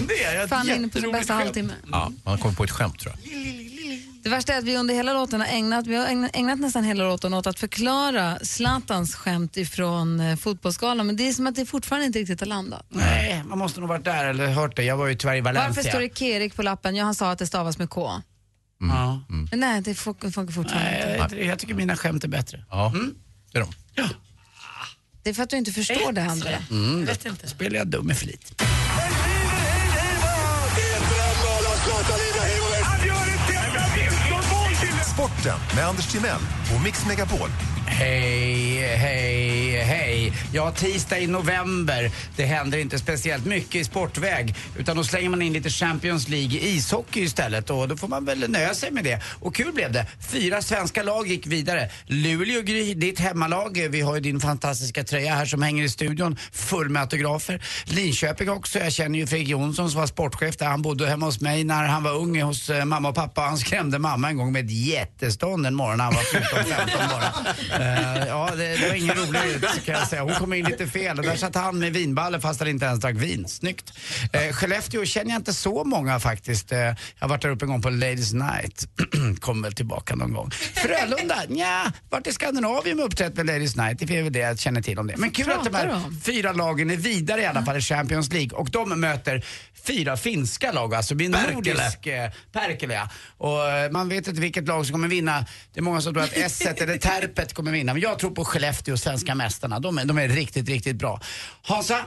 det 0.08 0.24
är 0.24 0.34
jag. 0.34 0.52
Är 0.52 0.76
inne 0.76 0.88
på 0.88 0.98
sin 0.98 1.12
bästa 1.12 1.32
halvtimme. 1.34 1.72
Ja, 1.92 2.12
han 2.24 2.38
kom 2.38 2.54
på 2.54 2.64
ett 2.64 2.70
skämt 2.70 2.98
tror 2.98 3.14
jag. 3.24 3.32
Det 4.22 4.30
värsta 4.30 4.54
är 4.54 4.58
att 4.58 4.64
vi 4.64 4.76
under 4.76 4.94
hela 4.94 5.12
låten 5.12 5.40
har 5.40 5.48
ägnat, 5.48 5.86
vi 5.86 5.96
har 5.96 6.06
ägnat, 6.06 6.30
ägnat 6.34 6.60
nästan 6.60 6.84
hela 6.84 7.04
låten 7.04 7.34
åt 7.34 7.46
att 7.46 7.58
förklara 7.58 8.38
Zlatans 8.42 9.14
skämt 9.14 9.56
ifrån 9.56 10.20
eh, 10.20 10.36
fotbollsgalan, 10.36 11.06
men 11.06 11.16
det 11.16 11.28
är 11.28 11.32
som 11.32 11.46
att 11.46 11.54
det 11.54 11.66
fortfarande 11.66 12.06
inte 12.06 12.18
riktigt 12.18 12.40
har 12.40 12.46
landat. 12.46 12.86
Nej, 12.88 13.42
man 13.46 13.58
måste 13.58 13.80
nog 13.80 13.88
varit 13.88 14.04
där 14.04 14.26
eller 14.26 14.46
hört 14.46 14.76
det. 14.76 14.84
Jag 14.84 14.96
var 14.96 15.06
ju 15.06 15.14
tyvärr 15.14 15.36
i 15.36 15.40
Valencia. 15.40 15.68
Varför 15.68 15.82
står 15.82 16.00
det 16.00 16.18
Kerik 16.18 16.56
på 16.56 16.62
lappen? 16.62 16.96
Ja, 16.96 17.04
han 17.04 17.14
sa 17.14 17.30
att 17.30 17.38
det 17.38 17.46
stavas 17.46 17.78
med 17.78 17.90
K. 17.90 18.10
Ja. 18.80 19.20
Men 19.50 19.60
nej, 19.60 19.80
det 19.80 19.94
funkar 19.94 20.30
funkar 20.30 20.52
fortfarande 20.52 20.90
Nej, 20.90 21.20
inte. 21.22 21.36
jag, 21.36 21.46
jag 21.46 21.58
tycker 21.58 21.74
mina 21.74 21.96
skämt 21.96 22.24
är 22.24 22.28
bättre. 22.28 22.64
Ja, 22.70 22.92
det 23.52 23.58
är 23.58 23.62
de. 23.62 23.72
Det 25.22 25.30
är 25.30 25.34
för 25.34 25.42
att 25.42 25.50
du 25.50 25.56
inte 25.56 25.72
förstår 25.72 26.12
det, 26.12 26.24
andra. 26.24 26.50
Mm, 26.70 27.04
vet 27.04 27.26
inte. 27.26 27.48
spelar 27.48 27.76
jag 27.76 27.86
dum 27.88 28.06
med 28.06 28.16
flit. 28.18 28.62
Sporten 35.14 35.58
med 35.76 35.86
Anders 35.86 36.12
Timell 36.12 36.40
och 36.76 36.82
Mix 36.84 37.06
Megapol. 37.06 37.48
Hej, 37.86 38.96
hej. 38.96 39.84
Ja, 40.52 40.70
tisdag 40.70 41.18
i 41.18 41.26
november. 41.26 42.10
Det 42.36 42.44
händer 42.44 42.78
inte 42.78 42.98
speciellt 42.98 43.44
mycket 43.44 43.74
i 43.74 43.84
sportväg. 43.84 44.54
Utan 44.78 44.96
då 44.96 45.04
slänger 45.04 45.30
man 45.30 45.42
in 45.42 45.52
lite 45.52 45.70
Champions 45.70 46.28
League 46.28 46.58
i 46.58 46.76
ishockey 46.76 47.20
istället. 47.20 47.70
Och 47.70 47.88
då 47.88 47.96
får 47.96 48.08
man 48.08 48.24
väl 48.24 48.50
nöja 48.50 48.74
sig 48.74 48.90
med 48.90 49.04
det. 49.04 49.20
Och 49.40 49.54
kul 49.54 49.72
blev 49.72 49.92
det. 49.92 50.06
Fyra 50.30 50.62
svenska 50.62 51.02
lag 51.02 51.26
gick 51.26 51.46
vidare. 51.46 51.90
Luleå, 52.06 52.62
Gry, 52.62 52.94
ditt 52.94 53.20
hemmalag. 53.20 53.86
Vi 53.90 54.00
har 54.00 54.14
ju 54.14 54.20
din 54.20 54.40
fantastiska 54.40 55.04
tröja 55.04 55.34
här 55.34 55.46
som 55.46 55.62
hänger 55.62 55.84
i 55.84 55.88
studion. 55.88 56.36
Full 56.52 56.88
med 56.88 57.02
autografer. 57.02 57.62
Linköping 57.84 58.50
också. 58.50 58.78
Jag 58.78 58.92
känner 58.92 59.18
ju 59.18 59.26
Fredrik 59.26 59.48
Jonsson 59.48 59.90
som 59.90 60.00
var 60.00 60.06
sportchef 60.06 60.56
där. 60.56 60.66
Han 60.66 60.82
bodde 60.82 61.08
hemma 61.08 61.26
hos 61.26 61.40
mig 61.40 61.64
när 61.64 61.84
han 61.84 62.02
var 62.02 62.14
ung 62.14 62.42
hos 62.42 62.70
eh, 62.70 62.84
mamma 62.84 63.08
och 63.08 63.14
pappa. 63.14 63.40
Han 63.40 63.58
skrämde 63.58 63.98
mamma 63.98 64.28
en 64.28 64.36
gång 64.36 64.52
med 64.52 64.64
ett 64.64 64.70
jättestånd 64.70 65.66
en 65.66 65.74
morgon 65.74 65.98
när 65.98 66.04
han 66.04 66.14
var 66.14 66.22
14-15 66.22 67.10
bara. 67.10 67.32
Eh, 67.76 68.26
ja, 68.26 68.50
det, 68.56 68.76
det 68.76 68.88
var 68.88 68.94
ingen 68.94 69.14
rolig 69.14 69.40
kan 69.84 69.94
jag 69.94 70.08
säga. 70.08 70.24
Hon 70.26 70.34
kom 70.34 70.52
in 70.52 70.64
lite 70.64 70.86
fel 70.86 71.18
och 71.18 71.24
där 71.24 71.36
satt 71.36 71.54
han 71.54 71.78
med 71.78 71.92
vinballe 71.92 72.40
fast 72.40 72.60
han 72.60 72.68
inte 72.68 72.86
ens 72.86 73.00
drack 73.00 73.16
vin. 73.16 73.48
Snyggt. 73.48 73.92
Eh, 74.32 74.52
Skellefteå 74.52 75.04
känner 75.04 75.30
jag 75.30 75.40
inte 75.40 75.52
så 75.54 75.84
många 75.84 76.20
faktiskt. 76.20 76.72
Eh, 76.72 76.78
jag 76.78 76.96
har 77.18 77.28
varit 77.28 77.42
där 77.42 77.48
uppe 77.48 77.64
en 77.64 77.68
gång 77.68 77.82
på 77.82 77.90
Ladies 77.90 78.32
Night. 78.32 78.88
Kommer 79.40 79.62
väl 79.62 79.72
tillbaka 79.72 80.14
någon 80.14 80.32
gång. 80.32 80.50
Frölunda, 80.50 81.36
ja, 81.48 81.92
vart 82.10 82.26
i 82.26 82.32
Skandinavien 82.32 83.00
uppträtt 83.00 83.36
med 83.36 83.46
Ladies 83.46 83.76
Night. 83.76 83.98
Det 83.98 84.18
är 84.18 84.22
väl 84.22 84.32
det 84.32 84.38
jag 84.38 84.58
känner 84.58 84.82
till 84.82 84.98
om 84.98 85.06
det. 85.06 85.16
Men 85.16 85.30
kul 85.30 85.50
att 85.50 85.64
de 85.64 85.74
här 85.74 85.94
om? 85.94 86.20
fyra 86.24 86.52
lagen 86.52 86.90
är 86.90 86.96
vidare 86.96 87.42
i 87.42 87.46
alla 87.46 87.62
fall 87.62 87.76
i 87.76 87.80
Champions 87.80 88.32
League 88.32 88.58
och 88.58 88.70
de 88.70 89.00
möter 89.00 89.44
fyra 89.86 90.16
finska 90.16 90.72
lag, 90.72 90.94
alltså 90.94 91.14
blir 91.14 91.28
nordisk 91.28 92.06
eh, 92.06 92.30
Perkele. 92.52 92.94
ja. 92.94 93.08
Och 93.38 93.68
eh, 93.68 93.90
man 93.90 94.08
vet 94.08 94.28
inte 94.28 94.40
vilket 94.40 94.68
lag 94.68 94.86
som 94.86 94.92
kommer 94.92 95.08
vinna. 95.08 95.46
Det 95.72 95.80
är 95.80 95.82
många 95.82 96.00
som 96.00 96.14
tror 96.14 96.24
att 96.24 96.32
S1 96.32 96.82
eller 96.82 96.98
Terpet 96.98 97.54
kommer 97.54 97.72
vinna. 97.72 97.92
Men 97.92 98.02
jag 98.02 98.18
tror 98.18 98.30
på 98.30 98.44
Skellefteå, 98.44 98.96
svenska 98.96 99.34
mästarna. 99.34 99.80
De 99.80 99.98
är, 99.98 100.04
de 100.16 100.22
är 100.22 100.28
riktigt, 100.28 100.68
riktigt 100.68 100.96
bra. 100.96 101.20
Hansa, 101.62 102.04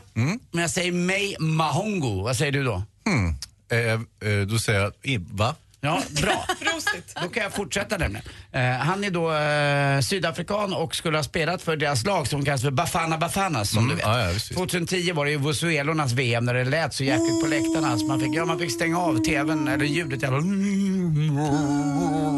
men 0.51 0.61
jag 0.61 0.69
säger 0.69 0.91
May 0.91 1.35
Mahongo. 1.39 2.23
Vad 2.23 2.37
säger 2.37 2.51
du 2.51 2.63
då? 2.63 2.83
Mm. 3.07 3.35
Eh, 3.71 4.31
eh, 4.31 4.47
då 4.47 4.59
säger 4.59 4.91
jag, 5.01 5.25
va? 5.31 5.55
Ja, 5.81 6.01
bra. 6.21 6.45
Då 7.21 7.29
kan 7.29 7.43
jag 7.43 7.53
fortsätta 7.53 7.97
nämligen. 7.97 8.25
Eh, 8.51 8.61
han 8.71 9.03
är 9.03 9.09
då 9.11 9.33
eh, 9.33 10.01
sydafrikan 10.01 10.73
och 10.73 10.95
skulle 10.95 11.17
ha 11.17 11.23
spelat 11.23 11.61
för 11.61 11.75
deras 11.75 12.05
lag 12.05 12.27
som 12.27 12.45
kallas 12.45 12.61
för 12.61 12.71
Bafana 12.71 13.17
Bafanas 13.17 13.69
som 13.69 13.77
Mm, 13.79 13.89
du 13.89 13.95
vet. 13.95 14.05
ja, 14.05 14.21
ja, 14.21 14.31
visst, 14.31 14.51
visst. 14.51 14.57
2010 14.59 15.11
var 15.13 15.25
det 15.25 15.31
ju 15.31 15.37
Vusuelornas 15.37 16.11
VM 16.11 16.45
när 16.45 16.53
det 16.53 16.65
lät 16.65 16.93
så 16.93 17.03
jäkligt 17.03 17.41
på 17.41 17.47
läktarna 17.47 17.97
så 17.97 18.05
man 18.05 18.19
fick, 18.19 18.35
ja, 18.35 18.45
man 18.45 18.59
fick 18.59 18.71
stänga 18.71 18.99
av 18.99 19.17
tvn 19.23 19.67
eller 19.67 19.85
ljudet. 19.85 20.21
Jävla... 20.21 20.37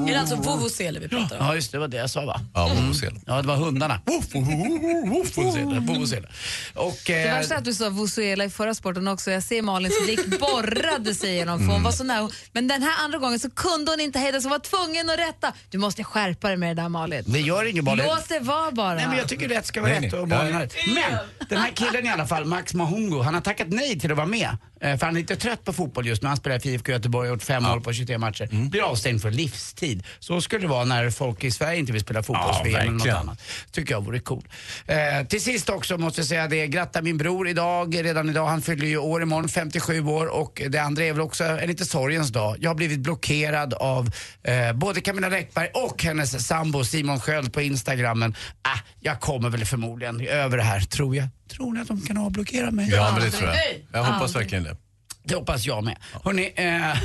Är 0.09 0.13
det 0.13 0.19
alltså 0.19 0.35
vuvuzela 0.35 0.99
vi 0.99 1.07
pratar 1.07 1.39
om? 1.39 1.45
Ja 1.45 1.55
just 1.55 1.71
det, 1.71 1.77
det 1.77 1.79
var 1.79 1.87
det 1.87 1.97
jag 1.97 2.09
sa 2.09 2.25
va? 2.25 2.41
Ja, 2.53 2.71
vuvuzela. 2.81 3.15
Ja 3.25 3.41
det 3.41 3.47
var 3.47 3.55
hundarna. 3.55 4.01
Woof, 4.05 4.25
woof, 4.35 4.47
woof, 4.47 5.05
woof, 5.05 5.37
Vuvuzela, 5.37 5.79
vuvuzela. 5.79 6.27
Och, 6.75 6.97
Det 7.05 7.23
eh, 7.23 7.33
värsta 7.33 7.53
är 7.53 7.57
att 7.57 7.65
du 7.65 7.73
sa 7.73 7.89
Vusuela 7.89 8.45
i 8.45 8.49
förra 8.49 8.73
sporten 8.73 9.07
också. 9.07 9.31
Jag 9.31 9.43
ser 9.43 9.61
Malins 9.61 10.03
blick 10.05 10.39
borrade 10.39 11.15
sig 11.15 11.29
igenom 11.29 11.59
för 11.59 11.65
hon 11.65 11.83
var 11.83 11.91
så 11.91 12.03
nära. 12.03 12.29
Men 12.53 12.67
den 12.67 12.83
här 12.83 13.03
andra 13.05 13.17
gången 13.19 13.30
så 13.39 13.49
kunde 13.49 13.91
hon 13.91 13.99
inte 13.99 14.19
hejda 14.19 14.41
sig, 14.41 14.49
var 14.49 14.59
tvungen 14.59 15.09
att 15.09 15.19
rätta. 15.19 15.53
Du 15.69 15.77
måste 15.77 16.03
skärpa 16.03 16.47
dig 16.47 16.57
med 16.57 16.75
det 16.77 16.81
där 16.81 16.89
Malin. 16.89 17.23
det 17.27 17.39
gör 17.39 17.65
inget 17.65 17.83
bara. 17.83 17.95
Låt 17.95 18.29
det 18.29 18.39
vara 18.39 18.71
bara. 18.71 18.95
Nej 18.95 19.07
men 19.07 19.17
jag 19.17 19.27
tycker 19.27 19.47
rätt 19.47 19.65
ska 19.65 19.81
vara 19.81 19.91
Nej, 19.91 20.01
rätt 20.01 20.11
nej. 20.11 20.21
och 20.21 20.29
Ja. 20.29 20.35
har 20.35 20.45
rätt. 20.61 20.73
Men 20.95 21.47
den 21.49 21.57
här 21.57 21.71
killen 21.71 22.05
i 22.05 22.09
alla 22.09 22.27
fall, 22.27 22.45
Max 22.45 22.73
Mahongo, 22.73 23.21
han 23.21 23.33
har 23.33 23.41
tackat 23.41 23.67
nej 23.69 23.99
till 23.99 24.11
att 24.11 24.17
vara 24.17 24.27
med. 24.27 24.57
Eh, 24.81 24.97
För 24.97 25.05
han 25.05 25.15
är 25.15 25.19
lite 25.19 25.35
trött 25.35 25.63
på 25.63 25.73
fotboll 25.73 26.07
just 26.07 26.21
nu. 26.21 26.27
Han 26.27 26.37
spelar 26.37 26.67
i 26.67 26.69
IFK 26.69 26.91
Göteborg 26.91 27.29
och 27.29 27.35
gjort 27.35 27.43
fem 27.43 27.63
mål 27.63 27.81
på 27.81 27.93
23 27.93 28.17
matcher. 28.17 28.49
Mm. 28.51 28.69
Blir 28.69 28.81
avstängd 28.81 29.21
för 29.21 29.31
livstid. 29.31 30.03
Så 30.19 30.41
skulle 30.41 30.61
det 30.61 30.67
vara 30.67 30.85
när 30.85 31.09
folk 31.09 31.43
i 31.43 31.51
Sverige 31.51 31.79
inte 31.79 31.91
vill 31.91 32.01
spela 32.01 32.23
fotbolls-VM 32.23 32.73
Ja, 32.73 32.79
eller 32.79 32.91
något 32.91 33.07
annat. 33.07 33.41
Tycker 33.71 33.93
jag 33.93 34.05
vore 34.05 34.19
cool. 34.19 34.47
Eh, 34.87 35.27
till 35.27 35.41
sist 35.41 35.69
också 35.69 35.97
måste 35.97 36.21
jag 36.21 36.27
säga 36.27 36.47
det, 36.47 36.67
gratta 36.67 37.01
min 37.01 37.17
bror 37.17 37.47
idag, 37.47 38.05
redan 38.05 38.29
idag. 38.29 38.47
Han 38.47 38.61
fyller 38.61 38.87
ju 38.87 38.97
år 38.97 39.21
imorgon, 39.23 39.49
57 39.49 40.05
år. 40.05 40.27
Och 40.27 40.61
det 40.69 40.77
andra 40.79 41.03
är 41.03 41.11
väl 41.13 41.21
också 41.21 41.43
en 41.43 41.67
lite 41.67 41.85
sorgens 41.85 42.29
dag. 42.29 42.55
Jag 42.59 42.69
har 42.69 42.75
blivit 42.75 42.99
blockerad 42.99 43.73
av 43.73 44.11
eh, 44.43 44.73
både 44.73 45.01
Camilla 45.01 45.29
Läckberg 45.29 45.67
och 45.73 46.03
hennes 46.03 46.47
sambo 46.47 46.83
Simon 46.83 47.19
Sköld 47.19 47.53
på 47.53 47.61
Instagram. 47.61 48.19
Men 48.19 48.31
äh, 48.31 48.81
jag 48.99 49.19
kommer 49.19 49.49
väl 49.49 49.65
förmodligen 49.65 50.27
över 50.27 50.57
det 50.57 50.63
här, 50.63 50.79
tror 50.81 51.15
jag. 51.15 51.27
Tror 51.51 51.73
ni 51.73 51.79
att 51.81 51.87
de 51.87 52.01
kan 52.01 52.17
avblockera 52.17 52.71
mig? 52.71 52.89
Ja, 52.89 53.11
men 53.13 53.21
det 53.25 53.31
tror 53.31 53.49
jag. 53.49 53.57
Jag 53.91 54.03
hoppas 54.03 54.35
verkligen 54.35 54.63
det. 54.63 54.77
Det 55.23 55.35
hoppas 55.35 55.65
jag 55.65 55.83
med. 55.83 55.97
Hörrni, 56.23 56.53
eh, 56.55 56.97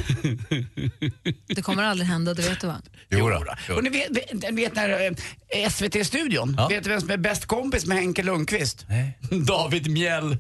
Det 1.55 1.63
kommer 1.63 1.83
aldrig 1.83 2.09
hända, 2.09 2.35
det 2.35 2.43
vet 2.43 2.61
du 2.61 2.67
va? 2.67 2.81
Jo, 3.11 3.29
då. 3.31 3.35
Jodå. 3.69 3.77
Och 3.77 3.85
ni 3.85 3.91
vet, 3.91 4.09
vet, 4.53 4.75
när 4.75 5.11
eh, 5.51 5.69
SVT-studion, 5.71 6.55
Ja. 6.59 6.69
vet 6.69 6.85
du 6.85 6.91
vem 6.91 7.01
som 7.01 7.11
är 7.11 7.17
bäst 7.17 7.47
kompis 7.47 7.87
med 7.87 7.97
Henke 7.99 8.23
Lundqvist? 8.23 8.87
Nej. 8.89 9.19
David 9.47 9.91
Mjell. 9.91 10.37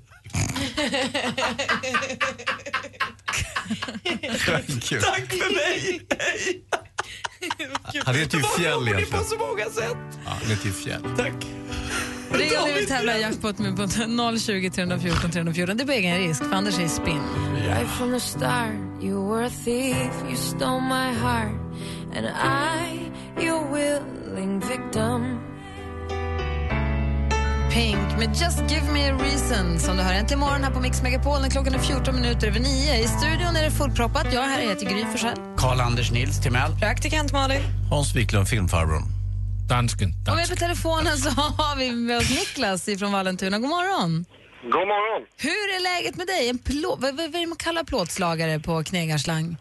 Tack 5.00 5.26
för 5.30 5.54
mig! 5.54 6.00
Han 8.04 8.14
heter 8.14 8.38
ju 8.38 8.44
Fjäll 8.58 8.84
Ni 8.84 8.90
på 8.90 8.96
egentligen. 8.96 9.24
så 9.24 9.36
många 9.38 9.64
sätt. 9.64 9.96
Ja, 10.24 10.30
han 10.40 10.50
heter 10.50 10.66
ju 10.66 10.72
Fjäll. 10.72 11.02
Tack. 11.16 11.32
Ring 12.38 12.58
om 12.58 12.68
ni 12.68 12.74
vill 12.74 12.88
tävla 12.88 13.18
i 13.18 13.20
jackpot 13.20 13.58
med 13.58 13.76
på 13.76 13.88
020 14.38 14.70
314 14.70 15.30
314. 15.30 15.76
Det 15.76 15.82
är 15.82 15.86
på 15.86 15.92
egen 15.92 16.18
risk, 16.18 16.44
för 16.44 16.52
Anders 16.52 16.78
är 16.78 16.88
spinn. 16.88 17.20
Right 17.68 17.88
from 17.88 18.12
the 18.12 18.20
start, 18.20 18.74
you 19.02 19.30
were 19.30 19.46
a 19.46 19.50
thief, 19.64 20.12
you 20.28 20.36
stole 20.36 20.80
my 20.80 21.12
heart, 21.22 21.52
and 22.16 22.26
I, 22.26 23.44
your 23.44 23.72
willing 23.72 24.60
victim. 24.60 25.38
Pink 27.72 28.18
med 28.18 28.28
Just 28.28 28.70
Give 28.70 28.92
Me 28.92 29.10
A 29.10 29.18
Reason 29.22 29.78
som 29.78 29.96
du 29.96 30.02
hör 30.02 30.14
äntligen 30.14 30.40
morgon 30.40 30.64
här 30.64 30.70
på 30.70 30.80
Mix 30.80 31.02
Megapol 31.02 31.40
när 31.40 31.50
klockan 31.50 31.74
är 31.74 31.78
14 31.78 32.14
minuter 32.14 32.46
över 32.46 32.60
9. 32.60 32.94
I 32.94 33.06
studion 33.08 33.56
är 33.56 33.64
det 33.64 33.70
fullproppat. 33.70 34.26
Jag 34.32 34.42
här 34.42 34.60
heter 34.60 34.86
Gry 34.86 35.04
Forssell. 35.12 35.38
Karl-Anders 35.56 36.12
Nils 36.12 36.40
Timell. 36.40 36.72
Praktikant 36.80 37.32
Malin. 37.32 37.60
Hans 37.90 38.16
Wiklund, 38.16 38.48
filmfarbrorn. 38.48 39.15
Dansken. 39.68 40.08
Och 40.30 40.36
med 40.36 40.48
på 40.48 40.56
telefonen 40.56 41.16
så 41.16 41.30
har 41.30 41.76
vi 41.76 41.90
med 41.92 42.18
oss 42.18 42.30
Niklas 42.30 42.88
från 42.98 43.12
Vallentuna. 43.12 43.58
God 43.58 43.68
morgon. 43.68 44.24
God 44.62 44.88
morgon. 44.88 45.22
Hur 45.38 45.50
är 45.76 45.80
läget 45.82 46.16
med 46.16 46.26
dig? 46.26 46.48
En 46.48 46.58
plå- 46.58 46.96
vad, 47.00 47.16
vad, 47.16 47.16
vad 47.16 47.34
är 47.34 47.40
det 47.40 47.46
man 47.46 47.56
kallar 47.58 47.84
plåtslagare 47.84 48.60
på 48.60 48.84
knegarslang? 48.84 49.56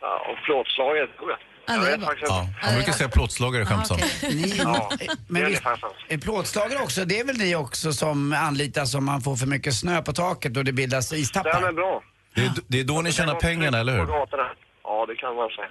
Ja, 0.00 0.12
och 0.30 0.44
plåtslaget, 0.44 1.16
tror 1.16 1.30
jag. 1.30 1.38
Ja, 1.66 1.74
jag 1.74 1.84
det 1.84 1.92
är 1.92 1.98
faktiskt 1.98 2.28
Ja, 2.32 2.42
inte. 2.42 2.54
han 2.60 2.74
brukar 2.74 2.92
säga 2.92 3.08
plåtslagare 3.08 3.66
skämtsamt. 3.66 4.04
Ni, 4.22 4.54
Ja, 4.58 4.90
men 5.28 5.42
det 5.42 5.46
är 5.46 5.50
visst, 5.50 5.66
ungefär 5.66 5.76
så. 5.76 6.14
är 6.14 6.18
plåtslagare 6.18 6.82
också, 6.82 7.04
det 7.04 7.20
är 7.20 7.24
väl 7.24 7.36
ni 7.36 7.54
också 7.56 7.92
som 7.92 8.32
anlitas 8.32 8.94
om 8.94 9.04
man 9.04 9.20
får 9.20 9.36
för 9.36 9.46
mycket 9.46 9.74
snö 9.74 10.02
på 10.02 10.12
taket 10.12 10.56
och 10.56 10.64
det 10.64 10.72
bildas 10.72 11.08
Den 11.08 11.18
är 11.18 11.22
istappar? 11.22 11.72
bra. 11.72 12.02
Det 12.34 12.40
är, 12.40 12.50
det 12.68 12.80
är 12.80 12.84
då 12.84 13.00
ni 13.00 13.12
tjänar 13.12 13.34
pengarna, 13.34 13.78
eller 13.78 13.98
På 14.06 14.12
hur? 14.12 14.38
Ja, 14.84 15.06
det 15.06 15.14
kan 15.16 15.34
man 15.36 15.48
säga. 15.48 15.68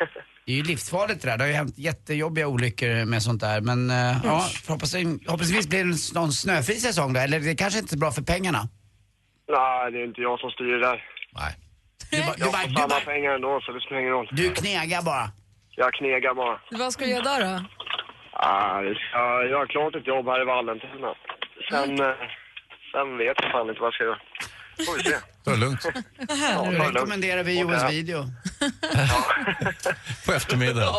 Det 0.48 0.54
är 0.54 0.56
ju 0.56 0.62
livsfarligt 0.62 1.22
det 1.22 1.28
där. 1.30 1.36
Det 1.38 1.44
har 1.44 1.48
ju 1.48 1.54
hänt 1.62 1.78
jättejobbiga 1.78 2.46
olyckor 2.48 3.04
med 3.12 3.22
sånt 3.22 3.40
där. 3.40 3.60
Men 3.60 3.90
eh, 3.90 4.16
ja, 4.24 4.40
förhoppningsvis, 4.66 5.08
förhoppningsvis 5.24 5.68
blir 5.68 5.84
det 5.84 6.20
någon 6.20 6.32
snöfri 6.32 6.74
säsong 6.74 7.12
då. 7.12 7.20
Eller 7.20 7.40
det 7.40 7.54
kanske 7.54 7.78
inte 7.78 7.94
är 7.94 8.02
bra 8.04 8.10
för 8.10 8.22
pengarna. 8.22 8.62
Nej, 9.56 9.92
det 9.92 9.98
är 10.02 10.04
inte 10.04 10.20
jag 10.20 10.40
som 10.40 10.50
styr 10.50 10.72
det 10.76 10.80
där. 10.88 10.98
Nej. 11.40 11.52
Du, 12.10 12.16
bara, 12.26 12.36
du, 12.36 12.44
Jag 12.44 12.52
bara, 12.52 12.62
får 12.62 12.74
samma 12.80 12.88
bara, 12.88 13.00
pengar 13.12 13.30
ändå, 13.38 13.60
så 13.62 13.72
det 13.72 13.80
spelar 13.80 14.00
ingen 14.00 14.12
roll. 14.12 14.28
du 14.32 14.46
knegar 14.60 15.02
bara. 15.02 15.26
Jag 15.82 15.90
knegar 15.94 16.34
bara. 16.34 16.60
Vad 16.70 16.92
ska 16.92 17.04
du 17.04 17.10
göra 17.10 17.38
då? 17.38 17.46
då? 17.46 17.56
Ah, 18.32 18.82
jag, 18.82 19.50
jag 19.50 19.58
har 19.58 19.66
klart 19.66 19.94
ett 19.94 20.06
jobb 20.06 20.26
här 20.26 20.42
i 20.42 20.44
Vallentuna. 20.44 21.14
Sen, 21.70 21.90
eh, 22.00 22.14
sen 22.92 23.08
vet 23.18 23.36
jag 23.42 23.52
fan 23.52 23.68
inte 23.68 23.80
vad 23.80 23.86
jag 23.86 23.94
ska 23.94 24.04
göra. 24.04 24.20
Får 24.86 24.96
vi 24.96 25.02
se. 25.02 25.16
Ta 25.44 25.50
det 25.50 25.56
lugnt. 25.56 25.80
Ja, 26.28 26.70
Nu 26.70 26.78
rekommenderar 26.78 27.42
vi 27.42 27.62
det- 27.62 27.88
video. 27.90 28.24
På 30.26 30.32
eftermiddagen. 30.32 30.94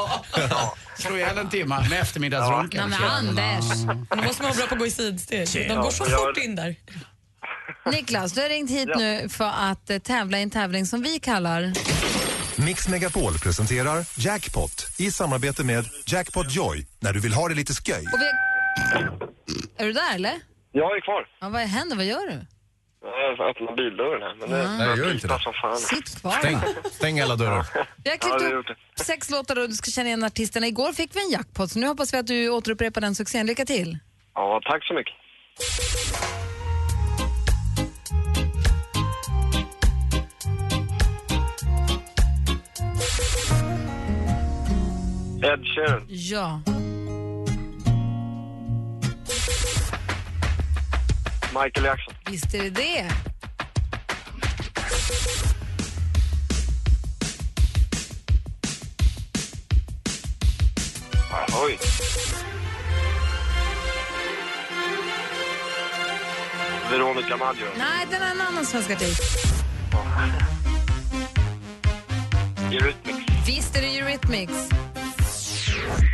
Slå 0.97 1.15
ihjäl 1.15 1.37
en 1.37 1.49
timme 1.49 1.85
med 1.89 2.01
eftermiddagsronken. 2.01 2.89
Men 2.89 3.03
Anders, 3.03 3.65
nu 4.15 4.21
måste 4.23 4.43
man 4.43 4.51
vara 4.51 4.57
bra 4.57 4.67
på 4.67 4.73
att 4.73 4.79
gå 4.79 4.85
i 4.85 4.91
sidsteg. 4.91 5.67
De 5.69 5.75
går 5.75 5.91
så 5.91 6.05
Ja, 6.09 6.17
fort 6.17 6.37
in 6.37 6.55
där. 6.55 6.75
Niklas, 7.91 8.33
du 8.33 8.41
har 8.41 8.49
ringt 8.49 8.71
hit 8.71 8.87
Ja. 8.91 8.97
nu 8.97 9.29
för 9.29 9.51
att 9.71 9.89
eh, 9.89 9.97
tävla 9.99 10.39
i 10.39 10.43
en 10.43 10.49
tävling 10.49 10.85
som 10.85 11.01
vi 11.01 11.19
kallar... 11.19 11.73
Mix 12.55 12.87
Megapol 12.87 13.33
presenterar 13.39 14.05
Jackpot 14.17 14.87
i 14.97 15.11
samarbete 15.11 15.63
med 15.63 15.85
Jackpot 16.05 16.51
Joy 16.55 16.85
när 16.99 17.13
du 17.13 17.19
vill 17.19 17.33
ha 17.33 17.47
det 17.49 17.55
lite 17.55 17.73
sköj. 17.73 18.05
Och 18.13 18.19
vi... 18.19 18.25
Är 19.77 19.85
du 19.85 19.93
där 19.93 20.15
eller? 20.15 20.33
Jag 20.71 20.97
är 20.97 21.01
kvar. 21.01 21.25
Ja, 21.41 21.49
vad 21.49 21.61
händer? 21.61 21.95
Vad 21.95 22.05
gör 22.05 22.27
du? 22.31 22.45
Jag 23.01 23.37
får 23.37 23.49
öppna 23.49 23.71
bildörren 23.75 24.21
här. 24.21 24.35
Men 24.39 24.49
det 24.49 24.57
Ja. 24.63 24.77
Nej, 24.77 24.97
gör 24.97 25.11
inte 25.11 25.27
det. 25.27 25.39
som 25.39 25.53
fan. 25.53 25.77
Sitt 25.77 26.21
kvar 26.21 26.31
Stäng, 26.31 26.57
stäng 26.91 27.19
alla 27.19 27.35
dörrar. 27.35 27.65
Vi 27.73 27.79
har 27.79 27.85
Ja, 28.03 28.17
klippt 28.17 28.39
det 28.39 28.45
har 28.45 28.53
upp 28.53 28.65
sex 28.95 29.29
låtar 29.29 29.59
och 29.59 29.67
du 29.69 29.73
ska 29.75 29.91
känna 29.91 30.07
igen 30.07 30.23
artisterna. 30.23 30.67
Igår 30.67 30.93
fick 30.93 31.15
vi 31.15 31.23
en 31.25 31.31
jackpot, 31.31 31.71
så 31.71 31.79
nu 31.79 31.87
hoppas 31.87 32.13
vi 32.13 32.17
att 32.17 32.27
du 32.27 32.49
återupprepar 32.49 33.01
den 33.01 33.15
succén. 33.15 33.45
Lycka 33.47 33.65
till! 33.65 33.97
Ja, 34.35 34.61
tack 34.65 34.83
så 34.85 34.93
mycket. 34.93 35.13
Ed 45.43 45.65
Sheeran. 45.65 46.05
Ja. 46.09 46.61
Michael 51.63 51.85
Jackson. 51.85 52.13
Visst 52.31 52.53
är 52.53 52.63
det 52.63 52.69
det. 52.69 53.05
Oj. 61.65 61.79
Veronica 66.91 67.37
Maggio. 67.37 67.65
Nej, 67.77 68.07
den 68.11 68.21
är 68.21 68.31
en 68.31 68.41
annan 68.41 68.65
svensk 68.65 68.91
artist. 68.91 69.21
Eurythmics. 72.71 73.47
Visst 73.47 73.75
är 73.77 73.81
det 73.81 73.87
Eurythmics. 73.87 74.69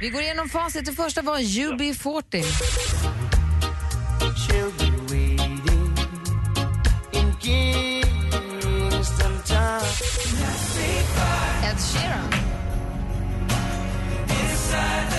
Vi 0.02 0.10
går 0.10 0.22
igenom 0.22 0.50
facit. 0.50 0.86
Det 0.86 0.91
första 0.93 1.22
var 1.22 1.38
UB40. 1.39 3.14
Ed 11.76 11.82
Sheeran. 11.82 12.36
Michael 14.72 15.14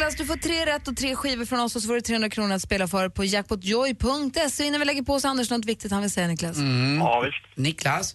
Niklas, 0.00 0.16
du 0.16 0.26
får 0.26 0.36
tre 0.36 0.66
rätt 0.66 0.88
och 0.88 0.96
tre 0.96 1.16
skivor 1.16 1.44
från 1.44 1.60
oss 1.60 1.76
och 1.76 1.82
så 1.82 1.88
får 1.88 1.94
du 1.94 2.00
300 2.00 2.30
kronor 2.30 2.54
att 2.54 2.62
spela 2.62 2.88
för 2.88 3.08
på 3.08 3.24
jackpotjoy.se. 3.24 4.64
Innan 4.64 4.80
vi 4.80 4.86
lägger 4.86 5.02
på 5.02 5.20
så 5.20 5.28
Anders 5.28 5.50
något 5.50 5.64
viktigt 5.64 5.92
han 5.92 6.00
vill 6.00 6.10
säga 6.10 6.26
Niklas. 6.26 6.58
Mm. 6.58 6.98
Ja, 6.98 7.20
visst. 7.20 7.56
Niklas? 7.56 8.14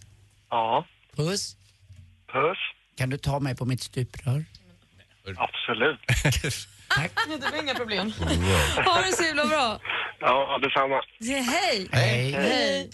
Ja. 0.49 0.86
Puss? 1.15 1.55
Puss? 2.31 2.57
Kan 2.97 3.09
du 3.09 3.17
ta 3.17 3.39
mig 3.39 3.55
på 3.55 3.65
mitt 3.65 3.81
stuprör? 3.81 4.45
Absolut. 5.38 5.99
Det 7.39 7.51
var 7.51 7.61
inga 7.63 7.73
problem. 7.73 8.11
Ha 8.86 9.01
det 9.01 9.11
så 9.11 9.23
himla 9.23 9.45
bra. 9.45 9.79
Ja, 10.19 10.59
detsamma. 10.61 11.01
Hej. 11.19 11.89
Hej. 11.91 12.31
hej. 12.31 12.89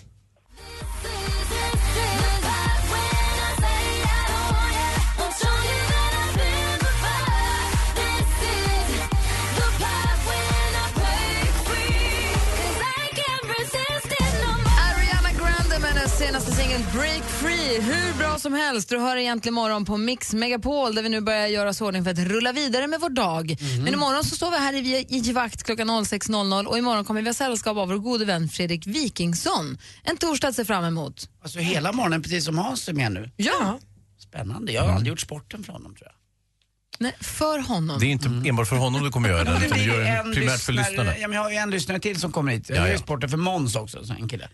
Break 17.01 17.23
Free. 17.23 17.81
Hur 17.81 18.17
bra 18.17 18.39
som 18.39 18.53
helst. 18.53 18.89
Du 18.89 18.99
hör 18.99 19.17
egentligen 19.17 19.53
morgon 19.53 19.85
på 19.85 19.97
Mix 19.97 20.33
Megapol 20.33 20.95
där 20.95 21.03
vi 21.03 21.09
nu 21.09 21.21
börjar 21.21 21.47
göra 21.47 21.69
oss 21.69 21.81
ordning 21.81 22.03
för 22.03 22.11
att 22.11 22.19
rulla 22.19 22.53
vidare 22.53 22.87
med 22.87 22.99
vår 22.99 23.09
dag. 23.09 23.55
Men 23.83 23.93
imorgon 23.93 24.23
så 24.23 24.35
står 24.35 24.51
vi 24.51 24.57
här 24.57 24.73
i, 24.73 25.05
i 25.09 25.33
vakt 25.33 25.63
klockan 25.63 25.89
06.00 25.89 26.65
och 26.65 26.77
imorgon 26.77 27.05
kommer 27.05 27.21
vi 27.21 27.27
ha 27.27 27.33
sällskap 27.33 27.77
av 27.77 27.87
vår 27.87 27.97
gode 27.97 28.25
vän 28.25 28.49
Fredrik 28.49 28.87
Wikingsson. 28.87 29.77
En 30.03 30.17
torsdag 30.17 30.47
att 30.47 30.55
se 30.55 30.65
fram 30.65 30.83
emot. 30.83 31.29
Alltså 31.43 31.59
hela 31.59 31.91
morgonen, 31.91 32.21
precis 32.21 32.45
som 32.45 32.57
Hans 32.57 32.89
är 32.89 32.93
med 32.93 33.11
nu. 33.11 33.31
Ja. 33.35 33.79
Spännande. 34.19 34.71
Jag 34.71 34.81
har 34.81 34.89
aldrig 34.91 35.09
gjort 35.09 35.19
sporten 35.19 35.63
för 35.63 35.73
honom 35.73 35.95
tror 35.95 36.07
jag. 36.07 36.20
Nej, 37.01 37.13
för 37.19 37.59
honom. 37.59 37.99
Det 37.99 38.05
är 38.05 38.09
inte 38.09 38.27
enbart 38.45 38.67
för 38.67 38.75
honom 38.75 39.03
du 39.03 39.09
kommer 39.11 39.29
göra 39.29 39.43
den, 39.43 39.63
utan 39.63 39.77
du 39.77 39.83
gör 39.83 39.99
den 40.03 40.33
primärt 40.33 40.59
för 40.59 40.73
lyssnarna. 40.73 41.17
Ja, 41.17 41.27
men 41.27 41.35
jag 41.35 41.43
har 41.43 41.51
ju 41.51 41.55
en 41.55 41.71
lyssnare 41.71 41.99
till 41.99 42.19
som 42.19 42.31
kommer 42.31 42.51
hit. 42.51 42.69
Jag 42.69 42.77
Ja, 42.77 42.85
gör 42.85 42.93
ja. 42.93 42.99
sporten 42.99 43.29
för 43.29 43.37
Måns 43.37 43.75
också, 43.75 44.05
så 44.05 44.13
en 44.13 44.27
kille. 44.29 44.49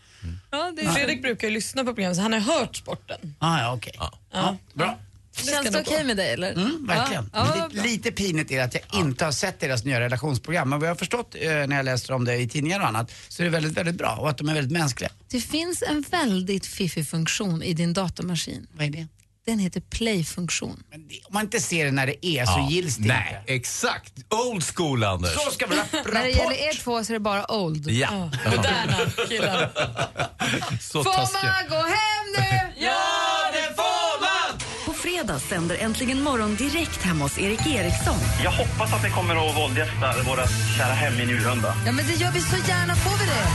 Ja, 0.52 0.72
det 0.76 0.82
är 0.82 0.92
Fredrik 0.92 1.22
brukar 1.22 1.48
ju 1.48 1.54
lyssna 1.54 1.84
på 1.84 1.94
programmet 1.94 2.16
så 2.16 2.22
han 2.22 2.34
har 2.34 2.40
hört 2.40 2.76
sporten. 2.76 3.36
Ah, 3.40 3.60
ja, 3.60 3.74
okej. 3.74 3.94
Ja. 4.34 4.58
bra. 4.74 4.98
Känns 5.46 5.70
det 5.70 5.80
okej 5.80 6.04
med 6.04 6.18
dig 6.18 6.34
eller? 6.34 6.52
Mm, 6.54 6.86
verkligen. 6.88 7.30
Ja, 7.34 7.54
ja, 7.58 7.68
lite, 7.68 7.88
lite 7.88 8.12
pinigt 8.12 8.52
är 8.52 8.64
att 8.64 8.74
jag 8.74 8.84
inte 9.02 9.26
har 9.26 9.32
sett 9.32 9.60
deras 9.60 9.84
nya 9.84 10.00
relationsprogram. 10.00 10.70
Men 10.70 10.80
vad 10.80 10.88
jag 10.90 10.94
har 10.94 10.98
förstått 10.98 11.36
eh, 11.40 11.50
när 11.50 11.76
jag 11.76 11.86
läser 11.86 12.14
om 12.14 12.26
det 12.26 12.36
i 12.36 12.48
tidningar 12.50 12.80
och 12.80 12.88
annat 12.88 13.12
så 13.28 13.44
är 13.44 13.46
det 13.46 13.50
väldigt, 13.50 13.74
väldigt 13.78 13.96
bra 13.96 14.16
och 14.16 14.30
att 14.30 14.38
de 14.38 14.50
är 14.50 14.54
väldigt 14.54 14.72
mänskliga. 14.72 15.10
Det 15.30 15.42
finns 15.42 15.84
en 15.88 16.02
väldigt 16.12 16.66
fiffig 16.66 17.08
funktion 17.10 17.64
i 17.64 17.74
din 17.74 17.94
datamaskin. 17.94 18.68
Vad 18.72 18.86
är 18.86 18.90
det? 18.90 19.08
Den 19.48 19.60
heter 19.60 19.82
play-funktion. 19.82 20.84
Om 20.94 21.34
man 21.34 21.44
inte 21.44 21.60
ser 21.60 21.86
det 21.86 21.92
när 21.92 22.06
det 22.08 22.26
är 22.26 22.46
så 22.46 22.52
Ja, 22.52 22.68
gills 22.70 22.98
det 22.98 23.08
nej, 23.08 23.44
exakt. 23.48 24.14
Old 24.30 24.64
school, 24.76 25.04
Anders. 25.04 25.32
Så 25.34 25.52
ska 25.52 25.66
vi 25.66 25.76
ha 25.76 25.84
När 26.14 26.24
det 26.24 26.30
gäller 26.30 26.56
er 26.70 26.74
två 26.84 27.04
så 27.04 27.12
är 27.12 27.14
det 27.14 27.20
bara 27.20 27.52
old. 27.52 27.90
Ja. 27.92 28.12
Moderna 28.46 28.98
killar. 29.30 29.70
Så 30.82 31.04
Får 31.04 31.12
taskiga. 31.14 31.54
man 31.54 31.70
gå 31.70 31.76
hem 31.76 32.26
nu? 32.38 32.74
Ja, 32.86 33.52
det 33.54 33.76
får 33.76 34.22
man! 34.22 34.60
På 34.86 34.94
fredag 34.94 35.40
sänder 35.40 35.78
Äntligen 35.80 36.22
morgon 36.24 36.56
direkt 36.56 37.04
hemma 37.04 37.26
hos 37.26 37.40
Erik 37.40 37.68
Eriksson. 37.68 38.18
Jag 38.44 38.52
hoppas 38.52 38.94
att 38.94 39.04
ni 39.04 39.10
kommer 39.10 39.50
att 39.50 39.56
våldgästa 39.58 40.24
våra 40.28 40.48
kära 40.78 40.94
hem 40.94 41.14
i 41.20 41.26
Njurunda. 41.26 41.76
Ja, 41.86 41.92
men 41.92 42.08
det 42.08 42.14
gör 42.14 42.32
vi 42.32 42.42
så 42.42 42.56
gärna. 42.68 42.96
Får 42.96 43.18
vi 43.18 43.26
det? 43.26 43.48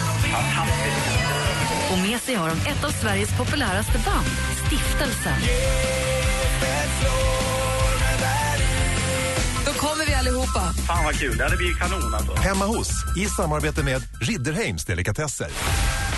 Och 1.93 1.99
med 1.99 2.21
sig 2.21 2.35
har 2.35 2.49
de 2.49 2.71
ett 2.71 2.85
av 2.85 2.91
Sveriges 2.91 3.39
populäraste 3.39 3.93
band, 3.93 4.27
Stiftelsen. 4.67 5.41
Då 9.67 9.73
kommer 9.73 10.07
vi 10.07 10.15
allihopa. 10.15 10.73
Fan 10.87 11.05
vad 11.05 11.15
kul, 11.15 11.37
det 11.37 11.45
hade 11.45 11.57
blivit 11.57 11.79
kanon 11.79 12.15
alltså. 12.15 12.35
Hemma 12.35 12.65
hos 12.67 12.91
i 13.17 13.27
samarbete 13.27 13.83
med 13.83 14.03
Ridderheims 14.21 14.85
Delikatesser. 14.85 15.47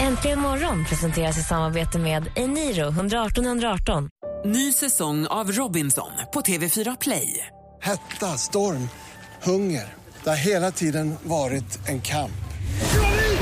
Äntligen 0.01 0.41
morgon 0.41 0.85
presenteras 0.85 1.39
i 1.39 1.43
samarbete 1.43 1.99
med 1.99 2.31
Eniro 2.37 2.89
118 2.89 3.47
118. 3.47 4.09
Ny 4.45 4.73
säsong 4.73 5.27
av 5.27 5.53
Robinson 5.53 6.11
på 6.35 6.41
TV4 6.41 6.97
Play. 7.01 7.47
Hetta, 7.83 8.27
storm, 8.27 8.89
hunger. 9.43 9.95
Det 10.25 10.31
har 10.31 10.37
hela 10.37 10.71
tiden 10.71 11.15
varit 11.23 11.89
en 11.89 12.01
kamp. 12.01 12.33